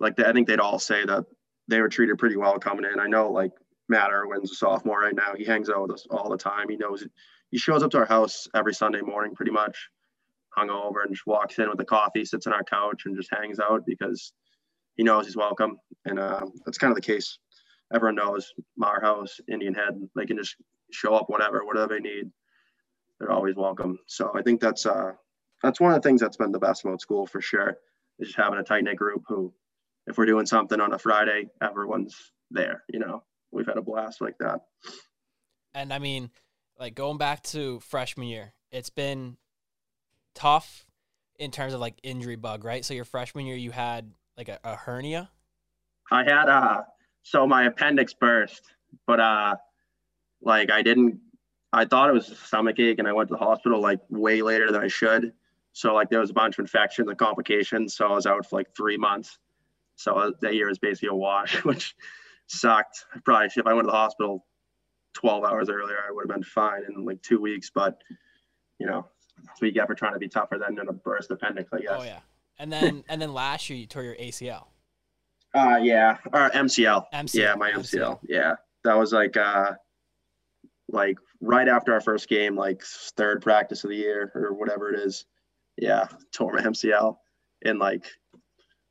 like 0.00 0.16
they, 0.16 0.24
I 0.24 0.32
think 0.32 0.46
they'd 0.46 0.60
all 0.60 0.78
say 0.78 1.04
that 1.04 1.24
they 1.68 1.80
were 1.80 1.88
treated 1.88 2.18
pretty 2.18 2.36
well 2.36 2.58
coming 2.58 2.84
in. 2.90 3.00
I 3.00 3.06
know 3.06 3.30
like 3.30 3.52
Matt 3.88 4.10
Irwin's 4.10 4.52
a 4.52 4.54
sophomore 4.54 5.00
right 5.00 5.14
now. 5.14 5.34
He 5.36 5.44
hangs 5.44 5.68
out 5.68 5.82
with 5.82 5.92
us 5.92 6.06
all 6.10 6.30
the 6.30 6.38
time. 6.38 6.68
He 6.68 6.76
knows 6.76 7.06
he 7.50 7.58
shows 7.58 7.82
up 7.82 7.90
to 7.92 7.98
our 7.98 8.06
house 8.06 8.48
every 8.54 8.74
Sunday 8.74 9.00
morning 9.00 9.34
pretty 9.34 9.52
much 9.52 9.88
hungover 10.56 11.02
and 11.04 11.14
just 11.14 11.26
walks 11.26 11.58
in 11.58 11.68
with 11.68 11.80
a 11.80 11.84
coffee, 11.84 12.24
sits 12.24 12.46
on 12.46 12.52
our 12.52 12.64
couch 12.64 13.02
and 13.06 13.16
just 13.16 13.32
hangs 13.32 13.58
out 13.60 13.84
because 13.86 14.32
he 14.96 15.02
knows 15.02 15.26
he's 15.26 15.36
welcome. 15.36 15.78
And 16.04 16.18
uh, 16.18 16.46
that's 16.64 16.78
kind 16.78 16.90
of 16.90 16.96
the 16.96 17.02
case. 17.02 17.38
Everyone 17.94 18.16
knows 18.16 18.52
Mar 18.76 19.00
House, 19.00 19.40
Indian 19.48 19.74
Head, 19.74 19.94
they 20.16 20.26
can 20.26 20.36
just 20.36 20.56
show 20.90 21.14
up 21.14 21.28
whatever, 21.28 21.64
whatever 21.64 21.94
they 21.94 22.00
need. 22.00 22.30
They're 23.18 23.30
always 23.30 23.54
welcome. 23.54 23.98
So 24.06 24.32
I 24.34 24.42
think 24.42 24.60
that's 24.60 24.86
uh 24.86 25.12
that's 25.62 25.80
one 25.80 25.92
of 25.92 26.02
the 26.02 26.06
things 26.06 26.20
that's 26.20 26.36
been 26.36 26.52
the 26.52 26.58
best 26.58 26.84
about 26.84 27.00
school 27.00 27.26
for 27.26 27.40
sure. 27.40 27.78
Is 28.18 28.28
just 28.28 28.38
having 28.38 28.58
a 28.58 28.62
tight 28.62 28.84
knit 28.84 28.96
group 28.96 29.22
who, 29.28 29.52
if 30.06 30.18
we're 30.18 30.26
doing 30.26 30.46
something 30.46 30.80
on 30.80 30.92
a 30.92 30.98
Friday, 30.98 31.48
everyone's 31.62 32.32
there. 32.50 32.84
You 32.88 33.00
know, 33.00 33.24
we've 33.50 33.66
had 33.66 33.76
a 33.76 33.82
blast 33.82 34.20
like 34.20 34.38
that. 34.38 34.60
And 35.74 35.92
I 35.92 35.98
mean, 35.98 36.30
like 36.78 36.94
going 36.94 37.18
back 37.18 37.42
to 37.44 37.80
freshman 37.80 38.28
year, 38.28 38.54
it's 38.70 38.90
been 38.90 39.36
tough 40.34 40.86
in 41.38 41.50
terms 41.50 41.74
of 41.74 41.80
like 41.80 41.94
injury 42.02 42.36
bug, 42.36 42.64
right? 42.64 42.84
So 42.84 42.94
your 42.94 43.04
freshman 43.04 43.46
year, 43.46 43.56
you 43.56 43.70
had 43.70 44.12
like 44.36 44.48
a, 44.48 44.58
a 44.64 44.76
hernia. 44.76 45.30
I 46.10 46.24
had 46.24 46.48
uh 46.48 46.82
so 47.22 47.46
my 47.46 47.64
appendix 47.64 48.14
burst, 48.14 48.62
but 49.06 49.20
uh 49.20 49.56
like 50.42 50.70
I 50.70 50.82
didn't 50.82 51.20
I 51.72 51.84
thought 51.84 52.08
it 52.08 52.12
was 52.12 52.30
a 52.30 52.36
stomach 52.36 52.78
ache 52.78 52.98
and 52.98 53.08
I 53.08 53.12
went 53.12 53.28
to 53.30 53.34
the 53.34 53.38
hospital 53.44 53.80
like 53.80 54.00
way 54.08 54.42
later 54.42 54.70
than 54.70 54.82
I 54.82 54.88
should. 54.88 55.32
So 55.72 55.92
like 55.92 56.08
there 56.08 56.20
was 56.20 56.30
a 56.30 56.34
bunch 56.34 56.56
of 56.56 56.62
infections 56.62 57.08
and 57.08 57.18
complications. 57.18 57.96
So 57.96 58.06
I 58.06 58.12
was 58.12 58.26
out 58.26 58.48
for 58.48 58.56
like 58.56 58.68
three 58.76 58.96
months. 58.96 59.38
So 59.96 60.14
uh, 60.14 60.30
that 60.40 60.54
year 60.54 60.68
was 60.68 60.78
basically 60.78 61.08
a 61.08 61.14
wash, 61.14 61.64
which 61.64 61.96
sucked. 62.46 63.04
Probably 63.24 63.46
if 63.46 63.66
I 63.66 63.72
went 63.74 63.86
to 63.86 63.90
the 63.90 63.96
hospital 63.96 64.46
12 65.14 65.44
hours 65.44 65.68
earlier, 65.68 65.98
I 65.98 66.12
would 66.12 66.28
have 66.28 66.36
been 66.36 66.44
fine 66.44 66.82
in 66.88 67.04
like 67.04 67.22
two 67.22 67.40
weeks. 67.40 67.70
But 67.74 68.00
you 68.78 68.86
know, 68.86 69.08
you 69.60 69.72
get 69.72 69.86
for 69.86 69.94
trying 69.94 70.12
to 70.14 70.18
be 70.18 70.28
tougher 70.28 70.58
than 70.58 70.78
in 70.78 70.88
a 70.88 70.92
burst 70.92 71.30
appendix, 71.30 71.70
I 71.72 71.80
guess. 71.80 71.90
Oh 71.90 72.02
yeah. 72.02 72.20
And 72.58 72.72
then 72.72 73.04
and 73.08 73.20
then 73.20 73.32
last 73.32 73.68
year 73.68 73.78
you 73.78 73.86
tore 73.86 74.02
your 74.02 74.16
ACL. 74.16 74.66
Uh, 75.54 75.78
yeah, 75.80 76.16
or 76.32 76.50
MCL. 76.50 77.04
MCL. 77.14 77.34
Yeah, 77.34 77.54
my 77.54 77.70
MCL. 77.70 78.18
Yeah, 78.28 78.56
that 78.82 78.98
was 78.98 79.12
like 79.12 79.36
uh, 79.36 79.72
like 80.88 81.16
right 81.40 81.68
after 81.68 81.92
our 81.92 82.00
first 82.00 82.28
game, 82.28 82.56
like 82.56 82.82
third 83.16 83.40
practice 83.40 83.84
of 83.84 83.90
the 83.90 83.96
year 83.96 84.32
or 84.34 84.52
whatever 84.52 84.92
it 84.92 84.98
is. 84.98 85.26
Yeah, 85.76 86.06
tore 86.32 86.52
my 86.52 86.62
MCL, 86.62 87.16
and 87.64 87.78
like 87.78 88.06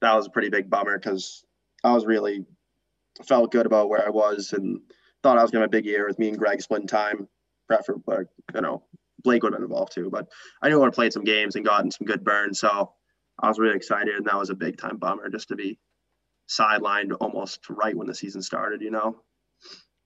that 0.02 0.16
was 0.16 0.28
a 0.28 0.30
pretty 0.30 0.50
big 0.50 0.70
bummer 0.70 0.98
because 0.98 1.44
I 1.84 1.94
was 1.94 2.06
really 2.06 2.46
felt 3.26 3.52
good 3.52 3.66
about 3.66 3.90
where 3.90 4.06
I 4.06 4.10
was 4.10 4.54
and 4.54 4.80
thought 5.22 5.38
I 5.38 5.42
was 5.42 5.52
gonna 5.52 5.64
have 5.64 5.70
a 5.70 5.72
big 5.72 5.86
year 5.86 6.08
with 6.08 6.20
me 6.20 6.30
and 6.30 6.38
Greg 6.38 6.62
splitting 6.62 6.88
time. 6.88 7.28
Prefer, 7.68 7.96
but 8.06 8.28
you 8.54 8.62
know, 8.62 8.84
Blake 9.24 9.44
would 9.44 9.54
have 9.54 9.60
been 9.60 9.70
involved 9.70 9.94
too. 9.94 10.10
But 10.10 10.28
I 10.62 10.70
knew 10.70 10.76
I 10.76 10.80
would 10.80 10.88
have 10.88 10.94
played 10.94 11.14
some 11.14 11.24
games 11.24 11.56
and 11.56 11.66
gotten 11.66 11.92
some 11.92 12.06
good 12.06 12.24
burns, 12.24 12.60
so 12.60 12.94
I 13.40 13.48
was 13.48 13.60
really 13.60 13.76
excited, 13.76 14.16
and 14.16 14.26
that 14.26 14.38
was 14.38 14.50
a 14.50 14.56
big 14.56 14.78
time 14.78 14.98
bummer 14.98 15.30
just 15.30 15.48
to 15.50 15.56
be 15.56 15.80
sidelined 16.50 17.16
almost 17.20 17.62
right 17.70 17.96
when 17.96 18.08
the 18.08 18.16
season 18.16 18.42
started. 18.42 18.82
You 18.82 18.92
know. 18.92 19.22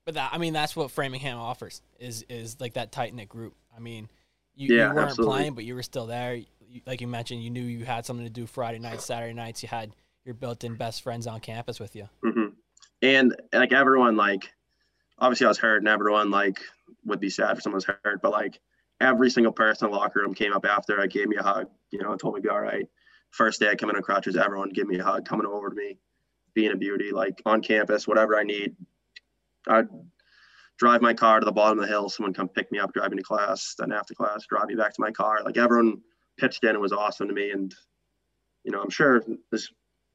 But 0.05 0.13
that 0.13 0.29
I 0.33 0.37
mean 0.37 0.53
that's 0.53 0.75
what 0.75 0.91
Framingham 0.91 1.37
offers 1.37 1.81
is 1.99 2.23
is 2.29 2.61
like 2.61 2.73
that 2.73 2.91
tight 2.91 3.13
knit 3.13 3.27
group. 3.27 3.55
I 3.75 3.79
mean, 3.79 4.09
you, 4.55 4.73
Yeah, 4.73 4.89
you 4.89 4.95
weren't 4.95 5.09
absolutely. 5.09 5.35
playing, 5.35 5.53
but 5.53 5.63
you 5.65 5.75
were 5.75 5.83
still 5.83 6.05
there. 6.05 6.35
You, 6.35 6.81
like 6.85 7.01
you 7.01 7.07
mentioned, 7.07 7.43
you 7.43 7.49
knew 7.49 7.61
you 7.61 7.85
had 7.85 8.05
something 8.05 8.25
to 8.25 8.31
do 8.31 8.45
Friday 8.45 8.79
nights, 8.79 9.05
Saturday 9.05 9.33
nights. 9.33 9.61
You 9.63 9.69
had 9.69 9.91
your 10.23 10.33
built-in 10.35 10.75
best 10.75 11.01
friends 11.01 11.27
on 11.27 11.39
campus 11.39 11.79
with 11.79 11.95
you. 11.95 12.07
hmm 12.23 12.47
And 13.01 13.35
like 13.53 13.73
everyone, 13.73 14.15
like 14.15 14.51
obviously 15.19 15.45
I 15.45 15.49
was 15.49 15.57
hurt, 15.57 15.77
and 15.77 15.87
everyone 15.87 16.31
like 16.31 16.61
would 17.05 17.19
be 17.19 17.29
sad 17.29 17.57
if 17.57 17.63
someone 17.63 17.77
was 17.77 17.85
hurt, 17.85 18.21
but 18.21 18.31
like 18.31 18.59
every 18.99 19.29
single 19.29 19.53
person 19.53 19.87
in 19.87 19.91
the 19.91 19.97
locker 19.97 20.21
room 20.21 20.33
came 20.33 20.53
up 20.53 20.65
after, 20.65 20.99
I 20.99 21.07
gave 21.07 21.27
me 21.27 21.37
a 21.37 21.43
hug, 21.43 21.67
you 21.91 21.99
know, 22.01 22.11
and 22.11 22.19
told 22.19 22.35
me 22.35 22.41
to 22.41 22.43
be 22.43 22.49
all 22.49 22.61
right. 22.61 22.87
First 23.31 23.59
day 23.59 23.69
I 23.69 23.75
come 23.75 23.89
in 23.89 23.95
on 23.95 24.01
crutches, 24.01 24.35
everyone 24.35 24.69
give 24.69 24.87
me 24.87 24.97
a 24.99 25.03
hug, 25.03 25.25
coming 25.25 25.45
over 25.45 25.69
to 25.69 25.75
me, 25.75 25.97
being 26.53 26.71
a 26.71 26.77
beauty, 26.77 27.11
like 27.11 27.41
on 27.45 27.61
campus, 27.61 28.07
whatever 28.07 28.37
I 28.37 28.43
need. 28.43 28.75
I'd 29.67 29.87
drive 30.77 31.01
my 31.01 31.13
car 31.13 31.39
to 31.39 31.45
the 31.45 31.51
bottom 31.51 31.79
of 31.79 31.85
the 31.85 31.91
hill, 31.91 32.09
someone 32.09 32.33
come 32.33 32.47
pick 32.47 32.71
me 32.71 32.79
up, 32.79 32.93
drive 32.93 33.11
me 33.11 33.17
to 33.17 33.23
class, 33.23 33.75
then 33.77 33.91
after 33.91 34.13
class, 34.13 34.45
drive 34.47 34.67
me 34.67 34.75
back 34.75 34.93
to 34.93 35.01
my 35.01 35.11
car. 35.11 35.41
Like 35.43 35.57
everyone 35.57 36.01
pitched 36.37 36.63
in 36.63 36.71
and 36.71 36.79
was 36.79 36.93
awesome 36.93 37.27
to 37.27 37.33
me. 37.33 37.51
And, 37.51 37.73
you 38.63 38.71
know, 38.71 38.81
I'm 38.81 38.89
sure 38.89 39.23
there's 39.51 39.71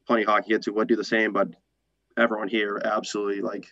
plenty 0.07 0.23
of 0.23 0.29
hockey 0.29 0.51
kids 0.51 0.67
who 0.67 0.73
would 0.75 0.89
do 0.89 0.97
the 0.97 1.05
same, 1.05 1.33
but 1.33 1.49
everyone 2.17 2.49
here 2.49 2.81
absolutely 2.85 3.41
like 3.43 3.67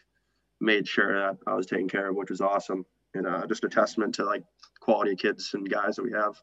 made 0.61 0.87
sure 0.87 1.15
that 1.15 1.39
I 1.47 1.55
was 1.55 1.67
taken 1.67 1.89
care 1.89 2.11
of, 2.11 2.17
which 2.17 2.31
was 2.31 2.41
awesome. 2.41 2.85
And 3.15 3.27
uh, 3.27 3.47
just 3.47 3.65
a 3.65 3.69
testament 3.69 4.15
to 4.17 4.25
like 4.25 4.45
quality 4.81 5.13
of 5.13 5.19
kids 5.19 5.51
and 5.55 5.69
guys 5.69 5.97
that 5.97 6.03
we 6.03 6.13
have. 6.13 6.41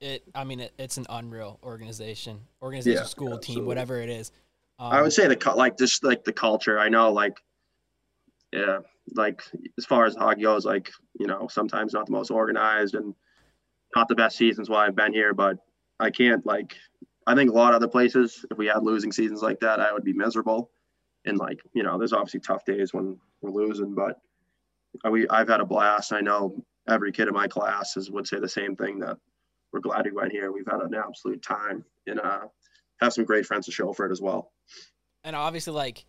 It, 0.00 0.24
I 0.34 0.44
mean, 0.44 0.60
it, 0.60 0.72
it's 0.78 0.98
an 0.98 1.06
unreal 1.08 1.58
organization, 1.62 2.40
organization, 2.62 2.98
Yeah, 2.98 3.06
school, 3.06 3.38
team, 3.38 3.64
whatever 3.64 4.00
it 4.00 4.10
is. 4.10 4.30
Um, 4.78 4.92
I 4.92 5.00
would 5.00 5.12
say 5.12 5.26
the 5.26 5.54
like 5.54 5.78
just 5.78 6.04
like 6.04 6.24
the 6.24 6.32
culture. 6.32 6.78
I 6.78 6.88
know 6.88 7.12
like 7.12 7.38
yeah, 8.52 8.78
like 9.14 9.42
as 9.78 9.86
far 9.86 10.04
as 10.04 10.14
hockey 10.14 10.42
goes, 10.42 10.66
like 10.66 10.90
you 11.18 11.26
know 11.26 11.48
sometimes 11.48 11.94
not 11.94 12.06
the 12.06 12.12
most 12.12 12.30
organized 12.30 12.94
and 12.94 13.14
not 13.94 14.08
the 14.08 14.14
best 14.14 14.36
seasons 14.36 14.68
while 14.68 14.80
I've 14.80 14.96
been 14.96 15.14
here, 15.14 15.32
but 15.32 15.56
I 15.98 16.10
can't 16.10 16.44
like 16.44 16.76
I 17.26 17.34
think 17.34 17.50
a 17.50 17.54
lot 17.54 17.70
of 17.70 17.76
other 17.76 17.88
places 17.88 18.44
if 18.50 18.58
we 18.58 18.66
had 18.66 18.82
losing 18.82 19.12
seasons 19.12 19.42
like 19.42 19.60
that, 19.60 19.80
I 19.80 19.92
would 19.92 20.04
be 20.04 20.12
miserable. 20.12 20.70
And 21.24 21.38
like 21.38 21.60
you 21.72 21.82
know, 21.82 21.96
there's 21.96 22.12
obviously 22.12 22.40
tough 22.40 22.66
days 22.66 22.92
when 22.92 23.18
we're 23.40 23.50
losing, 23.50 23.94
but 23.94 24.20
we 25.10 25.26
I've 25.28 25.48
had 25.48 25.60
a 25.60 25.66
blast. 25.66 26.12
I 26.12 26.20
know 26.20 26.62
every 26.88 27.12
kid 27.12 27.28
in 27.28 27.34
my 27.34 27.48
class 27.48 27.96
is, 27.96 28.10
would 28.10 28.26
say 28.26 28.38
the 28.38 28.48
same 28.48 28.76
thing 28.76 28.98
that 29.00 29.16
we're 29.72 29.80
glad 29.80 30.04
we 30.04 30.12
went 30.12 30.32
here. 30.32 30.52
We've 30.52 30.66
had 30.70 30.80
an 30.80 30.94
absolute 30.94 31.42
time 31.42 31.84
and 32.06 32.20
uh, 32.20 32.46
have 33.00 33.12
some 33.12 33.24
great 33.24 33.46
friends 33.46 33.66
to 33.66 33.72
show 33.72 33.92
for 33.92 34.06
it 34.06 34.12
as 34.12 34.20
well. 34.20 34.52
and 35.24 35.34
obviously 35.36 35.72
like 35.72 36.04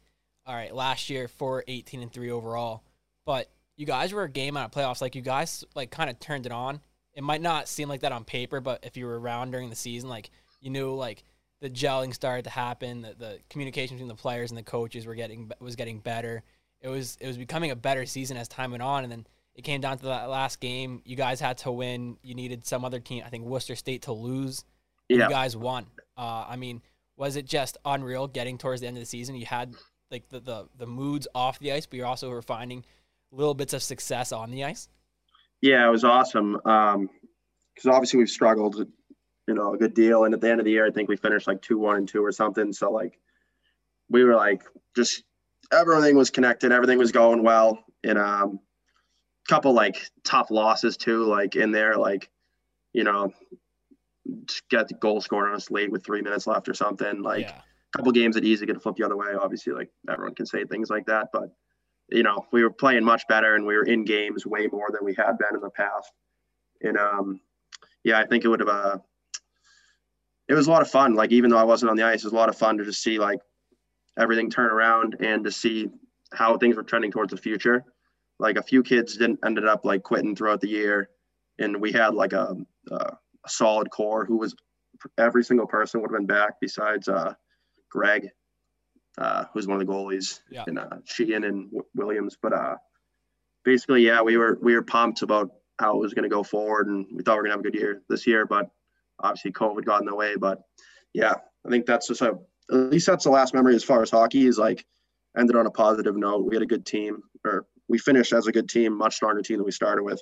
all 0.46 0.54
right 0.56 0.74
last 0.74 1.10
year 1.10 1.28
for 1.28 1.64
18 1.68 2.02
and 2.02 2.14
3 2.14 2.32
overall 2.32 2.84
but 3.26 3.50
you 3.76 3.86
guys 3.86 4.14
were 4.14 4.24
a 4.24 4.30
game 4.30 4.56
out 4.56 4.66
of 4.66 4.72
playoffs 4.72 5.02
like 5.02 5.16
you 5.16 5.22
guys 5.22 5.66
like 5.76 5.92
kind 5.92 6.10
of 6.10 6.20
turned 6.20 6.46
it 6.46 6.52
on 6.52 6.80
it 7.14 7.24
might 7.24 7.42
not 7.42 7.68
seem 7.68 7.90
like 7.90 8.02
that 8.02 8.12
on 8.12 8.24
paper 8.24 8.62
but 8.62 8.80
if 8.84 8.96
you 8.96 9.06
were 9.06 9.20
around 9.20 9.52
during 9.52 9.70
the 9.70 9.76
season 9.76 10.08
like 10.08 10.30
you 10.62 10.70
knew 10.70 10.94
like 10.94 11.24
the 11.60 11.70
gelling 11.70 12.14
started 12.14 12.44
to 12.44 12.50
happen 12.52 13.02
the, 13.02 13.16
the 13.18 13.40
communication 13.50 13.98
between 13.98 14.08
the 14.08 14.16
players 14.16 14.52
and 14.52 14.58
the 14.58 14.64
coaches 14.64 15.06
were 15.06 15.16
getting 15.16 15.52
was 15.60 15.76
getting 15.76 16.00
better 16.00 16.44
it 16.80 16.88
was 16.88 17.18
it 17.20 17.28
was 17.28 17.38
becoming 17.38 17.72
a 17.72 17.76
better 17.76 18.06
season 18.06 18.38
as 18.38 18.48
time 18.48 18.72
went 18.72 18.84
on 18.84 19.04
and 19.04 19.12
then 19.12 19.26
it 19.58 19.64
came 19.64 19.82
down 19.82 19.98
to 19.98 20.06
that 20.06 20.30
last 20.30 20.60
game 20.62 21.02
you 21.04 21.16
guys 21.18 21.40
had 21.42 21.58
to 21.58 21.72
win 21.72 22.16
you 22.22 22.34
needed 22.36 22.66
some 22.66 22.86
other 22.86 23.00
team 23.00 23.24
i 23.26 23.30
think 23.30 23.44
worcester 23.44 23.76
state 23.76 24.04
to 24.04 24.14
lose 24.14 24.64
Yeah. 25.10 25.26
you 25.26 25.30
guys 25.30 25.56
won. 25.58 25.88
Uh, 26.18 26.46
I 26.48 26.56
mean, 26.58 26.82
was 27.16 27.36
it 27.36 27.46
just 27.46 27.78
unreal 27.86 28.28
getting 28.28 28.58
towards 28.58 28.82
the 28.82 28.88
end 28.88 28.98
of 28.98 29.02
the 29.02 29.06
season? 29.08 29.36
You 29.36 29.46
had 29.46 29.74
like 30.12 30.28
the, 30.30 30.40
the, 30.40 30.68
the 30.78 30.86
moods 30.88 31.28
off 31.34 31.60
the 31.60 31.72
ice, 31.72 31.86
but 31.86 31.96
you're 31.98 32.06
also 32.08 32.30
were 32.30 32.42
finding 32.42 32.84
little 33.32 33.54
bits 33.54 33.74
of 33.74 33.82
success 33.84 34.32
on 34.32 34.52
the 34.52 34.64
ice. 34.66 34.90
Yeah, 35.62 35.88
it 35.88 35.92
was 35.92 36.04
awesome. 36.04 36.60
Um, 36.66 37.10
because 37.74 37.88
obviously 37.88 38.20
we've 38.20 38.30
struggled, 38.30 38.76
you 39.48 39.54
know, 39.54 39.74
a 39.76 39.78
good 39.78 39.94
deal. 39.94 40.26
And 40.26 40.34
at 40.34 40.42
the 40.42 40.50
end 40.50 40.60
of 40.60 40.66
the 40.66 40.72
year, 40.72 40.86
I 40.86 40.92
think 40.92 41.08
we 41.08 41.18
finished 41.18 41.48
like 41.48 41.62
two, 41.62 41.78
one, 41.78 41.98
and 41.98 42.08
two 42.08 42.24
or 42.26 42.32
something. 42.32 42.74
So 42.74 42.92
like, 42.92 43.18
we 44.10 44.24
were 44.24 44.36
like, 44.36 44.64
just 44.96 45.24
everything 45.72 46.16
was 46.18 46.32
connected, 46.32 46.72
everything 46.72 46.98
was 46.98 47.12
going 47.12 47.44
well. 47.44 47.84
And 48.04 48.18
um, 48.18 48.60
couple 49.48 49.74
like 49.74 50.10
tough 50.24 50.52
losses 50.52 50.98
too, 50.98 51.26
like 51.26 51.56
in 51.56 51.72
there, 51.72 51.98
like, 51.98 52.30
you 52.94 53.04
know, 53.04 53.34
get 54.70 54.88
the 54.88 54.94
goal 54.96 55.22
scored 55.22 55.50
on 55.50 55.56
us 55.56 55.72
late 55.72 55.92
with 55.92 56.06
three 56.06 56.22
minutes 56.22 56.48
left 56.48 56.68
or 56.68 56.74
something. 56.74 57.22
Like, 57.22 57.46
yeah. 57.46 57.62
couple 57.96 58.12
games 58.12 58.36
that 58.36 58.44
easily 58.44 58.68
could 58.68 58.82
flip 58.82 58.96
the 58.96 59.06
other 59.06 59.18
way. 59.18 59.28
Obviously, 59.40 59.74
like 59.74 59.90
everyone 60.10 60.36
can 60.36 60.46
say 60.46 60.66
things 60.66 60.90
like 60.90 61.06
that, 61.06 61.30
but 61.32 61.50
you 62.10 62.24
know, 62.24 62.46
we 62.52 62.64
were 62.64 62.70
playing 62.70 63.04
much 63.04 63.28
better 63.28 63.56
and 63.56 63.66
we 63.66 63.76
were 63.76 63.84
in 63.84 64.06
games 64.06 64.46
way 64.46 64.68
more 64.72 64.88
than 64.92 65.04
we 65.04 65.14
had 65.16 65.38
been 65.38 65.56
in 65.56 65.62
the 65.62 65.70
past. 65.70 66.12
And 66.82 66.98
um, 66.98 67.42
yeah, 68.04 68.20
I 68.20 68.26
think 68.26 68.46
it 68.46 68.48
would 68.48 68.62
have. 68.62 68.70
Uh, 68.70 68.98
it 70.48 70.54
was 70.54 70.68
a 70.68 70.72
lot 70.72 70.82
of 70.82 70.90
fun. 70.90 71.16
Like 71.16 71.32
even 71.32 71.50
though 71.50 71.58
I 71.58 71.64
wasn't 71.64 71.92
on 71.92 71.98
the 71.98 72.04
ice, 72.04 72.22
it 72.22 72.26
was 72.26 72.34
a 72.34 72.38
lot 72.38 72.50
of 72.50 72.58
fun 72.58 72.78
to 72.78 72.86
just 72.86 73.04
see 73.04 73.20
like 73.20 73.40
everything 74.18 74.50
turn 74.50 74.72
around 74.72 75.18
and 75.20 75.44
to 75.44 75.52
see 75.52 75.90
how 76.32 76.58
things 76.58 76.76
were 76.76 76.84
trending 76.84 77.12
towards 77.12 77.32
the 77.32 77.38
future. 77.38 77.84
Like 78.40 78.58
a 78.58 78.62
few 78.64 78.84
kids 78.84 79.18
didn't 79.18 79.40
ended 79.46 79.66
up 79.66 79.84
like 79.86 80.04
quitting 80.04 80.36
throughout 80.36 80.62
the 80.62 80.70
year, 80.70 81.10
and 81.60 81.82
we 81.82 81.92
had 81.92 82.14
like 82.14 82.34
a, 82.34 82.56
a, 82.92 82.96
a 82.96 83.18
solid 83.50 83.90
core 83.90 84.26
who 84.26 84.38
was 84.38 84.56
every 85.18 85.44
single 85.44 85.66
person 85.68 86.02
would 86.02 86.12
have 86.12 86.18
been 86.20 86.28
back 86.28 86.56
besides 86.62 87.08
uh, 87.08 87.34
Greg, 87.90 88.30
uh, 89.18 89.46
who's 89.54 89.68
one 89.68 89.82
of 89.82 89.88
the 89.88 89.92
goalies, 89.92 90.42
Yeah. 90.52 90.66
and 90.68 90.78
uh, 90.78 90.98
Sheehan 91.06 91.44
and 91.44 91.66
w- 91.72 91.86
Williams. 91.96 92.38
But 92.40 92.54
uh, 92.54 92.76
basically, 93.64 94.06
yeah, 94.06 94.22
we 94.22 94.38
were 94.38 94.60
we 94.62 94.76
were 94.76 94.84
pumped 94.84 95.22
about 95.24 95.52
how 95.80 95.96
it 95.96 96.00
was 96.00 96.14
going 96.14 96.24
to 96.24 96.30
go 96.30 96.44
forward, 96.44 96.88
and 96.88 97.06
we 97.12 97.24
thought 97.24 97.34
we 97.34 97.38
were 97.38 97.44
going 97.48 97.52
to 97.52 97.58
have 97.58 97.66
a 97.66 97.72
good 97.72 97.80
year 97.80 98.02
this 98.10 98.28
year. 98.28 98.46
But 98.46 98.70
obviously, 99.20 99.52
COVID 99.52 99.84
got 99.86 100.02
in 100.02 100.08
the 100.08 100.16
way. 100.16 100.36
But 100.36 100.62
yeah, 101.14 101.34
I 101.66 101.70
think 101.70 101.86
that's 101.88 102.08
just 102.08 102.22
a 102.22 102.38
at 102.70 102.76
least 102.92 103.08
that's 103.08 103.24
the 103.24 103.32
last 103.32 103.54
memory 103.56 103.74
as 103.76 103.84
far 103.84 104.02
as 104.04 104.12
hockey 104.12 104.46
is 104.46 104.58
like 104.60 104.86
ended 105.38 105.56
on 105.56 105.66
a 105.66 105.72
positive 105.72 106.16
note. 106.18 106.46
We 106.46 106.56
had 106.56 106.64
a 106.64 106.68
good 106.68 106.86
team, 106.86 107.24
or 107.46 107.66
we 107.90 107.98
finished 107.98 108.34
as 108.34 108.48
a 108.48 108.52
good 108.52 108.70
team, 108.70 108.98
much 108.98 109.16
stronger 109.16 109.42
team 109.42 109.58
than 109.58 109.66
we 109.66 109.72
started 109.72 110.04
with. 110.04 110.22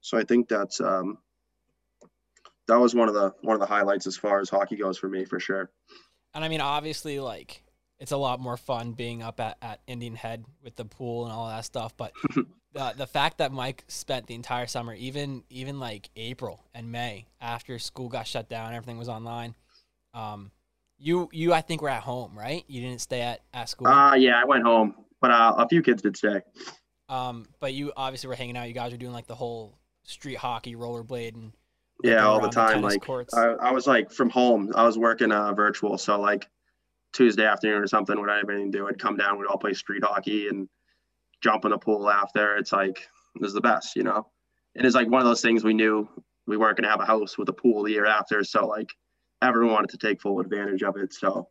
So 0.00 0.18
I 0.18 0.24
think 0.24 0.48
that's 0.48 0.80
um, 0.80 1.18
that 2.68 2.78
was 2.78 2.94
one 2.94 3.08
of 3.08 3.14
the 3.14 3.34
one 3.42 3.54
of 3.54 3.60
the 3.60 3.66
highlights 3.66 4.06
as 4.06 4.16
far 4.16 4.40
as 4.40 4.48
hockey 4.48 4.76
goes 4.76 4.98
for 4.98 5.08
me 5.08 5.24
for 5.24 5.40
sure. 5.40 5.70
And 6.34 6.44
I 6.44 6.48
mean, 6.48 6.60
obviously, 6.60 7.20
like 7.20 7.62
it's 7.98 8.12
a 8.12 8.16
lot 8.16 8.40
more 8.40 8.56
fun 8.56 8.92
being 8.92 9.22
up 9.22 9.40
at, 9.40 9.58
at 9.60 9.80
Indian 9.86 10.14
Head 10.14 10.44
with 10.62 10.76
the 10.76 10.84
pool 10.84 11.24
and 11.24 11.32
all 11.32 11.48
that 11.48 11.64
stuff. 11.64 11.96
But 11.96 12.12
the 12.72 12.94
the 12.96 13.06
fact 13.06 13.38
that 13.38 13.52
Mike 13.52 13.84
spent 13.88 14.26
the 14.26 14.34
entire 14.34 14.66
summer, 14.66 14.94
even 14.94 15.44
even 15.50 15.78
like 15.78 16.08
April 16.16 16.64
and 16.74 16.90
May 16.90 17.26
after 17.40 17.78
school 17.78 18.08
got 18.08 18.26
shut 18.26 18.48
down, 18.48 18.72
everything 18.72 18.98
was 18.98 19.08
online. 19.08 19.54
Um, 20.14 20.50
you 20.98 21.28
you 21.32 21.52
I 21.52 21.60
think 21.60 21.82
were 21.82 21.88
at 21.88 22.02
home, 22.02 22.38
right? 22.38 22.64
You 22.68 22.80
didn't 22.80 23.00
stay 23.00 23.20
at 23.20 23.40
at 23.52 23.68
school. 23.68 23.88
Uh 23.88 24.14
yeah, 24.14 24.40
I 24.40 24.44
went 24.44 24.64
home, 24.64 24.94
but 25.20 25.30
uh, 25.30 25.54
a 25.58 25.68
few 25.68 25.82
kids 25.82 26.02
did 26.02 26.16
stay. 26.16 26.40
Um, 27.10 27.46
but 27.58 27.74
you 27.74 27.92
obviously 27.96 28.28
were 28.28 28.36
hanging 28.36 28.56
out. 28.56 28.68
You 28.68 28.74
guys 28.74 28.92
were 28.92 28.98
doing 28.98 29.12
like 29.12 29.26
the 29.26 29.34
whole 29.34 29.76
street 30.04 30.36
hockey, 30.36 30.76
rollerblade, 30.76 31.34
and 31.34 31.52
Yeah, 32.04 32.24
all 32.26 32.40
the 32.40 32.48
time. 32.48 32.74
tennis 32.74 32.94
Like 32.94 33.02
courts. 33.02 33.34
I, 33.34 33.48
I 33.54 33.72
was 33.72 33.86
like 33.86 34.12
from 34.12 34.30
home. 34.30 34.72
I 34.74 34.84
was 34.84 34.96
working 34.96 35.32
uh, 35.32 35.52
virtual, 35.52 35.98
so 35.98 36.20
like 36.20 36.48
Tuesday 37.12 37.44
afternoon 37.44 37.82
or 37.82 37.88
something 37.88 38.18
when 38.18 38.30
I 38.30 38.36
didn't 38.36 38.48
have 38.48 38.54
anything 38.54 38.72
to 38.72 38.78
do, 38.78 38.88
I'd 38.88 38.98
come 39.00 39.16
down. 39.16 39.38
We'd 39.38 39.46
all 39.46 39.58
play 39.58 39.74
street 39.74 40.04
hockey 40.04 40.48
and 40.48 40.68
jump 41.42 41.64
in 41.64 41.72
the 41.72 41.78
pool 41.78 42.08
after. 42.08 42.56
It's 42.56 42.72
like 42.72 43.08
it 43.34 43.42
was 43.42 43.54
the 43.54 43.60
best, 43.60 43.96
you 43.96 44.04
know. 44.04 44.28
And 44.76 44.86
it's 44.86 44.94
like 44.94 45.08
one 45.10 45.20
of 45.20 45.26
those 45.26 45.42
things 45.42 45.64
we 45.64 45.74
knew 45.74 46.08
we 46.46 46.56
weren't 46.56 46.76
going 46.76 46.84
to 46.84 46.90
have 46.90 47.00
a 47.00 47.04
house 47.06 47.36
with 47.36 47.48
a 47.48 47.52
pool 47.52 47.82
the 47.82 47.90
year 47.90 48.06
after, 48.06 48.44
so 48.44 48.66
like 48.66 48.90
everyone 49.42 49.72
wanted 49.74 49.90
to 49.90 49.98
take 49.98 50.20
full 50.20 50.38
advantage 50.38 50.84
of 50.84 50.96
it. 50.96 51.12
So 51.12 51.48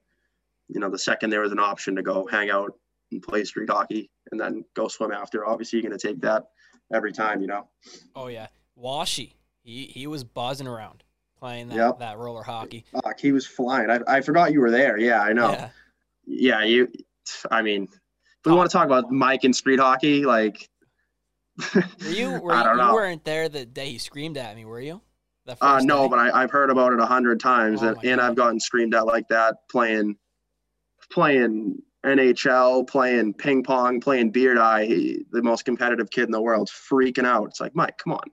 you 0.69 0.79
know, 0.79 0.89
the 0.89 0.99
second 0.99 1.31
there 1.31 1.41
was 1.41 1.51
an 1.51 1.59
option 1.59 1.95
to 1.97 2.01
go 2.01 2.27
hang 2.27 2.49
out 2.49 2.71
and 3.11 3.21
play 3.21 3.43
street 3.43 3.69
hockey 3.69 4.09
and 4.31 4.39
then 4.39 4.63
go 4.75 4.87
swim 4.87 5.11
after, 5.11 5.45
obviously 5.47 5.79
you're 5.79 5.89
going 5.89 5.97
to 5.99 6.07
take 6.07 6.21
that 6.21 6.45
every 6.93 7.11
time, 7.11 7.41
you 7.41 7.47
know. 7.47 7.67
oh 8.15 8.27
yeah, 8.27 8.47
Washi. 8.77 9.33
he 9.63 9.85
he 9.85 10.07
was 10.07 10.23
buzzing 10.23 10.67
around 10.67 11.03
playing 11.39 11.69
that, 11.69 11.75
Yep. 11.77 11.99
that 11.99 12.17
roller 12.17 12.43
hockey. 12.43 12.85
Fuck, 12.91 13.19
he 13.19 13.31
was 13.31 13.45
flying. 13.45 13.89
I, 13.89 13.99
I 14.07 14.21
forgot 14.21 14.51
you 14.51 14.59
were 14.59 14.71
there. 14.71 14.97
Yeah, 14.97 15.21
I 15.21 15.31
know. 15.33 15.51
Yeah. 15.51 15.69
Yeah, 16.31 16.63
you. 16.63 16.91
I 17.49 17.61
mean, 17.61 17.83
if 17.83 18.45
we 18.45 18.51
want 18.53 18.69
to 18.69 18.73
talk 18.77 18.85
about 18.85 19.09
Mike 19.11 19.43
and 19.45 19.55
street 19.55 19.79
hockey, 19.79 20.25
like. 20.25 20.69
Were 21.75 21.83
you? 22.09 22.31
were 22.41 22.53
I 22.53 22.63
don't 22.63 22.77
you 22.77 22.83
know. 22.83 22.93
weren't 22.93 23.23
there 23.25 23.49
the 23.49 23.65
day 23.65 23.89
he 23.91 23.97
screamed 23.97 24.37
at 24.37 24.55
me, 24.55 24.65
were 24.65 24.79
you? 24.81 25.01
Uh, 25.61 25.81
no, 25.83 26.07
but 26.07 26.19
I, 26.19 26.43
I've 26.43 26.51
heard 26.51 26.69
about 26.69 26.93
it 26.93 26.99
a 26.99 27.05
hundred 27.07 27.39
times, 27.39 27.81
Oh 27.81 27.87
and, 27.87 28.03
and 28.05 28.21
I've 28.21 28.35
gotten 28.35 28.59
screamed 28.59 28.93
at 28.93 29.05
like 29.07 29.27
that 29.29 29.55
playing, 29.71 30.17
playing 31.11 31.81
NHL, 32.05 32.87
playing 32.87 33.33
ping 33.33 33.63
pong, 33.63 33.99
playing 33.99 34.31
beer 34.31 34.53
die. 34.53 34.85
He, 34.85 35.25
the 35.31 35.41
most 35.41 35.65
competitive 35.65 36.09
kid 36.09 36.23
in 36.25 36.31
the 36.31 36.41
world, 36.41 36.69
freaking 36.69 37.25
out. 37.25 37.47
It's 37.47 37.59
like 37.59 37.75
Mike, 37.75 37.97
come 37.97 38.13
on, 38.13 38.23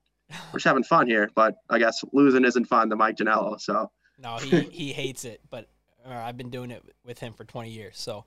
we're 0.53 0.59
just 0.59 0.67
having 0.67 0.85
fun 0.85 1.07
here. 1.07 1.31
But 1.35 1.57
I 1.71 1.79
guess 1.79 2.05
losing 2.13 2.45
isn't 2.45 2.67
fun 2.67 2.91
to 2.91 2.97
Mike 2.97 3.17
Janello. 3.17 3.61
So 3.61 3.91
No, 4.23 4.37
he 4.37 4.61
he 4.73 4.93
hates 4.93 5.25
it, 5.25 5.41
but 5.51 5.69
uh, 6.07 6.15
I've 6.15 6.37
been 6.37 6.51
doing 6.51 6.71
it 6.71 6.83
with 7.05 7.19
him 7.19 7.33
for 7.33 7.45
20 7.45 7.71
years. 7.71 7.99
So, 7.99 8.25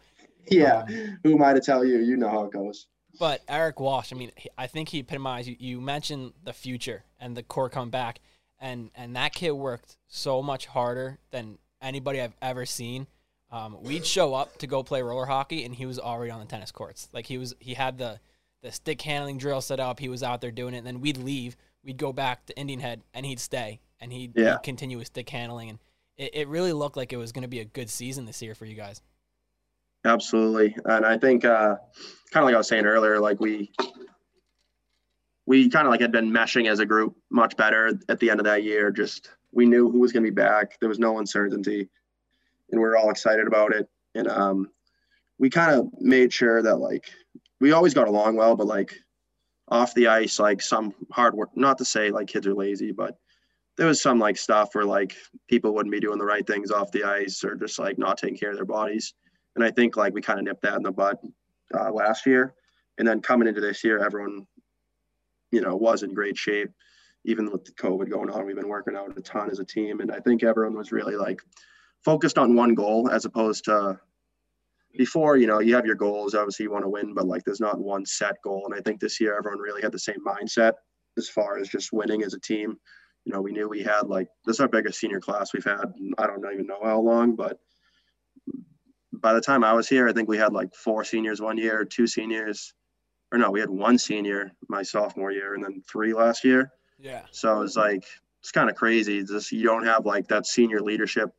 yeah, 0.50 0.82
Um, 0.82 1.20
who 1.24 1.36
am 1.36 1.44
I 1.44 1.54
to 1.54 1.62
tell 1.62 1.86
you? 1.86 2.00
You 2.00 2.18
know 2.18 2.30
how 2.30 2.44
it 2.46 2.52
goes. 2.52 2.88
but 3.18 3.42
Eric 3.48 3.80
Walsh, 3.80 4.12
I 4.12 4.16
mean, 4.18 4.32
I 4.58 4.68
think 4.68 4.90
he 4.90 5.00
epitomized. 5.00 5.48
You, 5.48 5.56
you 5.60 5.82
mentioned 5.82 6.34
the 6.44 6.54
future 6.54 7.06
and 7.20 7.36
the 7.38 7.44
core 7.44 7.70
come 7.70 7.90
back, 7.90 8.20
and 8.60 8.92
and 8.96 9.16
that 9.16 9.34
kid 9.34 9.52
worked 9.52 9.96
so 10.08 10.42
much 10.42 10.66
harder 10.66 11.20
than 11.32 11.58
anybody 11.82 12.20
I've 12.22 12.36
ever 12.42 12.66
seen. 12.66 13.08
Um, 13.52 13.78
we'd 13.82 14.06
show 14.06 14.34
up 14.34 14.58
to 14.60 14.68
go 14.68 14.84
play 14.84 15.02
roller 15.02 15.26
hockey, 15.26 15.66
and 15.66 15.74
he 15.74 15.86
was 15.86 15.98
already 16.00 16.32
on 16.32 16.40
the 16.40 16.46
tennis 16.46 16.72
courts. 16.72 17.10
Like 17.14 17.26
he 17.26 17.38
was, 17.38 17.56
he 17.60 17.74
had 17.74 17.98
the 17.98 18.20
the 18.62 18.72
stick 18.72 19.02
handling 19.02 19.38
drill 19.38 19.62
set 19.62 19.80
up. 19.80 20.00
He 20.00 20.10
was 20.10 20.22
out 20.22 20.42
there 20.42 20.52
doing 20.52 20.74
it. 20.74 20.80
And 20.80 20.88
then 20.88 21.00
we'd 21.00 21.18
leave. 21.18 21.56
We'd 21.84 21.98
go 21.98 22.12
back 22.12 22.46
to 22.48 22.58
Indian 22.60 22.82
Head, 22.82 23.02
and 23.14 23.26
he'd 23.26 23.40
stay, 23.40 23.80
and 24.02 24.12
he'd, 24.12 24.34
Yeah. 24.36 24.52
he'd 24.54 24.64
continue 24.64 24.98
with 24.98 25.08
stick 25.08 25.30
handling. 25.30 25.70
And 25.70 25.80
it, 26.18 26.32
it 26.36 26.48
really 26.50 26.74
looked 26.74 26.98
like 26.98 27.14
it 27.14 27.18
was 27.18 27.32
going 27.32 27.44
to 27.44 27.48
be 27.48 27.62
a 27.62 27.66
good 27.66 27.90
season 27.90 28.26
this 28.26 28.42
year 28.42 28.54
for 28.56 28.66
you 28.66 28.76
guys. 28.76 29.02
Absolutely. 30.06 30.76
And 30.86 31.06
I 31.06 31.18
think 31.18 31.44
uh 31.46 31.76
kind 32.32 32.44
of 32.44 32.46
like 32.46 32.54
I 32.54 32.58
was 32.58 32.68
saying 32.68 32.86
earlier, 32.86 33.20
like 33.20 33.40
we 33.40 33.72
we 35.46 35.70
kind 35.70 35.88
of 35.88 35.92
like 35.92 36.02
had 36.02 36.12
been 36.12 36.30
meshing 36.32 36.70
as 36.70 36.80
a 36.80 36.86
group 36.86 37.16
much 37.32 37.58
better 37.58 37.92
at 38.08 38.20
the 38.20 38.30
end 38.30 38.40
of 38.40 38.46
that 38.46 38.64
year. 38.64 38.92
Just 38.92 39.30
we 39.52 39.66
knew 39.66 39.90
who 39.90 40.00
was 40.00 40.12
going 40.12 40.24
to 40.24 40.30
be 40.30 40.36
back. 40.36 40.78
There 40.80 40.90
was 40.90 41.00
no 41.00 41.18
uncertainty, 41.20 41.90
and 42.72 42.82
we 42.82 42.88
are 42.88 42.98
all 42.98 43.10
excited 43.10 43.48
about 43.48 43.74
it. 43.74 43.88
And 44.16 44.28
um, 44.28 44.70
we 45.38 45.50
kind 45.50 45.72
of 45.72 45.90
made 46.00 46.34
sure 46.34 46.62
that 46.62 46.78
like 46.78 47.12
we 47.60 47.72
always 47.72 47.94
got 47.94 48.08
along 48.08 48.36
well, 48.36 48.56
but 48.56 48.68
like 48.68 48.94
off 49.68 49.94
the 49.94 50.08
ice, 50.08 50.40
like 50.40 50.62
some 50.62 50.94
hard 51.12 51.36
work. 51.36 51.50
Not 51.56 51.78
to 51.78 51.86
say 51.86 52.12
like 52.12 52.28
kids 52.28 52.48
are 52.48 52.54
lazy, 52.54 52.92
but 52.92 53.18
there 53.78 53.88
was 53.88 54.02
some 54.02 54.20
like 54.20 54.38
stuff 54.38 54.76
where 54.76 54.86
like 54.86 55.16
people 55.48 55.74
wouldn't 55.74 55.94
be 55.94 56.00
doing 56.00 56.18
the 56.18 56.26
right 56.26 56.46
things 56.46 56.72
off 56.72 56.92
the 56.92 57.04
ice 57.04 57.44
or 57.44 57.56
just 57.56 57.80
like 57.80 57.98
not 57.98 58.18
taking 58.18 58.38
care 58.38 58.50
of 58.50 58.58
their 58.58 58.66
bodies. 58.66 59.14
And 59.56 59.64
I 59.64 59.72
think 59.72 59.96
like 59.96 60.14
we 60.14 60.22
kind 60.22 60.40
of 60.40 60.46
nipped 60.46 60.64
that 60.64 60.76
in 60.76 60.84
the 60.84 60.92
bud 60.92 61.18
uh, 61.74 61.92
last 61.92 62.26
year. 62.26 62.54
And 62.98 63.08
then 63.08 63.22
coming 63.22 63.48
into 63.48 63.62
this 63.62 63.84
year, 63.84 64.04
everyone, 64.04 64.46
you 65.52 65.62
know, 65.62 65.76
was 65.76 66.04
in 66.04 66.14
great 66.14 66.38
shape. 66.38 66.70
Even 67.26 67.52
with 67.52 67.76
COVID 67.76 68.10
going 68.10 68.30
on, 68.30 68.46
we've 68.46 68.56
been 68.56 68.68
working 68.68 68.96
out 68.96 69.18
a 69.18 69.22
ton 69.22 69.50
as 69.50 69.60
a 69.60 69.66
team. 69.66 70.00
And 70.00 70.12
I 70.12 70.20
think 70.20 70.44
everyone 70.44 70.78
was 70.78 70.92
really 70.92 71.16
like 71.16 71.42
focused 72.04 72.38
on 72.38 72.56
one 72.56 72.74
goal 72.74 73.10
as 73.10 73.26
opposed 73.26 73.66
to 73.66 74.00
before, 74.98 75.38
you 75.38 75.48
know, 75.48 75.60
you 75.60 75.76
have 75.76 75.86
your 75.86 75.96
goals. 75.96 76.34
Obviously, 76.34 76.64
you 76.64 76.72
want 76.72 76.84
to 76.84 76.90
win, 76.90 77.14
but 77.14 77.28
like 77.28 77.44
there's 77.44 77.60
not 77.60 77.80
one 77.80 78.06
set 78.06 78.36
goal. 78.44 78.64
And 78.66 78.74
I 78.74 78.82
think 78.82 79.00
this 79.00 79.20
year, 79.20 79.38
everyone 79.38 79.60
really 79.60 79.82
had 79.82 79.92
the 79.92 80.00
same 80.00 80.24
mindset 80.26 80.74
as 81.18 81.30
far 81.30 81.60
as 81.60 81.70
just 81.70 81.94
winning 81.94 82.24
as 82.24 82.34
a 82.34 82.40
team. 82.40 82.78
You 83.26 83.34
know, 83.34 83.42
we 83.42 83.52
knew 83.52 83.70
we 83.70 83.84
had 83.84 84.08
like 84.08 84.28
this 84.46 84.56
is 84.56 84.60
our 84.62 84.68
biggest 84.68 85.00
senior 85.00 85.20
class 85.20 85.54
we've 85.54 85.64
had. 85.64 85.94
I 86.18 86.26
don't 86.26 86.44
even 86.52 86.66
know 86.66 86.80
how 86.84 87.00
long, 87.00 87.36
but 87.36 87.60
by 89.14 89.34
the 89.34 89.42
time 89.42 89.64
I 89.64 89.74
was 89.74 89.88
here, 89.88 90.08
I 90.08 90.14
think 90.14 90.30
we 90.30 90.38
had 90.38 90.54
like 90.54 90.74
four 90.74 91.04
seniors 91.04 91.42
one 91.42 91.58
year, 91.58 91.86
two 91.86 92.08
seniors, 92.08 92.74
or 93.32 93.38
no, 93.38 93.52
we 93.52 93.60
had 93.60 93.70
one 93.70 93.98
senior 93.98 94.52
my 94.70 94.82
sophomore 94.82 95.32
year, 95.32 95.54
and 95.54 95.64
then 95.64 95.84
three 95.88 96.14
last 96.14 96.44
year. 96.44 96.72
Yeah. 96.98 97.24
So 97.32 97.62
it's 97.62 97.76
like 97.76 98.06
it's 98.42 98.52
kind 98.52 98.70
of 98.70 98.76
crazy. 98.76 99.24
Just 99.24 99.52
you 99.52 99.64
don't 99.64 99.86
have 99.86 100.06
like 100.06 100.28
that 100.30 100.46
senior 100.46 100.82
leadership. 100.82 101.30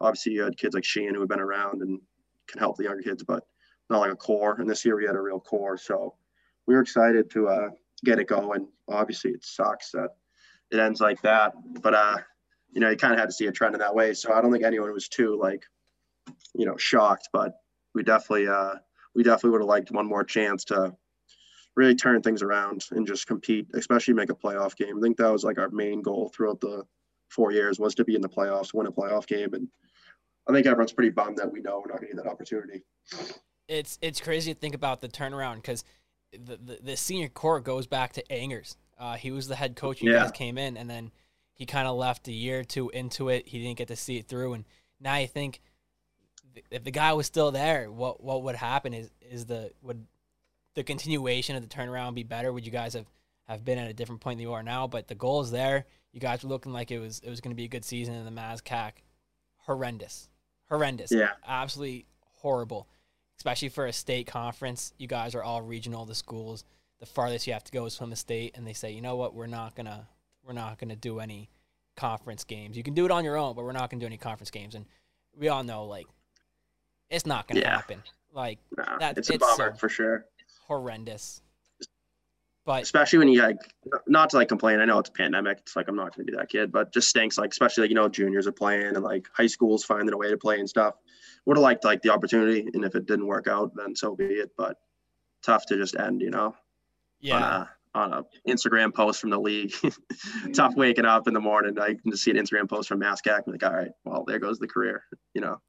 Obviously, 0.00 0.32
you 0.32 0.42
had 0.42 0.56
kids 0.56 0.74
like 0.74 0.84
Sheehan 0.84 1.14
who 1.14 1.20
have 1.20 1.28
been 1.28 1.40
around 1.40 1.82
and 1.82 2.00
can 2.48 2.58
help 2.58 2.76
the 2.76 2.84
younger 2.84 3.02
kids, 3.02 3.22
but 3.22 3.44
not 3.90 4.00
like 4.00 4.12
a 4.12 4.16
core. 4.16 4.56
And 4.58 4.68
this 4.68 4.84
year 4.84 4.96
we 4.96 5.06
had 5.06 5.16
a 5.16 5.20
real 5.20 5.40
core, 5.40 5.76
so 5.76 6.14
we 6.66 6.74
were 6.74 6.80
excited 6.80 7.30
to 7.30 7.48
uh, 7.48 7.68
get 8.04 8.18
it 8.18 8.28
going. 8.28 8.68
Obviously, 8.88 9.32
it 9.32 9.44
sucks 9.44 9.90
that 9.92 10.10
it 10.70 10.78
ends 10.78 11.00
like 11.00 11.20
that, 11.22 11.52
but 11.82 11.94
uh, 11.94 12.16
you 12.72 12.80
know, 12.80 12.90
you 12.90 12.96
kind 12.96 13.14
of 13.14 13.20
had 13.20 13.28
to 13.28 13.32
see 13.32 13.46
a 13.46 13.52
trend 13.52 13.74
in 13.74 13.80
that 13.80 13.94
way. 13.94 14.14
So 14.14 14.32
I 14.32 14.40
don't 14.40 14.52
think 14.52 14.64
anyone 14.64 14.92
was 14.92 15.08
too 15.08 15.38
like, 15.40 15.64
you 16.54 16.66
know, 16.66 16.76
shocked, 16.76 17.28
but 17.32 17.52
we 17.94 18.02
definitely 18.02 18.48
uh, 18.48 18.74
we 19.14 19.22
definitely 19.22 19.50
would 19.50 19.60
have 19.60 19.68
liked 19.68 19.92
one 19.92 20.06
more 20.06 20.24
chance 20.24 20.64
to 20.64 20.94
really 21.76 21.94
turn 21.94 22.22
things 22.22 22.42
around 22.42 22.84
and 22.90 23.06
just 23.06 23.26
compete, 23.26 23.66
especially 23.74 24.14
make 24.14 24.30
a 24.30 24.34
playoff 24.34 24.76
game. 24.76 24.98
I 24.98 25.00
think 25.00 25.16
that 25.16 25.32
was 25.32 25.44
like 25.44 25.58
our 25.58 25.70
main 25.70 26.02
goal 26.02 26.32
throughout 26.34 26.60
the 26.60 26.84
four 27.34 27.52
years 27.52 27.78
was 27.78 27.94
to 27.96 28.04
be 28.04 28.14
in 28.14 28.20
the 28.22 28.28
playoffs, 28.28 28.72
win 28.72 28.86
a 28.86 28.92
playoff 28.92 29.26
game, 29.26 29.52
and 29.54 29.68
I 30.48 30.52
think 30.52 30.66
everyone's 30.66 30.92
pretty 30.92 31.10
bummed 31.10 31.38
that 31.38 31.50
we 31.50 31.60
know 31.60 31.80
we're 31.84 31.92
not 31.92 32.00
going 32.00 32.10
to 32.10 32.16
get 32.16 32.24
that 32.24 32.30
opportunity. 32.30 32.82
it's 33.68 33.98
it's 34.02 34.20
crazy 34.20 34.54
to 34.54 34.58
think 34.60 34.74
about 34.74 35.00
the 35.00 35.08
turnaround 35.08 35.56
because 35.56 35.84
the, 36.32 36.56
the 36.56 36.78
the 36.82 36.96
senior 36.96 37.28
core 37.28 37.60
goes 37.60 37.86
back 37.86 38.12
to 38.14 38.32
Angers. 38.32 38.76
Uh, 38.98 39.14
he 39.16 39.30
was 39.30 39.48
the 39.48 39.56
head 39.56 39.74
coach. 39.76 40.00
when 40.00 40.08
You 40.10 40.16
Yeah. 40.16 40.22
guys 40.24 40.32
came 40.32 40.56
in, 40.58 40.76
and 40.76 40.88
then 40.88 41.10
he 41.54 41.66
kind 41.66 41.86
of 41.88 41.96
left 41.96 42.28
a 42.28 42.32
year 42.32 42.60
or 42.60 42.64
two 42.64 42.90
into 42.90 43.28
it. 43.28 43.48
He 43.48 43.58
didn't 43.62 43.78
get 43.78 43.88
to 43.88 43.96
see 43.96 44.18
it 44.18 44.28
through, 44.28 44.54
and 44.54 44.64
now 45.00 45.16
you 45.16 45.26
think 45.26 45.60
if 46.70 46.84
the 46.84 46.90
guy 46.90 47.12
was 47.12 47.26
still 47.26 47.50
there, 47.50 47.90
what 47.90 48.22
what 48.22 48.42
would 48.44 48.56
happen 48.56 48.94
is 48.94 49.10
is 49.20 49.46
the 49.46 49.72
would 49.82 50.06
the 50.74 50.84
continuation 50.84 51.56
of 51.56 51.62
the 51.62 51.68
turnaround 51.74 52.14
be 52.14 52.22
better? 52.24 52.52
Would 52.52 52.66
you 52.66 52.72
guys 52.72 52.94
have 52.94 53.06
have 53.48 53.64
been 53.64 53.78
at 53.78 53.90
a 53.90 53.94
different 53.94 54.20
point 54.20 54.38
than 54.38 54.46
you 54.46 54.52
are 54.54 54.62
now? 54.62 54.86
But 54.86 55.08
the 55.08 55.14
goal 55.14 55.40
is 55.40 55.50
there. 55.50 55.86
You 56.12 56.20
guys 56.20 56.42
were 56.42 56.48
looking 56.48 56.72
like 56.72 56.90
it 56.90 56.98
was 56.98 57.20
it 57.20 57.30
was 57.30 57.40
going 57.40 57.50
to 57.50 57.56
be 57.56 57.64
a 57.64 57.68
good 57.68 57.84
season, 57.84 58.14
and 58.14 58.26
the 58.26 58.40
MASCAC 58.40 58.92
horrendous, 59.66 60.28
horrendous, 60.68 61.10
Yeah. 61.12 61.32
absolutely 61.46 62.06
horrible 62.20 62.88
especially 63.36 63.68
for 63.68 63.86
a 63.86 63.92
state 63.92 64.28
conference. 64.28 64.94
You 64.96 65.08
guys 65.08 65.34
are 65.34 65.42
all 65.42 65.60
regional. 65.60 66.04
The 66.06 66.14
schools, 66.14 66.64
the 67.00 67.04
farthest 67.04 67.48
you 67.48 67.52
have 67.52 67.64
to 67.64 67.72
go 67.72 67.84
is 67.84 67.96
from 67.98 68.08
the 68.08 68.16
state, 68.16 68.56
and 68.56 68.64
they 68.64 68.72
say, 68.72 68.92
you 68.92 69.00
know 69.02 69.16
what, 69.16 69.34
we're 69.34 69.48
not 69.48 69.74
gonna, 69.74 70.06
we're 70.44 70.52
not 70.52 70.78
gonna 70.78 70.94
do 70.94 71.18
any 71.18 71.50
conference 71.96 72.44
games. 72.44 72.76
You 72.76 72.84
can 72.84 72.94
do 72.94 73.04
it 73.04 73.10
on 73.10 73.24
your 73.24 73.36
own, 73.36 73.56
but 73.56 73.64
we're 73.64 73.72
not 73.72 73.90
gonna 73.90 74.00
do 74.00 74.06
any 74.06 74.16
conference 74.18 74.52
games. 74.52 74.76
And 74.76 74.86
we 75.36 75.48
all 75.48 75.64
know, 75.64 75.84
like, 75.84 76.06
it's 77.10 77.26
not 77.26 77.48
gonna 77.48 77.60
Yeah. 77.60 77.74
happen. 77.74 78.02
Like, 78.32 78.60
Nah, 78.78 78.98
That- 78.98 79.18
it's 79.18 79.28
a 79.30 79.36
bummer 79.36 79.72
so- 79.72 79.78
for 79.78 79.88
sure. 79.88 80.26
horrendous. 80.68 81.42
But 82.66 82.82
especially 82.82 83.18
when 83.18 83.28
you 83.28 83.42
like 83.42 83.58
not 84.06 84.30
to 84.30 84.36
like 84.36 84.48
complain 84.48 84.80
i 84.80 84.86
know 84.86 84.98
it's 84.98 85.10
a 85.10 85.12
pandemic 85.12 85.58
it's 85.58 85.76
like 85.76 85.86
i'm 85.88 85.96
not 85.96 86.14
going 86.14 86.26
to 86.26 86.32
be 86.32 86.36
that 86.36 86.48
kid 86.48 86.72
but 86.72 86.92
just 86.92 87.10
stinks 87.10 87.36
like 87.36 87.50
especially 87.50 87.82
like 87.82 87.90
you 87.90 87.94
know 87.94 88.08
juniors 88.08 88.46
are 88.46 88.52
playing 88.52 88.94
and 88.94 89.04
like 89.04 89.28
high 89.34 89.46
schools 89.46 89.84
finding 89.84 90.14
a 90.14 90.16
way 90.16 90.30
to 90.30 90.38
play 90.38 90.58
and 90.58 90.68
stuff 90.68 90.94
would 91.44 91.58
have 91.58 91.62
liked 91.62 91.84
like 91.84 92.00
the 92.00 92.08
opportunity 92.08 92.66
and 92.72 92.84
if 92.84 92.94
it 92.94 93.06
didn't 93.06 93.26
work 93.26 93.48
out 93.48 93.70
then 93.76 93.94
so 93.94 94.16
be 94.16 94.24
it 94.24 94.50
but 94.56 94.78
tough 95.42 95.66
to 95.66 95.76
just 95.76 95.94
end 95.96 96.22
you 96.22 96.30
know 96.30 96.54
yeah, 97.20 97.36
on 97.36 97.42
a 97.42 97.70
on 97.94 98.12
a 98.14 98.50
instagram 98.50 98.94
post 98.94 99.20
from 99.20 99.28
the 99.30 99.38
league 99.38 99.72
tough 100.54 100.74
waking 100.74 101.04
up 101.04 101.28
in 101.28 101.34
the 101.34 101.40
morning 101.40 101.78
i 101.78 101.88
can 101.88 102.10
just 102.10 102.24
see 102.24 102.30
an 102.30 102.38
instagram 102.38 102.68
post 102.68 102.88
from 102.88 102.98
MASCAC 102.98 103.42
and 103.44 103.54
like 103.54 103.62
all 103.62 103.76
right 103.76 103.92
well 104.04 104.24
there 104.26 104.38
goes 104.38 104.58
the 104.58 104.66
career 104.66 105.04
you 105.34 105.40
know 105.42 105.60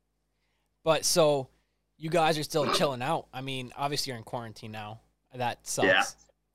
but 0.85 1.03
so 1.03 1.49
you 1.97 2.09
guys 2.09 2.37
are 2.37 2.43
still 2.43 2.71
chilling 2.73 3.01
out. 3.01 3.27
I 3.33 3.41
mean, 3.41 3.71
obviously 3.75 4.11
you're 4.11 4.17
in 4.17 4.23
quarantine 4.23 4.71
now. 4.71 5.01
That 5.33 5.65
sucks. 5.67 5.87
Yeah. 5.87 6.03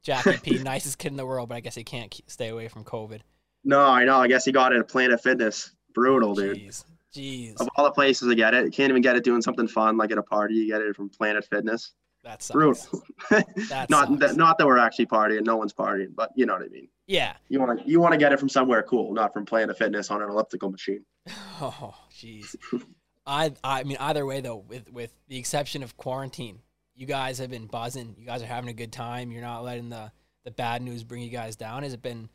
Jackie 0.02 0.38
P, 0.42 0.58
nicest 0.62 0.98
kid 0.98 1.08
in 1.12 1.16
the 1.16 1.26
world, 1.26 1.48
but 1.48 1.56
I 1.56 1.60
guess 1.60 1.74
he 1.74 1.84
can't 1.84 2.10
keep, 2.10 2.30
stay 2.30 2.48
away 2.48 2.68
from 2.68 2.84
COVID. 2.84 3.20
no 3.64 3.80
i 3.84 4.04
know 4.04 4.18
i 4.18 4.26
guess 4.28 4.44
he 4.44 4.52
got 4.52 4.72
it 4.72 4.78
at 4.78 4.88
planet 4.88 5.20
fitness 5.22 5.72
brutal 5.94 6.34
dude 6.34 6.56
Jeez, 6.56 6.84
jeez, 7.14 7.60
of 7.60 7.68
all 7.76 7.84
the 7.84 7.90
places 7.90 8.28
to 8.28 8.34
get 8.34 8.54
it 8.54 8.64
you 8.64 8.70
can't 8.70 8.88
even 8.90 9.02
get 9.02 9.16
it 9.16 9.24
doing 9.24 9.42
something 9.42 9.68
fun 9.68 9.96
like 9.98 10.10
at 10.10 10.18
a 10.18 10.22
party 10.22 10.54
you 10.54 10.66
get 10.66 10.80
it 10.80 10.96
from 10.96 11.08
planet 11.10 11.44
fitness 11.44 11.92
That's 12.22 12.50
brutal. 12.50 13.02
That 13.30 13.90
not 13.90 14.18
that, 14.20 14.36
not 14.36 14.56
that 14.58 14.66
we're 14.66 14.78
actually 14.78 15.06
partying. 15.06 15.44
No 15.44 15.56
one's 15.56 15.72
partying, 15.72 16.14
but 16.14 16.30
you 16.36 16.44
know 16.44 16.52
what 16.52 16.62
I 16.62 16.68
mean. 16.68 16.88
Yeah. 17.06 17.32
You 17.48 17.58
want 17.60 17.80
to 17.80 17.88
you 17.90 17.98
want 17.98 18.12
to 18.12 18.18
get 18.18 18.30
it 18.32 18.38
from 18.38 18.50
somewhere 18.50 18.82
cool, 18.82 19.14
not 19.14 19.32
from 19.32 19.46
Planet 19.46 19.76
Fitness 19.78 20.10
on 20.10 20.20
an 20.22 20.28
elliptical 20.28 20.70
machine. 20.70 21.04
Oh, 21.62 21.94
jeez. 22.14 22.54
I 23.26 23.52
I 23.64 23.84
mean, 23.84 23.96
either 24.00 24.24
way 24.26 24.40
though, 24.42 24.56
with 24.68 24.90
with 24.92 25.12
the 25.28 25.38
exception 25.38 25.82
of 25.82 25.96
quarantine, 25.96 26.60
you 27.00 27.06
guys 27.06 27.38
have 27.38 27.50
been 27.50 27.66
buzzing. 27.66 28.14
You 28.18 28.26
guys 28.26 28.42
are 28.42 28.46
having 28.46 28.68
a 28.68 28.74
good 28.74 28.92
time. 28.92 29.32
You're 29.32 29.42
not 29.42 29.64
letting 29.64 29.88
the 29.88 30.12
the 30.44 30.50
bad 30.50 30.82
news 30.82 31.02
bring 31.02 31.22
you 31.22 31.30
guys 31.30 31.56
down. 31.56 31.82
Has 31.82 31.94
it 31.94 32.02
been? 32.02 32.28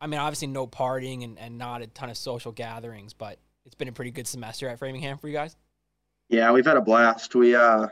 I 0.00 0.06
mean, 0.06 0.18
obviously 0.18 0.48
no 0.48 0.66
partying 0.66 1.22
and, 1.22 1.38
and 1.38 1.58
not 1.58 1.82
a 1.82 1.86
ton 1.86 2.10
of 2.10 2.16
social 2.16 2.52
gatherings, 2.52 3.12
but 3.12 3.38
it's 3.66 3.74
been 3.74 3.88
a 3.88 3.92
pretty 3.92 4.10
good 4.10 4.26
semester 4.26 4.66
at 4.68 4.78
Framingham 4.78 5.18
for 5.18 5.28
you 5.28 5.34
guys. 5.34 5.56
Yeah, 6.28 6.50
we've 6.52 6.64
had 6.64 6.78
a 6.78 6.80
blast. 6.80 7.34
We 7.34 7.54
uh 7.54 7.88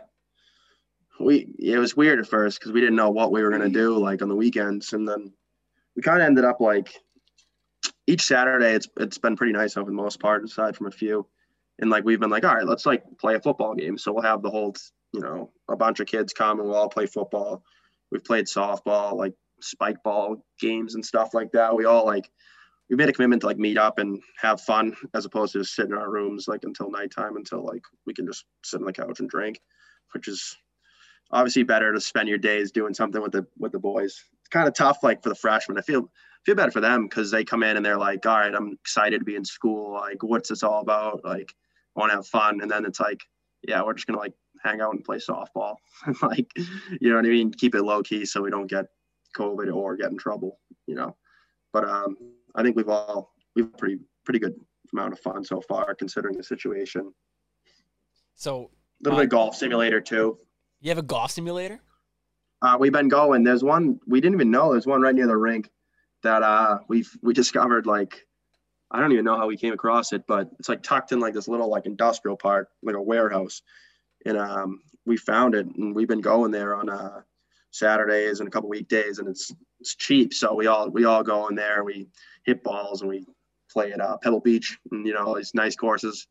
we 1.20 1.54
it 1.58 1.78
was 1.78 1.94
weird 1.94 2.18
at 2.18 2.26
first 2.26 2.58
because 2.58 2.72
we 2.72 2.80
didn't 2.80 2.96
know 2.96 3.10
what 3.10 3.30
we 3.30 3.42
were 3.42 3.50
gonna 3.50 3.68
do 3.68 3.98
like 3.98 4.22
on 4.22 4.30
the 4.30 4.36
weekends, 4.36 4.94
and 4.94 5.06
then 5.06 5.32
we 5.94 6.02
kind 6.02 6.22
of 6.22 6.26
ended 6.26 6.46
up 6.46 6.60
like 6.60 6.94
each 8.06 8.22
Saturday 8.22 8.72
it's 8.74 8.88
it's 8.96 9.18
been 9.18 9.36
pretty 9.36 9.52
nice 9.52 9.76
over 9.76 9.90
the 9.90 9.96
most 9.96 10.18
part, 10.18 10.42
aside 10.44 10.76
from 10.76 10.86
a 10.86 10.90
few. 10.90 11.26
And 11.78 11.90
like 11.90 12.04
we've 12.04 12.20
been 12.20 12.30
like, 12.30 12.44
all 12.44 12.54
right, 12.54 12.66
let's 12.66 12.86
like 12.86 13.04
play 13.18 13.34
a 13.34 13.40
football 13.40 13.74
game. 13.74 13.98
So 13.98 14.12
we'll 14.12 14.22
have 14.22 14.42
the 14.42 14.50
whole, 14.50 14.74
you 15.12 15.20
know, 15.20 15.50
a 15.68 15.76
bunch 15.76 16.00
of 16.00 16.06
kids 16.06 16.32
come 16.32 16.60
and 16.60 16.68
we'll 16.68 16.78
all 16.78 16.88
play 16.88 17.06
football. 17.06 17.62
We've 18.10 18.24
played 18.24 18.46
softball, 18.46 19.16
like 19.16 19.34
spike 19.60 20.02
ball 20.02 20.44
games 20.60 20.94
and 20.94 21.04
stuff 21.04 21.34
like 21.34 21.52
that. 21.52 21.76
We 21.76 21.84
all 21.84 22.06
like 22.06 22.30
we 22.88 22.96
made 22.96 23.08
a 23.08 23.12
commitment 23.12 23.42
to 23.42 23.46
like 23.46 23.58
meet 23.58 23.78
up 23.78 23.98
and 23.98 24.20
have 24.40 24.60
fun 24.60 24.96
as 25.14 25.24
opposed 25.24 25.52
to 25.52 25.60
just 25.60 25.74
sit 25.74 25.86
in 25.86 25.94
our 25.94 26.10
rooms 26.10 26.48
like 26.48 26.64
until 26.64 26.90
nighttime 26.90 27.36
until 27.36 27.64
like 27.64 27.82
we 28.06 28.14
can 28.14 28.26
just 28.26 28.44
sit 28.64 28.80
on 28.80 28.86
the 28.86 28.92
couch 28.92 29.20
and 29.20 29.30
drink, 29.30 29.60
which 30.12 30.26
is 30.26 30.56
obviously 31.30 31.62
better 31.62 31.92
to 31.92 32.00
spend 32.00 32.28
your 32.28 32.38
days 32.38 32.72
doing 32.72 32.94
something 32.94 33.22
with 33.22 33.32
the 33.32 33.46
with 33.58 33.72
the 33.72 33.78
boys. 33.78 34.24
It's 34.40 34.48
kind 34.50 34.66
of 34.66 34.74
tough 34.74 34.98
like 35.02 35.22
for 35.22 35.28
the 35.28 35.34
freshmen. 35.34 35.78
I 35.78 35.82
feel 35.82 36.10
feel 36.44 36.54
bad 36.54 36.72
for 36.72 36.80
them 36.80 37.04
because 37.04 37.30
they 37.30 37.44
come 37.44 37.62
in 37.62 37.76
and 37.76 37.84
they're 37.84 37.98
like, 37.98 38.24
all 38.26 38.38
right, 38.38 38.54
I'm 38.54 38.72
excited 38.72 39.18
to 39.18 39.24
be 39.24 39.36
in 39.36 39.44
school. 39.44 39.92
Like, 39.92 40.22
what's 40.22 40.48
this 40.48 40.62
all 40.62 40.80
about? 40.80 41.24
Like, 41.24 41.52
I 41.96 42.00
want 42.00 42.10
to 42.10 42.16
have 42.16 42.26
fun. 42.26 42.60
And 42.62 42.70
then 42.70 42.86
it's 42.86 42.98
like, 42.98 43.20
yeah, 43.62 43.82
we're 43.82 43.94
just 43.94 44.06
gonna 44.06 44.18
like 44.18 44.34
hang 44.62 44.80
out 44.80 44.94
and 44.94 45.04
play 45.04 45.18
softball. 45.18 45.76
like, 46.22 46.50
you 46.56 47.10
know 47.10 47.16
what 47.16 47.24
I 47.24 47.28
mean? 47.28 47.52
Keep 47.52 47.74
it 47.74 47.82
low 47.82 48.02
key 48.02 48.24
so 48.24 48.42
we 48.42 48.50
don't 48.50 48.66
get 48.66 48.86
COVID 49.36 49.72
or 49.74 49.96
get 49.96 50.10
in 50.10 50.18
trouble, 50.18 50.58
you 50.86 50.94
know. 50.94 51.16
But 51.72 51.88
um, 51.88 52.16
I 52.54 52.62
think 52.62 52.76
we've 52.76 52.88
all 52.88 53.32
we've 53.54 53.76
pretty 53.76 53.98
pretty 54.24 54.38
good 54.38 54.54
amount 54.92 55.12
of 55.12 55.20
fun 55.20 55.44
so 55.44 55.60
far 55.60 55.94
considering 55.94 56.36
the 56.36 56.42
situation. 56.42 57.12
So 58.34 58.70
a 59.00 59.04
little 59.04 59.18
uh, 59.18 59.22
bit 59.22 59.24
of 59.24 59.30
golf 59.30 59.56
simulator 59.56 60.00
too. 60.00 60.38
You 60.80 60.90
have 60.90 60.98
a 60.98 61.02
golf 61.02 61.30
simulator? 61.30 61.80
Uh, 62.62 62.76
we've 62.78 62.92
been 62.92 63.08
going. 63.08 63.44
There's 63.44 63.62
one 63.64 64.00
we 64.06 64.20
didn't 64.20 64.34
even 64.34 64.50
know. 64.50 64.72
There's 64.72 64.86
one 64.86 65.00
right 65.00 65.14
near 65.14 65.26
the 65.26 65.36
rink 65.36 65.70
that 66.22 66.42
uh 66.42 66.78
we've 66.88 67.10
we 67.22 67.32
discovered 67.32 67.86
like 67.86 68.26
I 68.90 69.00
don't 69.00 69.12
even 69.12 69.24
know 69.24 69.36
how 69.36 69.46
we 69.46 69.56
came 69.56 69.72
across 69.72 70.12
it, 70.12 70.24
but 70.26 70.50
it's 70.58 70.68
like 70.68 70.82
tucked 70.82 71.12
in 71.12 71.20
like 71.20 71.32
this 71.32 71.46
little 71.46 71.70
like 71.70 71.86
industrial 71.86 72.36
part, 72.36 72.68
like 72.82 72.96
a 72.96 73.02
warehouse. 73.02 73.62
And 74.26 74.38
um 74.38 74.80
we 75.06 75.16
found 75.16 75.54
it 75.54 75.66
and 75.66 75.94
we've 75.94 76.08
been 76.08 76.20
going 76.20 76.50
there 76.50 76.74
on 76.74 76.88
uh 76.88 77.22
Saturdays 77.72 78.40
and 78.40 78.48
a 78.48 78.50
couple 78.50 78.68
weekdays 78.68 79.18
and 79.18 79.28
it's 79.28 79.52
it's 79.80 79.94
cheap. 79.94 80.34
So 80.34 80.54
we 80.54 80.66
all 80.66 80.88
we 80.90 81.04
all 81.04 81.22
go 81.22 81.48
in 81.48 81.54
there, 81.54 81.84
we 81.84 82.08
hit 82.44 82.62
balls 82.62 83.00
and 83.00 83.10
we 83.10 83.24
play 83.72 83.92
at 83.92 84.00
uh, 84.00 84.16
Pebble 84.22 84.40
Beach 84.40 84.78
and 84.90 85.06
you 85.06 85.14
know, 85.14 85.24
all 85.24 85.34
these 85.34 85.54
nice 85.54 85.76
courses 85.76 86.26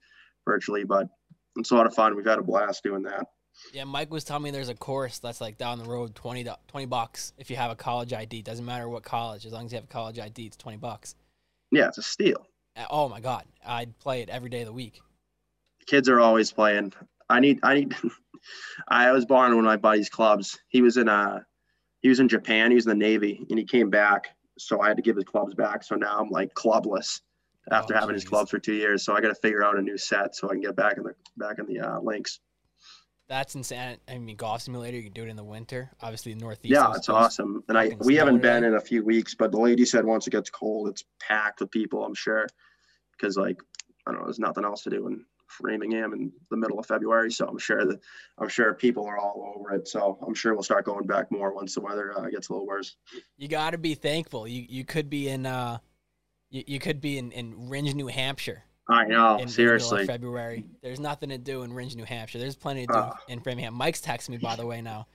virtually, 0.46 0.84
but 0.84 1.08
it's 1.56 1.72
a 1.72 1.76
lot 1.76 1.86
of 1.86 1.94
fun. 1.94 2.16
We've 2.16 2.26
had 2.26 2.40
a 2.40 2.44
blast 2.44 2.84
doing 2.84 3.04
that. 3.04 3.28
Yeah, 3.74 3.84
Mike 3.84 4.12
was 4.12 4.24
telling 4.24 4.44
me 4.44 4.52
there's 4.52 4.70
a 4.70 4.76
course 4.76 5.20
that's 5.20 5.42
like 5.42 5.58
down 5.58 5.80
the 5.80 5.86
road, 5.86 6.16
20, 6.16 6.48
20 6.68 6.86
bucks 6.86 7.34
if 7.38 7.50
you 7.50 7.56
have 7.56 7.72
a 7.72 7.76
college 7.76 8.14
ID. 8.14 8.42
Doesn't 8.42 8.66
matter 8.66 8.88
what 8.88 9.04
college, 9.04 9.46
as 9.46 9.52
long 9.52 9.66
as 9.66 9.72
you 9.72 9.78
have 9.78 9.86
a 9.86 9.88
college 9.88 10.20
ID, 10.20 10.46
it's 10.46 10.58
20 10.58 10.78
bucks. 10.78 11.16
Yeah, 11.72 11.88
it's 11.88 11.98
a 11.98 12.04
steal. 12.04 12.46
Uh, 12.76 12.86
oh 12.90 13.10
my 13.10 13.20
God. 13.20 13.44
I'd 13.66 13.98
play 14.00 14.22
it 14.22 14.30
every 14.30 14.50
day 14.50 14.62
of 14.62 14.68
the 14.68 14.74
week. 14.74 15.02
Kids 15.88 16.08
are 16.08 16.20
always 16.20 16.52
playing. 16.52 16.94
I 17.30 17.40
need, 17.40 17.60
I 17.64 17.76
need, 17.76 17.96
I 18.88 19.12
was 19.12 19.26
born 19.26 19.52
in 19.52 19.58
one 19.58 19.66
of 19.66 19.70
my 19.70 19.78
buddy's 19.78 20.10
clubs. 20.10 20.60
He 20.70 20.82
was 20.82 20.98
in 20.98 21.08
a, 21.08 21.12
uh, 21.12 21.40
he 22.02 22.10
was 22.10 22.20
in 22.20 22.30
Japan. 22.30 22.72
He 22.72 22.76
was 22.76 22.86
in 22.86 22.98
the 22.98 23.06
Navy 23.06 23.46
and 23.50 23.60
he 23.60 23.66
came 23.66 23.90
back. 23.90 24.30
So 24.58 24.82
I 24.82 24.88
had 24.88 24.98
to 24.98 25.04
give 25.04 25.16
his 25.16 25.26
clubs 25.26 25.54
back. 25.54 25.84
So 25.84 25.96
now 25.96 26.18
I'm 26.20 26.30
like 26.30 26.54
clubless 26.54 27.22
after 27.72 27.96
oh, 27.96 28.00
having 28.00 28.16
geez. 28.16 28.24
his 28.24 28.30
clubs 28.30 28.52
for 28.52 28.60
two 28.60 28.74
years. 28.74 29.04
So 29.04 29.14
I 29.14 29.22
got 29.22 29.30
to 29.30 29.36
figure 29.36 29.64
out 29.64 29.78
a 29.78 29.82
new 29.82 29.98
set 29.98 30.36
so 30.36 30.50
I 30.50 30.54
can 30.54 30.62
get 30.62 30.76
back 30.76 30.98
in 30.98 31.04
the 31.04 31.14
back 31.38 31.60
in 31.60 31.66
the 31.66 31.80
uh, 31.80 32.00
links. 32.00 32.40
That's 33.28 33.54
insane. 33.54 33.98
I 34.08 34.18
mean, 34.18 34.36
golf 34.36 34.62
simulator. 34.62 34.98
You 34.98 35.04
can 35.04 35.14
do 35.14 35.24
it 35.24 35.30
in 35.30 35.36
the 35.36 35.44
winter. 35.44 35.92
Obviously, 36.02 36.34
the 36.34 36.40
Northeast. 36.40 36.74
Yeah, 36.74 36.92
it's 36.96 37.10
awesome. 37.10 37.64
And 37.70 37.78
I 37.78 37.96
we 38.00 38.16
haven't 38.16 38.42
been 38.42 38.64
in 38.64 38.74
a 38.74 38.82
few 38.82 39.06
weeks, 39.06 39.36
but 39.36 39.52
the 39.52 39.60
lady 39.60 39.86
said 39.86 40.04
once 40.04 40.26
it 40.26 40.32
gets 40.32 40.50
cold, 40.50 40.90
it's 40.90 41.04
packed 41.20 41.62
with 41.62 41.70
people. 41.70 42.04
I'm 42.04 42.16
sure, 42.16 42.48
because 43.12 43.38
like 43.38 43.62
I 44.08 44.12
don't 44.12 44.22
know, 44.22 44.26
there's 44.26 44.40
nothing 44.40 44.66
else 44.66 44.82
to 44.84 44.90
do 44.90 45.08
in 45.08 45.24
Framingham 45.50 46.14
in 46.14 46.32
the 46.50 46.58
middle 46.58 46.80
of 46.80 46.86
February. 46.86 47.32
So 47.32 47.47
I'm 47.47 47.58
sure 47.58 47.86
that 47.86 48.00
I'm 48.38 48.50
sure 48.50 48.74
people 48.74 49.06
are 49.06 49.18
all 49.18 49.54
over 49.56 49.74
it. 49.74 49.88
So 49.88 50.18
I'm 50.26 50.34
sure 50.34 50.54
we'll 50.54 50.64
start 50.64 50.86
going 50.86 51.06
back 51.06 51.32
more 51.32 51.54
once 51.54 51.76
the 51.76 51.82
weather 51.82 52.18
uh, 52.18 52.30
gets 52.30 52.50
a 52.50 52.54
little 52.54 52.68
worse. 52.68 52.95
You 53.38 53.47
got 53.47 53.72
to 53.72 53.78
be 53.78 53.95
thankful. 53.95 54.47
You 54.47 54.66
you 54.68 54.86
could 54.86 55.10
be 55.10 55.28
in 55.28 55.45
uh, 55.45 55.80
you, 56.50 56.64
you 56.68 56.80
could 56.80 57.02
be 57.02 57.18
in 57.18 57.32
in 57.32 57.70
Rindge, 57.70 57.93
New 57.93 58.08
Hampshire 58.08 58.64
I 58.89 59.06
know. 59.06 59.39
Seriously. 59.45 60.08
February. 60.08 60.66
There's 60.82 61.00
nothing 61.00 61.30
to 61.30 61.38
do 61.38 61.62
in 61.62 61.72
Rindge, 61.72 61.95
New 61.95 62.06
Hampshire. 62.06 62.39
There's 62.39 62.56
plenty 62.56 62.88
to 62.88 62.93
do 62.93 63.00
uh, 63.00 63.14
in 63.28 63.39
Framingham. 63.39 63.76
Mike's 63.76 64.02
texting 64.02 64.30
me 64.30 64.38
by 64.38 64.56
the 64.56 64.66
way 64.66 64.82
now. 64.82 65.08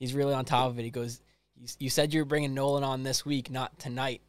He's 0.00 0.14
really 0.14 0.34
on 0.34 0.44
top 0.44 0.68
of 0.70 0.78
it. 0.78 0.82
He 0.82 0.90
goes, 0.90 1.20
"You 1.56 1.68
you 1.78 1.90
said 1.90 2.12
you 2.12 2.20
were 2.20 2.26
bringing 2.26 2.54
Nolan 2.54 2.82
on 2.82 3.04
this 3.04 3.24
week, 3.24 3.50
not 3.50 3.78
tonight." 3.78 4.22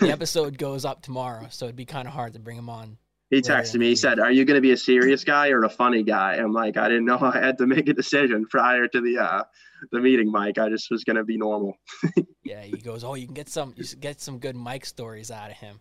The 0.00 0.08
episode 0.10 0.56
goes 0.56 0.84
up 0.84 1.02
tomorrow, 1.02 1.48
so 1.50 1.66
it'd 1.66 1.76
be 1.76 1.84
kind 1.84 2.08
of 2.08 2.14
hard 2.14 2.32
to 2.32 2.38
bring 2.38 2.56
him 2.56 2.70
on. 2.70 2.96
He 3.30 3.42
texted 3.42 3.78
me. 3.78 3.88
He 3.88 3.96
said, 3.96 4.20
"Are 4.20 4.30
you 4.30 4.44
going 4.44 4.56
to 4.56 4.60
be 4.60 4.70
a 4.70 4.76
serious 4.76 5.24
guy 5.24 5.48
or 5.48 5.64
a 5.64 5.68
funny 5.68 6.04
guy?" 6.04 6.34
I'm 6.34 6.52
like, 6.52 6.76
"I 6.76 6.88
didn't 6.88 7.06
know 7.06 7.18
I 7.20 7.38
had 7.38 7.58
to 7.58 7.66
make 7.66 7.88
a 7.88 7.92
decision 7.92 8.46
prior 8.46 8.86
to 8.86 9.00
the 9.00 9.18
uh, 9.18 9.42
the 9.90 10.00
meeting, 10.00 10.30
Mike. 10.30 10.58
I 10.58 10.68
just 10.68 10.90
was 10.90 11.02
going 11.02 11.16
to 11.16 11.24
be 11.24 11.36
normal." 11.36 11.76
yeah, 12.44 12.62
he 12.62 12.76
goes, 12.76 13.02
"Oh, 13.02 13.14
you 13.14 13.26
can 13.26 13.34
get 13.34 13.48
some, 13.48 13.74
you 13.76 13.84
get 13.98 14.20
some 14.20 14.38
good 14.38 14.54
Mike 14.54 14.86
stories 14.86 15.30
out 15.30 15.50
of 15.50 15.56
him." 15.56 15.80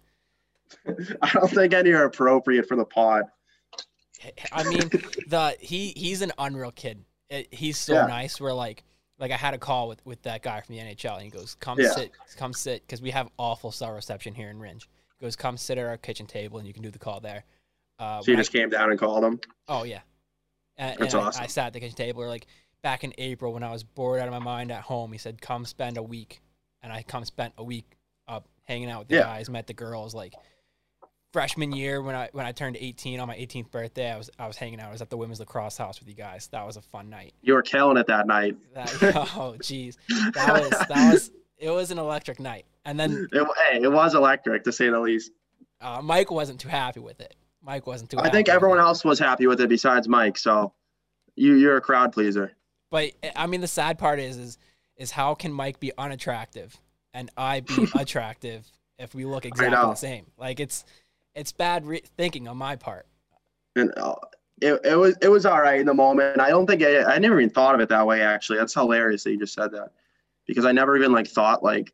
I 1.21 1.31
don't 1.33 1.49
think 1.49 1.73
any 1.73 1.91
are 1.91 2.05
appropriate 2.05 2.67
for 2.67 2.75
the 2.75 2.85
pod. 2.85 3.25
I 4.51 4.63
mean, 4.63 4.89
the 5.27 5.55
he 5.59 5.93
he's 5.95 6.21
an 6.21 6.31
unreal 6.37 6.71
kid. 6.71 7.03
he's 7.51 7.77
so 7.77 7.93
yeah. 7.93 8.07
nice. 8.07 8.39
We're 8.41 8.53
like, 8.53 8.83
like 9.19 9.31
I 9.31 9.37
had 9.37 9.53
a 9.53 9.57
call 9.59 9.87
with 9.87 10.03
with 10.05 10.21
that 10.23 10.41
guy 10.41 10.61
from 10.61 10.75
the 10.75 10.81
NHL, 10.81 11.15
and 11.15 11.23
he 11.23 11.29
goes, 11.29 11.55
"Come 11.59 11.79
yeah. 11.79 11.91
sit, 11.91 12.11
come 12.37 12.53
sit," 12.53 12.81
because 12.81 13.01
we 13.01 13.11
have 13.11 13.29
awful 13.37 13.71
cell 13.71 13.91
reception 13.91 14.33
here 14.33 14.49
in 14.49 14.57
Rindge. 14.57 14.87
He 15.19 15.25
goes, 15.25 15.35
"Come 15.35 15.57
sit 15.57 15.77
at 15.77 15.85
our 15.85 15.97
kitchen 15.97 16.25
table, 16.25 16.57
and 16.57 16.67
you 16.67 16.73
can 16.73 16.83
do 16.83 16.91
the 16.91 16.99
call 16.99 17.19
there." 17.19 17.43
Uh, 17.99 18.21
so 18.21 18.31
you 18.31 18.37
just 18.37 18.55
I, 18.55 18.59
came 18.59 18.69
down 18.69 18.89
and 18.89 18.99
called 18.99 19.23
him. 19.23 19.39
Oh 19.67 19.83
yeah, 19.83 20.01
and, 20.77 20.97
that's 20.99 21.13
and 21.13 21.23
awesome. 21.23 21.41
I, 21.41 21.45
I, 21.45 21.47
sat 21.47 21.67
at 21.67 21.73
the 21.73 21.79
kitchen 21.79 21.95
table. 21.95 22.23
Or 22.23 22.27
like 22.27 22.47
back 22.81 23.03
in 23.03 23.13
April 23.17 23.53
when 23.53 23.63
I 23.63 23.71
was 23.71 23.83
bored 23.83 24.19
out 24.19 24.27
of 24.27 24.33
my 24.33 24.39
mind 24.39 24.71
at 24.71 24.81
home, 24.81 25.11
he 25.11 25.17
said, 25.17 25.41
"Come 25.41 25.65
spend 25.65 25.97
a 25.97 26.03
week," 26.03 26.41
and 26.81 26.91
I 26.91 27.03
come 27.03 27.25
spent 27.25 27.53
a 27.57 27.63
week 27.63 27.97
up 28.27 28.47
hanging 28.63 28.89
out 28.89 28.99
with 28.99 29.07
the 29.09 29.15
yeah. 29.15 29.23
guys, 29.23 29.49
met 29.49 29.67
the 29.67 29.73
girls, 29.73 30.13
like 30.13 30.33
freshman 31.35 31.73
year 31.73 32.01
when 32.01 32.15
I 32.15 32.29
when 32.31 32.45
I 32.45 32.53
turned 32.53 32.77
18 32.79 33.19
on 33.19 33.27
my 33.27 33.35
18th 33.35 33.69
birthday, 33.69 34.09
I 34.09 34.17
was 34.17 34.29
I 34.39 34.47
was 34.47 34.55
hanging 34.55 34.79
out. 34.79 34.87
I 34.87 34.91
was 34.93 35.01
at 35.01 35.09
the 35.09 35.17
women's 35.17 35.41
lacrosse 35.41 35.77
house 35.77 35.99
with 35.99 36.07
you 36.07 36.15
guys. 36.15 36.47
That 36.53 36.65
was 36.65 36.77
a 36.77 36.81
fun 36.81 37.09
night. 37.09 37.33
You 37.41 37.55
were 37.55 37.61
killing 37.61 37.97
it 37.97 38.07
that 38.07 38.25
night. 38.25 38.55
That, 38.73 38.89
oh, 39.35 39.57
jeez, 39.59 39.97
that 40.33 40.53
was 40.53 40.69
that 40.69 41.13
was 41.13 41.31
it 41.65 41.71
was 41.71 41.89
an 41.89 41.97
electric 41.97 42.39
night. 42.39 42.65
And 42.85 42.99
then 42.99 43.27
it, 43.31 43.47
hey, 43.69 43.81
it 43.81 43.91
was 43.91 44.13
electric 44.13 44.63
to 44.65 44.71
say 44.71 44.89
the 44.89 44.99
least. 44.99 45.31
Uh, 45.81 45.99
Mike 46.03 46.29
wasn't 46.29 46.59
too 46.59 46.69
happy 46.69 46.99
with 46.99 47.19
it. 47.19 47.35
Mike 47.63 47.87
wasn't 47.87 48.11
too. 48.11 48.19
I 48.19 48.29
think 48.29 48.47
everyone 48.47 48.77
else 48.77 49.03
was 49.03 49.17
happy 49.17 49.47
with 49.47 49.59
it 49.59 49.69
besides 49.69 50.07
Mike. 50.07 50.37
So 50.37 50.73
you 51.35 51.55
you're 51.55 51.77
a 51.77 51.81
crowd 51.81 52.13
pleaser. 52.13 52.51
But 52.91 53.11
I 53.35 53.47
mean, 53.47 53.61
the 53.61 53.67
sad 53.67 53.97
part 53.97 54.19
is 54.19 54.37
is 54.37 54.57
is 54.95 55.11
how 55.11 55.33
can 55.33 55.51
Mike 55.51 55.79
be 55.79 55.91
unattractive 55.97 56.79
and 57.13 57.31
I 57.35 57.61
be 57.61 57.87
attractive 57.95 58.71
if 58.99 59.15
we 59.15 59.25
look 59.25 59.45
exactly 59.45 59.75
the 59.75 59.95
same? 59.95 60.27
Like 60.37 60.59
it's 60.59 60.85
it's 61.33 61.51
bad 61.51 61.87
re- 61.87 62.03
thinking 62.15 62.47
on 62.47 62.57
my 62.57 62.75
part. 62.75 63.07
And 63.75 63.91
uh, 63.97 64.13
it, 64.61 64.79
it 64.85 64.95
was 64.95 65.17
it 65.19 65.29
was 65.29 65.47
all 65.47 65.59
right 65.59 65.79
in 65.79 65.87
the 65.87 65.95
moment. 65.95 66.39
I 66.39 66.49
don't 66.49 66.67
think 66.67 66.83
I, 66.83 67.03
I 67.03 67.17
never 67.17 67.39
even 67.39 67.49
thought 67.49 67.73
of 67.73 67.81
it 67.81 67.89
that 67.89 68.05
way. 68.05 68.21
Actually, 68.21 68.59
that's 68.59 68.75
hilarious 68.75 69.23
that 69.23 69.31
you 69.31 69.39
just 69.39 69.55
said 69.55 69.71
that 69.71 69.89
because 70.47 70.65
I 70.65 70.71
never 70.71 70.97
even 70.97 71.11
like 71.11 71.27
thought 71.27 71.63
like 71.63 71.91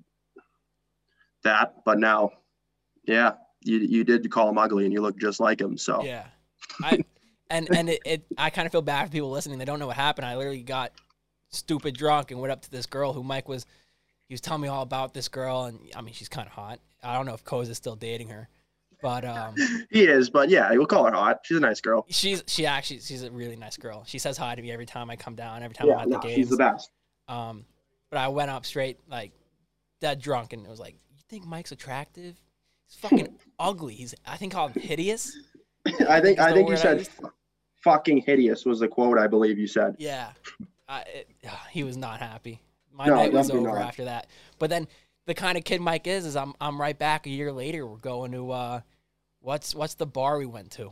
that. 1.43 1.75
But 1.85 1.99
now, 1.99 2.31
yeah, 3.03 3.33
you 3.61 3.79
you 3.79 4.03
did 4.03 4.29
call 4.31 4.49
him 4.49 4.57
ugly 4.57 4.85
and 4.85 4.93
you 4.93 5.01
look 5.01 5.17
just 5.17 5.39
like 5.39 5.59
him. 5.59 5.77
So 5.77 6.03
yeah, 6.03 6.25
I 6.83 6.99
and 7.49 7.67
and 7.75 7.89
it, 7.89 8.01
it 8.05 8.25
I 8.37 8.49
kind 8.49 8.65
of 8.65 8.71
feel 8.71 8.81
bad 8.81 9.05
for 9.05 9.11
people 9.11 9.31
listening. 9.31 9.59
They 9.59 9.65
don't 9.65 9.79
know 9.79 9.87
what 9.87 9.95
happened. 9.95 10.25
I 10.25 10.35
literally 10.35 10.63
got 10.63 10.91
stupid 11.49 11.95
drunk 11.95 12.31
and 12.31 12.39
went 12.39 12.51
up 12.51 12.61
to 12.61 12.71
this 12.71 12.85
girl 12.85 13.13
who 13.13 13.23
Mike 13.23 13.47
was. 13.47 13.65
He 14.27 14.33
was 14.33 14.41
telling 14.41 14.61
me 14.61 14.69
all 14.69 14.83
about 14.83 15.13
this 15.13 15.27
girl, 15.27 15.65
and 15.65 15.79
I 15.95 16.01
mean, 16.01 16.13
she's 16.13 16.29
kind 16.29 16.47
of 16.47 16.53
hot. 16.53 16.79
I 17.03 17.15
don't 17.15 17.25
know 17.25 17.33
if 17.33 17.43
Koz 17.43 17.69
is 17.69 17.77
still 17.77 17.95
dating 17.95 18.29
her. 18.29 18.47
But 19.01 19.25
um, 19.25 19.55
he 19.89 20.03
is. 20.03 20.29
But 20.29 20.49
yeah, 20.49 20.71
we'll 20.71 20.85
call 20.85 21.05
her 21.05 21.11
hot. 21.11 21.41
She's 21.43 21.57
a 21.57 21.61
nice 21.61 21.81
girl. 21.81 22.05
She's 22.09 22.43
she 22.47 22.65
actually 22.65 22.99
she's 22.99 23.23
a 23.23 23.31
really 23.31 23.55
nice 23.55 23.77
girl. 23.77 24.03
She 24.05 24.19
says 24.19 24.37
hi 24.37 24.55
to 24.55 24.61
me 24.61 24.71
every 24.71 24.85
time 24.85 25.09
I 25.09 25.15
come 25.15 25.35
down. 25.35 25.63
Every 25.63 25.75
time 25.75 25.87
yeah, 25.87 25.95
I'm 25.95 26.01
at 26.01 26.09
no, 26.09 26.19
the 26.19 26.27
games. 26.27 26.35
She's 26.35 26.49
the 26.49 26.57
best. 26.57 26.89
Um, 27.27 27.65
but 28.11 28.19
I 28.19 28.27
went 28.27 28.51
up 28.51 28.65
straight 28.65 28.99
like 29.09 29.31
dead 30.01 30.21
drunk 30.21 30.53
and 30.53 30.65
it 30.65 30.69
was 30.69 30.79
like, 30.79 30.95
you 31.09 31.21
think 31.29 31.45
Mike's 31.45 31.71
attractive? 31.71 32.39
He's 32.85 32.95
fucking 32.97 33.39
ugly. 33.59 33.95
He's 33.95 34.13
I 34.27 34.37
think 34.37 34.53
called 34.53 34.73
hideous. 34.73 35.35
I 36.07 36.21
think 36.21 36.37
I 36.37 36.53
think 36.53 36.69
you 36.69 36.77
said 36.77 37.07
fucking 37.81 38.17
hideous 38.17 38.65
was 38.65 38.79
the 38.79 38.87
quote 38.87 39.17
I 39.17 39.27
believe 39.27 39.57
you 39.57 39.67
said. 39.67 39.95
Yeah, 39.97 40.31
I, 40.87 41.01
it, 41.01 41.29
he 41.71 41.83
was 41.83 41.97
not 41.97 42.19
happy. 42.19 42.61
My 42.93 43.05
no, 43.05 43.15
night 43.15 43.33
was 43.33 43.49
over 43.49 43.69
not. 43.69 43.77
after 43.77 44.05
that. 44.05 44.27
But 44.59 44.69
then 44.69 44.87
the 45.25 45.33
kind 45.33 45.57
of 45.57 45.63
kid 45.63 45.81
Mike 45.81 46.05
is 46.05 46.25
is 46.25 46.35
I'm 46.35 46.53
I'm 46.59 46.79
right 46.79 46.97
back 46.97 47.25
a 47.25 47.29
year 47.29 47.51
later. 47.51 47.87
We're 47.87 47.97
going 47.97 48.33
to 48.33 48.51
uh, 48.51 48.81
what's 49.39 49.73
what's 49.73 49.95
the 49.95 50.05
bar 50.05 50.37
we 50.37 50.45
went 50.45 50.71
to? 50.71 50.91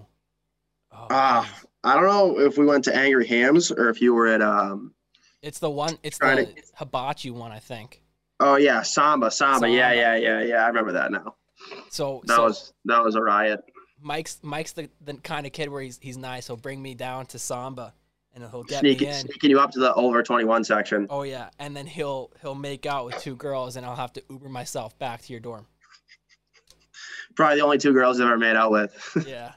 Oh, 0.92 1.08
uh, 1.12 1.46
I 1.84 1.94
don't 1.94 2.08
know 2.08 2.40
if 2.40 2.58
we 2.58 2.66
went 2.66 2.86
to 2.86 2.96
Angry 2.96 3.28
Hams 3.28 3.72
or 3.72 3.90
if 3.90 4.02
you 4.02 4.14
were 4.14 4.28
at 4.28 4.42
um. 4.42 4.94
It's 5.42 5.60
the 5.60 5.70
one. 5.70 5.98
It's 6.04 6.18
the 6.18 6.26
to... 6.46 6.54
hibachi 6.76 7.32
one, 7.32 7.52
I 7.52 7.60
think. 7.60 8.02
Oh 8.40 8.56
yeah, 8.56 8.82
Samba, 8.82 9.32
Samba, 9.32 9.60
Samba. 9.68 9.70
Yeah, 9.70 9.92
yeah, 9.94 10.16
yeah, 10.16 10.42
yeah. 10.44 10.64
I 10.64 10.68
remember 10.68 10.94
that 10.94 11.12
now. 11.12 11.36
So 11.90 12.22
That 12.26 12.36
so 12.38 12.44
was 12.46 12.74
that 12.86 13.04
was 13.04 13.16
a 13.16 13.22
riot. 13.22 13.62
Mike's 14.02 14.40
Mike's 14.42 14.72
the, 14.74 14.90
the 15.02 15.16
kind 15.16 15.46
of 15.46 15.52
kid 15.52 15.70
where 15.70 15.82
he's 15.82 16.00
he's 16.02 16.18
nice. 16.18 16.48
He'll 16.48 16.56
bring 16.56 16.82
me 16.82 16.94
down 16.96 17.26
to 17.28 17.40
samba, 17.40 17.94
and 18.34 18.44
he'll 18.50 18.64
get 18.64 18.80
Sneaking, 18.80 19.10
me 19.10 19.14
in. 19.14 19.20
sneaking 19.22 19.50
you 19.50 19.60
up 19.60 19.72
to 19.72 19.80
the 19.80 19.94
over 19.94 20.24
21 20.24 20.64
section. 20.64 21.06
Oh 21.10 21.24
yeah, 21.24 21.50
and 21.60 21.76
then 21.76 21.86
he'll 21.86 22.32
he'll 22.42 22.56
make 22.56 22.86
out 22.86 23.06
with 23.06 23.20
two 23.20 23.36
girls, 23.36 23.76
and 23.76 23.86
I'll 23.86 23.96
have 23.98 24.14
to 24.14 24.24
Uber 24.30 24.48
myself 24.50 24.98
back 25.00 25.22
to 25.24 25.34
your 25.34 25.42
dorm. 25.42 25.66
Probably 27.36 27.58
the 27.58 27.64
only 27.64 27.78
two 27.78 27.94
girls 27.94 28.20
I've 28.20 28.28
ever 28.28 28.38
made 28.38 28.56
out 28.56 28.72
with. 28.72 29.26
Yeah. 29.28 29.52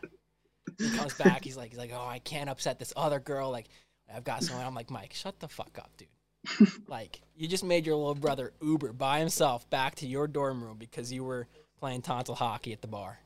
he 0.79 0.91
comes 0.91 1.15
back. 1.15 1.45
He's 1.45 1.57
like, 1.57 1.71
he's 1.71 1.79
like, 1.79 1.93
oh, 1.95 2.07
I 2.07 2.19
can't 2.21 2.49
upset 2.51 2.79
this 2.79 2.93
other 2.97 3.19
girl. 3.21 3.51
Like, 3.51 3.67
I've 4.15 4.25
got 4.25 4.43
someone. 4.43 4.65
I'm 4.67 4.75
like, 4.75 4.91
Mike, 4.91 5.13
shut 5.15 5.39
the 5.41 5.49
fuck 5.49 5.79
up, 5.79 5.91
dude. 5.97 6.69
like, 6.89 7.21
you 7.37 7.47
just 7.49 7.65
made 7.65 7.87
your 7.87 7.97
little 7.97 8.15
brother 8.15 8.53
Uber 8.61 8.93
by 8.93 9.21
himself 9.21 9.69
back 9.71 9.95
to 9.97 10.07
your 10.07 10.27
dorm 10.27 10.63
room 10.63 10.77
because 10.79 11.13
you 11.13 11.25
were 11.25 11.47
playing 11.79 12.03
tonsil 12.03 12.35
hockey 12.35 12.73
at 12.73 12.81
the 12.81 12.89
bar. 12.89 13.19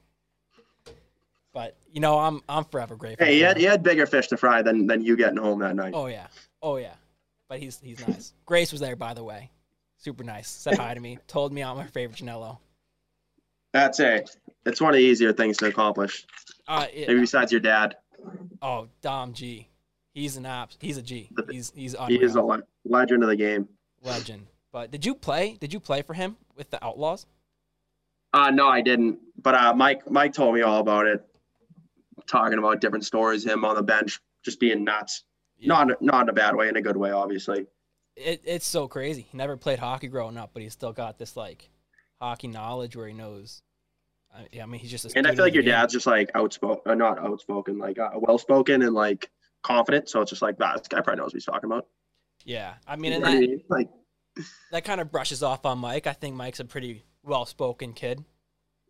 But 1.53 1.77
you 1.91 2.01
know, 2.01 2.19
I'm 2.19 2.43
I'm 2.49 2.65
forever 2.65 2.97
grateful. 2.97 3.27
hey, 3.27 3.35
he 3.37 3.41
had, 3.41 3.57
he 3.57 3.65
had 3.65 3.83
bigger 3.83 4.07
fish 4.07 4.29
to 4.29 4.37
fry 4.37 4.61
than 4.63 4.87
than 4.87 5.03
you 5.03 5.17
getting 5.17 5.39
home 5.39 5.61
that 5.61 5.75
night. 5.75 5.95
Oh 5.97 6.07
yeah, 6.07 6.27
oh 6.63 6.77
yeah. 6.77 6.93
But 7.49 7.61
he's 7.61 7.81
he's 7.81 8.07
nice. 8.07 8.35
Grace 8.45 8.73
was 8.73 8.81
there, 8.83 8.97
by 8.97 9.15
the 9.15 9.25
way. 9.25 9.51
Super 9.97 10.23
nice. 10.23 10.49
Said 10.49 10.77
hi 10.77 10.93
to 10.93 11.01
me. 11.01 11.19
Told 11.27 11.53
me 11.55 11.63
I'm 11.63 11.79
her 11.79 11.89
favorite 11.89 12.19
Janello. 12.19 12.59
That's 13.73 14.01
it. 14.01 14.37
It's 14.67 14.81
one 14.83 14.91
of 14.91 14.97
the 14.99 15.05
easier 15.05 15.33
things 15.33 15.57
to 15.59 15.67
accomplish. 15.67 16.27
Uh, 16.69 16.87
it- 16.93 17.09
Maybe 17.09 17.21
besides 17.21 17.53
your 17.53 17.61
dad. 17.63 17.97
oh, 18.61 18.89
Dom 19.01 19.33
G. 19.33 19.69
He's 20.17 20.39
an 20.39 20.47
app. 20.47 20.71
He's 20.81 20.97
a 20.97 21.03
G. 21.03 21.29
He's 21.51 21.71
he's 21.77 21.95
He 22.09 22.15
is 22.23 22.37
a 22.37 22.43
le- 22.43 22.63
legend 22.87 23.23
of 23.23 23.29
the 23.29 23.37
game. 23.37 23.69
legend. 24.03 24.47
But 24.73 24.91
did 24.91 25.05
you 25.05 25.15
play? 25.15 25.59
Did 25.61 25.75
you 25.75 25.79
play 25.79 26.01
for 26.01 26.15
him 26.15 26.37
with 26.57 26.71
the 26.71 26.83
Outlaws? 26.83 27.27
Uh, 28.33 28.51
no, 28.51 28.67
I 28.67 28.81
didn't. 28.81 29.19
But 29.43 29.55
uh, 29.55 29.75
Mike 29.75 30.11
Mike 30.11 30.33
told 30.33 30.55
me 30.55 30.63
all 30.63 30.81
about 30.81 31.07
it. 31.07 31.23
Talking 32.27 32.59
about 32.59 32.81
different 32.81 33.05
stories, 33.05 33.45
him 33.45 33.63
on 33.67 33.77
the 33.77 33.83
bench 33.83 34.19
just 34.43 34.59
being 34.59 34.85
nuts. 34.85 35.23
Not 35.61 36.01
not 36.01 36.23
in 36.23 36.29
a 36.31 36.33
bad 36.33 36.57
way, 36.57 36.69
in 36.69 36.77
a 36.77 36.83
good 36.83 36.97
way, 36.97 37.11
obviously. 37.11 37.67
It, 38.17 38.41
it's 38.47 38.67
so 38.67 38.89
crazy. 38.89 39.27
He 39.31 39.37
never 39.37 39.59
played 39.59 39.79
hockey 39.79 40.09
growing 40.09 40.39
up, 40.39 40.53
but 40.55 40.63
he's 40.63 40.73
still 40.73 40.95
got 40.95 41.19
this 41.19 41.37
like 41.37 41.69
hockey 42.23 42.49
knowledge 42.49 42.97
where 42.97 43.07
he 43.07 43.13
knows. 43.13 43.61
I, 44.35 44.47
yeah, 44.51 44.63
I 44.63 44.67
mean, 44.67 44.81
he's 44.81 44.91
just. 44.91 45.05
A 45.05 45.19
And 45.19 45.27
I 45.27 45.35
feel 45.35 45.45
like 45.45 45.53
your 45.53 45.63
game. 45.63 45.73
dad's 45.73 45.93
just 45.93 46.07
like 46.07 46.31
outspoken, 46.35 46.91
uh, 46.91 46.95
not 46.95 47.19
outspoken, 47.19 47.77
like 47.79 47.99
uh, 47.99 48.09
well 48.15 48.39
spoken 48.39 48.81
and 48.81 48.95
like 48.95 49.31
confident. 49.67 50.09
So 50.09 50.21
it's 50.21 50.31
just 50.31 50.43
like, 50.43 50.59
nah, 50.59 50.77
this 50.77 50.89
guy 50.89 51.01
probably 51.01 51.17
knows 51.23 51.27
what 51.29 51.35
he's 51.35 51.45
talking 51.45 51.71
about. 51.71 51.87
Yeah, 52.45 52.75
I 52.87 52.97
mean, 52.97 53.13
and 53.13 53.23
what 53.23 53.31
I 53.33 53.35
that 53.35 53.41
mean? 53.41 53.61
Like, 53.69 53.89
that 54.73 54.85
kind 54.85 55.01
of 55.01 55.11
brushes 55.11 55.43
off 55.43 55.67
on 55.67 55.79
Mike. 55.79 56.07
I 56.07 56.13
think 56.13 56.37
Mike's 56.37 56.61
a 56.61 56.65
pretty 56.65 57.05
well-spoken 57.25 57.93
kid. 57.93 58.25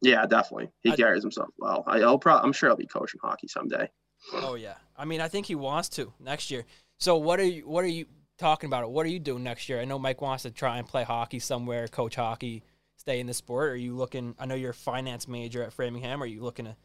yeah, 0.03 0.27
definitely. 0.27 0.71
He 0.83 0.93
I- 0.93 0.97
carries 0.97 1.23
himself 1.23 1.49
well. 1.59 1.83
I, 1.87 2.01
I'll 2.03 2.19
pro- 2.19 2.37
I'm 2.39 2.53
sure 2.53 2.69
he'll 2.69 2.77
be 2.77 2.87
coaching 2.87 3.21
hockey 3.23 3.49
someday. 3.49 3.89
Oh 4.35 4.55
yeah, 4.55 4.75
I 4.97 5.05
mean, 5.05 5.21
I 5.21 5.29
think 5.29 5.47
he 5.47 5.55
wants 5.55 5.89
to 5.91 6.13
next 6.21 6.51
year. 6.51 6.65
So 6.99 7.17
what 7.17 7.39
are 7.41 7.45
you? 7.45 7.67
What 7.69 7.85
are 7.85 7.89
you 7.89 8.07
talking 8.39 8.69
about? 8.69 8.91
What 8.91 9.07
are 9.07 9.11
you 9.11 9.19
doing 9.21 9.43
next 9.43 9.69
year? 9.69 9.81
I 9.81 9.85
know 9.85 9.99
Mike 9.99 10.21
wants 10.21 10.43
to 10.45 10.51
try 10.51 10.79
and 10.79 10.87
play 10.87 11.05
hockey 11.05 11.39
somewhere, 11.39 11.87
coach 11.89 12.17
hockey, 12.17 12.63
stay 12.97 13.21
in 13.21 13.27
the 13.27 13.35
sport. 13.35 13.71
Are 13.71 13.77
you 13.77 13.95
looking? 13.95 14.35
I 14.39 14.47
know 14.47 14.55
you're 14.55 14.71
a 14.71 14.75
finance 14.75 15.29
major 15.29 15.63
at 15.63 15.73
Framingham. 15.73 16.23
Are 16.23 16.27
you 16.27 16.43
looking 16.43 16.65
to 16.67 16.77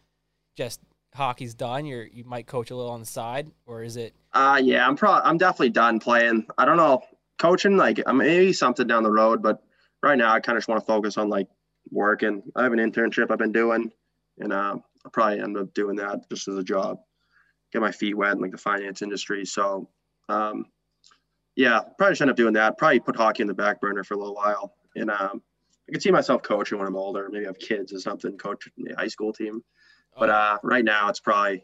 just 0.57 0.79
hockey's 1.13 1.53
done? 1.53 1.85
You're 1.85 2.05
you 2.05 2.23
might 2.23 2.47
coach 2.47 2.71
a 2.71 2.75
little 2.75 2.91
on 2.91 2.99
the 2.99 3.05
side, 3.05 3.51
or 3.65 3.83
is 3.83 3.97
it? 3.97 4.13
Uh, 4.33 4.59
yeah, 4.63 4.87
I'm 4.87 4.95
probably 4.95 5.29
I'm 5.29 5.37
definitely 5.37 5.69
done 5.69 5.99
playing. 5.99 6.47
I 6.57 6.65
don't 6.65 6.77
know, 6.77 7.01
coaching 7.39 7.77
like 7.77 8.01
uh, 8.05 8.13
maybe 8.13 8.53
something 8.53 8.87
down 8.87 9.03
the 9.03 9.11
road, 9.11 9.41
but 9.41 9.63
right 10.03 10.17
now 10.17 10.33
I 10.33 10.39
kind 10.39 10.57
of 10.57 10.61
just 10.61 10.69
want 10.69 10.81
to 10.81 10.85
focus 10.85 11.17
on 11.17 11.29
like 11.29 11.47
working. 11.89 12.43
I 12.55 12.63
have 12.63 12.73
an 12.73 12.79
internship 12.79 13.31
I've 13.31 13.39
been 13.39 13.51
doing, 13.51 13.91
and 14.39 14.53
uh, 14.53 14.75
I'll 15.05 15.11
probably 15.11 15.41
end 15.41 15.57
up 15.57 15.73
doing 15.73 15.95
that 15.97 16.29
just 16.29 16.47
as 16.47 16.57
a 16.57 16.63
job, 16.63 16.99
get 17.71 17.81
my 17.81 17.91
feet 17.91 18.15
wet 18.15 18.33
in 18.33 18.41
like 18.41 18.51
the 18.51 18.57
finance 18.57 19.01
industry. 19.01 19.45
So, 19.45 19.89
um, 20.29 20.65
yeah, 21.55 21.81
probably 21.97 22.13
just 22.13 22.21
end 22.21 22.31
up 22.31 22.37
doing 22.37 22.53
that. 22.53 22.77
Probably 22.77 22.99
put 22.99 23.15
hockey 23.15 23.41
in 23.41 23.47
the 23.47 23.53
back 23.53 23.81
burner 23.81 24.03
for 24.03 24.13
a 24.13 24.17
little 24.17 24.35
while, 24.35 24.75
and 24.95 25.09
um, 25.09 25.41
I 25.89 25.91
can 25.91 26.01
see 26.01 26.11
myself 26.11 26.43
coaching 26.43 26.77
when 26.77 26.87
I'm 26.87 26.95
older. 26.95 27.27
Maybe 27.31 27.45
have 27.45 27.59
kids 27.59 27.91
or 27.91 27.99
something, 27.99 28.37
coach 28.37 28.67
a 28.67 28.95
high 28.95 29.07
school 29.07 29.33
team. 29.33 29.63
But 30.17 30.29
uh, 30.29 30.57
right 30.63 30.83
now 30.85 31.09
it's 31.09 31.19
probably 31.19 31.63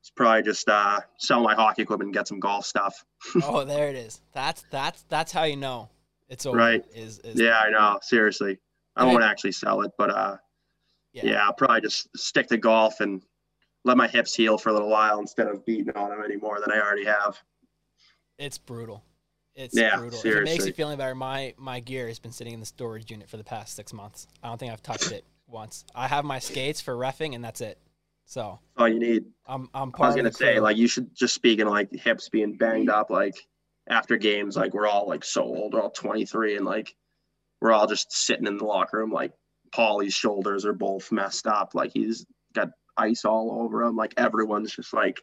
it's 0.00 0.10
probably 0.10 0.42
just 0.42 0.68
uh, 0.68 1.00
sell 1.18 1.42
my 1.42 1.54
hockey 1.54 1.82
equipment 1.82 2.08
and 2.08 2.14
get 2.14 2.28
some 2.28 2.40
golf 2.40 2.64
stuff. 2.66 3.04
oh, 3.42 3.64
there 3.64 3.88
it 3.88 3.96
is. 3.96 4.20
That's 4.32 4.64
that's 4.70 5.02
that's 5.08 5.32
how 5.32 5.44
you 5.44 5.56
know 5.56 5.88
it's 6.28 6.46
over. 6.46 6.56
Right. 6.56 6.84
Is, 6.94 7.18
is 7.20 7.40
Yeah, 7.40 7.58
I 7.58 7.70
know. 7.70 7.98
Seriously, 8.02 8.58
I 8.96 9.02
Okay. 9.04 9.12
won't 9.12 9.24
actually 9.24 9.52
sell 9.52 9.82
it, 9.82 9.92
but 9.98 10.10
uh, 10.10 10.36
Yeah. 11.12 11.26
yeah. 11.26 11.44
I'll 11.46 11.52
probably 11.52 11.80
just 11.82 12.08
stick 12.16 12.46
to 12.48 12.56
golf 12.56 13.00
and 13.00 13.22
let 13.84 13.96
my 13.96 14.08
hips 14.08 14.34
heal 14.34 14.58
for 14.58 14.70
a 14.70 14.72
little 14.72 14.88
while 14.90 15.20
instead 15.20 15.46
of 15.48 15.64
beating 15.64 15.90
on 15.96 16.10
them 16.10 16.22
anymore 16.24 16.60
than 16.60 16.72
I 16.72 16.80
already 16.80 17.04
have. 17.04 17.38
It's 18.38 18.58
brutal. 18.58 19.04
It's 19.54 19.76
Yeah, 19.76 19.96
brutal. 19.96 20.18
If 20.18 20.24
it 20.26 20.28
makes 20.28 20.36
you 20.36 20.46
seriously. 20.48 20.72
feel 20.72 20.88
any 20.88 20.96
better, 20.98 21.14
my 21.14 21.54
my 21.56 21.80
gear 21.80 22.08
has 22.08 22.18
been 22.18 22.32
sitting 22.32 22.52
in 22.52 22.60
the 22.60 22.66
storage 22.66 23.10
unit 23.10 23.28
for 23.28 23.36
the 23.38 23.44
past 23.44 23.74
six 23.74 23.92
months. 23.92 24.26
I 24.42 24.48
don't 24.48 24.58
think 24.58 24.72
I've 24.72 24.82
touched 24.82 25.10
it 25.12 25.24
once. 25.48 25.84
I 25.94 26.08
have 26.08 26.24
my 26.24 26.38
skates 26.38 26.80
for 26.80 26.94
refing, 26.94 27.34
and 27.34 27.44
that's 27.44 27.60
it. 27.60 27.78
So 28.26 28.58
All 28.76 28.88
you 28.88 28.98
need. 28.98 29.24
I'm 29.46 29.68
I'm 29.72 29.92
I 29.98 30.06
was 30.06 30.16
gonna 30.16 30.32
say, 30.32 30.54
crew. 30.54 30.62
like, 30.62 30.76
you 30.76 30.88
should 30.88 31.14
just 31.14 31.34
speaking 31.34 31.66
of, 31.66 31.72
like 31.72 31.92
hips 31.92 32.28
being 32.28 32.56
banged 32.56 32.90
up, 32.90 33.10
like 33.10 33.36
after 33.88 34.16
games, 34.16 34.56
like 34.56 34.74
we're 34.74 34.88
all 34.88 35.06
like 35.08 35.24
so 35.24 35.42
old, 35.42 35.74
we're 35.74 35.80
all 35.80 35.90
23, 35.90 36.56
and 36.56 36.66
like 36.66 36.94
we're 37.60 37.72
all 37.72 37.86
just 37.86 38.12
sitting 38.12 38.46
in 38.46 38.56
the 38.56 38.64
locker 38.64 38.98
room, 38.98 39.12
like 39.12 39.32
Paulie's 39.72 40.14
shoulders 40.14 40.64
are 40.66 40.72
both 40.72 41.12
messed 41.12 41.46
up, 41.46 41.74
like 41.74 41.92
he's 41.92 42.26
got 42.54 42.70
ice 42.96 43.24
all 43.24 43.62
over 43.62 43.82
him, 43.82 43.94
like 43.96 44.14
everyone's 44.16 44.74
just 44.74 44.92
like 44.92 45.20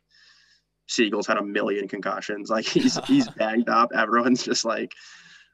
Siegel's 0.88 1.28
had 1.28 1.38
a 1.38 1.44
million 1.44 1.88
concussions, 1.90 2.50
like 2.50 2.66
he's 2.66 2.98
he's 3.06 3.30
banged 3.30 3.68
up. 3.70 3.90
Everyone's 3.94 4.44
just 4.44 4.64
like, 4.64 4.94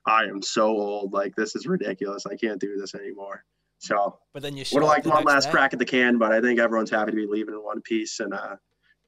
I 0.05 0.26
am 0.26 0.43
so 0.43 0.67
old, 0.67 1.13
like 1.13 1.36
this 1.36 1.55
is 1.55 1.65
ridiculous. 1.65 2.28
I 2.28 2.36
can't 2.36 2.61
do 2.61 2.78
this 2.78 2.93
anymore. 2.93 3.43
So 3.80 4.20
but 4.34 4.44
then 4.44 4.56
you 4.58 4.66
would 4.74 4.82
have 4.84 4.90
liked 4.90 5.06
one 5.08 5.24
last 5.24 5.50
crack 5.52 5.72
at 5.74 5.80
the 5.80 5.86
can, 5.86 6.18
but 6.18 6.32
I 6.32 6.42
think 6.42 6.60
everyone's 6.60 6.90
happy 6.92 7.12
to 7.12 7.16
be 7.18 7.26
leaving 7.28 7.54
in 7.56 7.64
one 7.64 7.82
piece 7.82 8.20
and 8.20 8.34
uh, 8.34 8.56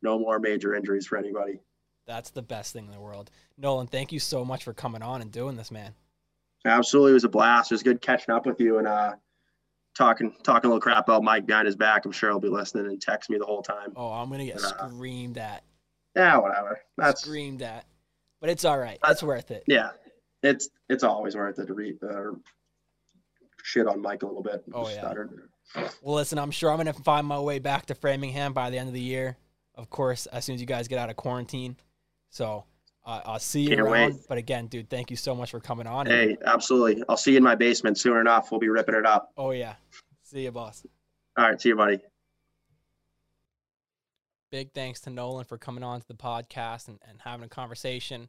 no 0.01 0.17
more 0.17 0.39
major 0.39 0.73
injuries 0.75 1.05
for 1.05 1.17
anybody. 1.17 1.59
That's 2.07 2.29
the 2.31 2.41
best 2.41 2.73
thing 2.73 2.85
in 2.85 2.91
the 2.91 2.99
world. 2.99 3.29
Nolan, 3.57 3.87
thank 3.87 4.11
you 4.11 4.19
so 4.19 4.43
much 4.45 4.63
for 4.63 4.73
coming 4.73 5.01
on 5.03 5.21
and 5.21 5.31
doing 5.31 5.55
this, 5.57 5.71
man. 5.71 5.93
Absolutely, 6.65 7.11
it 7.11 7.13
was 7.15 7.23
a 7.25 7.29
blast. 7.29 7.71
It 7.71 7.75
was 7.75 7.83
good 7.83 8.01
catching 8.01 8.33
up 8.33 8.45
with 8.45 8.59
you 8.59 8.77
and 8.77 8.87
uh, 8.87 9.13
talking 9.97 10.33
talking 10.43 10.67
a 10.69 10.73
little 10.73 10.81
crap 10.81 11.07
about 11.07 11.23
Mike 11.23 11.45
behind 11.45 11.65
his 11.65 11.75
back. 11.75 12.05
I'm 12.05 12.11
sure 12.11 12.29
he'll 12.29 12.39
be 12.39 12.47
listening 12.49 12.85
and 12.87 13.01
text 13.01 13.29
me 13.29 13.37
the 13.37 13.45
whole 13.45 13.61
time. 13.61 13.91
Oh, 13.95 14.11
I'm 14.11 14.29
gonna 14.29 14.45
get 14.45 14.57
Uh, 14.63 14.87
screamed 14.89 15.37
at. 15.37 15.63
Yeah, 16.15 16.37
whatever. 16.37 16.79
That's 16.97 17.21
screamed 17.23 17.61
at. 17.61 17.85
But 18.39 18.49
it's 18.49 18.65
all 18.65 18.77
right. 18.77 18.99
That's, 19.03 19.13
It's 19.15 19.23
worth 19.23 19.51
it. 19.51 19.63
yeah, 19.67 19.91
it's 20.43 20.69
it's 20.89 21.03
always 21.03 21.35
worth 21.35 21.59
it 21.59 21.67
to 21.67 21.73
read 21.73 21.97
uh, 22.03 22.31
shit 23.63 23.87
on 23.87 24.01
Mike 24.01 24.23
a 24.23 24.25
little 24.25 24.43
bit. 24.43 24.63
Oh, 24.73 24.89
yeah. 24.89 25.13
Well, 26.01 26.15
listen, 26.15 26.37
I'm 26.37 26.51
sure 26.51 26.71
I'm 26.71 26.77
gonna 26.77 26.93
find 26.93 27.25
my 27.25 27.39
way 27.39 27.59
back 27.59 27.85
to 27.87 27.95
Framingham 27.95 28.53
by 28.53 28.69
the 28.69 28.77
end 28.77 28.87
of 28.87 28.93
the 28.93 29.01
year. 29.01 29.37
Of 29.75 29.89
course, 29.89 30.25
as 30.27 30.45
soon 30.45 30.55
as 30.55 30.61
you 30.61 30.67
guys 30.67 30.87
get 30.87 30.99
out 30.99 31.09
of 31.09 31.15
quarantine. 31.15 31.77
So 32.29 32.65
uh, 33.05 33.21
I'll 33.25 33.39
see 33.39 33.61
you 33.61 33.69
Can't 33.69 33.81
around. 33.81 34.13
wait. 34.13 34.15
But 34.27 34.37
again, 34.37 34.67
dude, 34.67 34.89
thank 34.89 35.09
you 35.09 35.17
so 35.17 35.33
much 35.33 35.51
for 35.51 35.59
coming 35.59 35.87
on. 35.87 36.07
Hey, 36.07 36.37
absolutely. 36.45 37.03
I'll 37.07 37.17
see 37.17 37.31
you 37.31 37.37
in 37.37 37.43
my 37.43 37.55
basement 37.55 37.97
soon 37.97 38.17
enough. 38.17 38.51
We'll 38.51 38.59
be 38.59 38.69
ripping 38.69 38.95
it 38.95 39.05
up. 39.05 39.31
Oh 39.37 39.51
yeah. 39.51 39.75
See 40.23 40.43
you, 40.43 40.51
boss. 40.51 40.85
All 41.37 41.45
right, 41.45 41.59
see 41.59 41.69
you, 41.69 41.75
buddy. 41.75 41.99
Big 44.51 44.73
thanks 44.73 44.99
to 45.01 45.09
Nolan 45.09 45.45
for 45.45 45.57
coming 45.57 45.83
on 45.83 46.01
to 46.01 46.07
the 46.07 46.13
podcast 46.13 46.89
and, 46.89 46.99
and 47.07 47.19
having 47.23 47.45
a 47.45 47.49
conversation. 47.49 48.27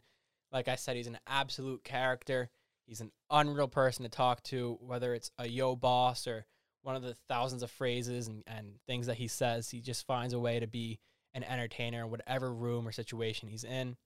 Like 0.53 0.69
I 0.69 0.77
said, 0.77 0.97
he's 0.97 1.09
an 1.09 1.19
absolute 1.27 1.83
character. 1.83 2.51
He's 2.93 3.01
an 3.01 3.11
unreal 3.31 3.69
person 3.69 4.03
to 4.03 4.11
talk 4.11 4.43
to, 4.43 4.77
whether 4.83 5.15
it's 5.15 5.31
a 5.39 5.49
yo 5.49 5.75
boss 5.75 6.27
or 6.27 6.45
one 6.83 6.95
of 6.95 7.01
the 7.01 7.15
thousands 7.27 7.63
of 7.63 7.71
phrases 7.71 8.29
and, 8.29 8.43
and 8.47 8.75
things 8.87 9.07
that 9.07 9.17
he 9.17 9.29
says. 9.29 9.71
He 9.71 9.81
just 9.81 10.07
finds 10.07 10.35
a 10.35 10.39
way 10.39 10.61
to 10.61 10.67
be 10.67 10.99
an 11.33 11.43
entertainer 11.43 12.05
in 12.05 12.11
whatever 12.11 12.53
room 12.53 12.87
or 12.87 12.93
situation 12.93 13.49
he's 13.49 13.65
in. 13.65 13.97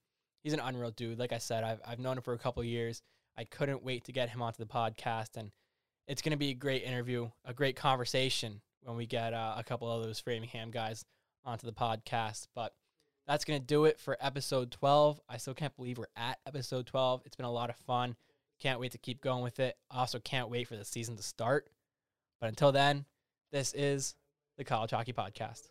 He's 0.44 0.52
an 0.52 0.60
unreal 0.60 0.92
dude. 0.92 1.18
Like 1.18 1.32
I 1.32 1.38
said, 1.38 1.64
I've, 1.64 1.80
I've 1.84 1.98
known 1.98 2.16
him 2.16 2.22
for 2.22 2.32
a 2.32 2.38
couple 2.38 2.62
years. 2.62 3.02
I 3.36 3.42
couldn't 3.42 3.82
wait 3.82 4.04
to 4.04 4.12
get 4.12 4.30
him 4.30 4.40
onto 4.40 4.62
the 4.62 4.72
podcast. 4.72 5.36
And 5.36 5.50
it's 6.06 6.22
going 6.22 6.30
to 6.30 6.36
be 6.36 6.50
a 6.50 6.54
great 6.54 6.84
interview, 6.84 7.28
a 7.44 7.52
great 7.52 7.74
conversation 7.74 8.60
when 8.84 8.96
we 8.96 9.06
get 9.06 9.34
uh, 9.34 9.54
a 9.56 9.64
couple 9.64 9.90
of 9.90 10.04
those 10.04 10.20
Framingham 10.20 10.70
guys 10.70 11.04
onto 11.44 11.66
the 11.66 11.72
podcast. 11.72 12.46
But 12.54 12.72
that's 13.26 13.44
going 13.44 13.60
to 13.60 13.66
do 13.66 13.86
it 13.86 13.98
for 13.98 14.16
episode 14.20 14.70
12. 14.70 15.20
I 15.28 15.38
still 15.38 15.54
can't 15.54 15.74
believe 15.74 15.98
we're 15.98 16.04
at 16.16 16.38
episode 16.46 16.86
12. 16.86 17.22
It's 17.26 17.34
been 17.34 17.46
a 17.46 17.50
lot 17.50 17.68
of 17.68 17.76
fun. 17.78 18.14
Can't 18.60 18.80
wait 18.80 18.92
to 18.92 18.98
keep 18.98 19.20
going 19.20 19.42
with 19.42 19.60
it. 19.60 19.76
Also, 19.90 20.18
can't 20.18 20.50
wait 20.50 20.66
for 20.68 20.76
the 20.76 20.84
season 20.84 21.16
to 21.16 21.22
start. 21.22 21.68
But 22.40 22.48
until 22.48 22.72
then, 22.72 23.04
this 23.52 23.72
is 23.74 24.14
the 24.56 24.64
College 24.64 24.90
Hockey 24.90 25.12
Podcast. 25.12 25.68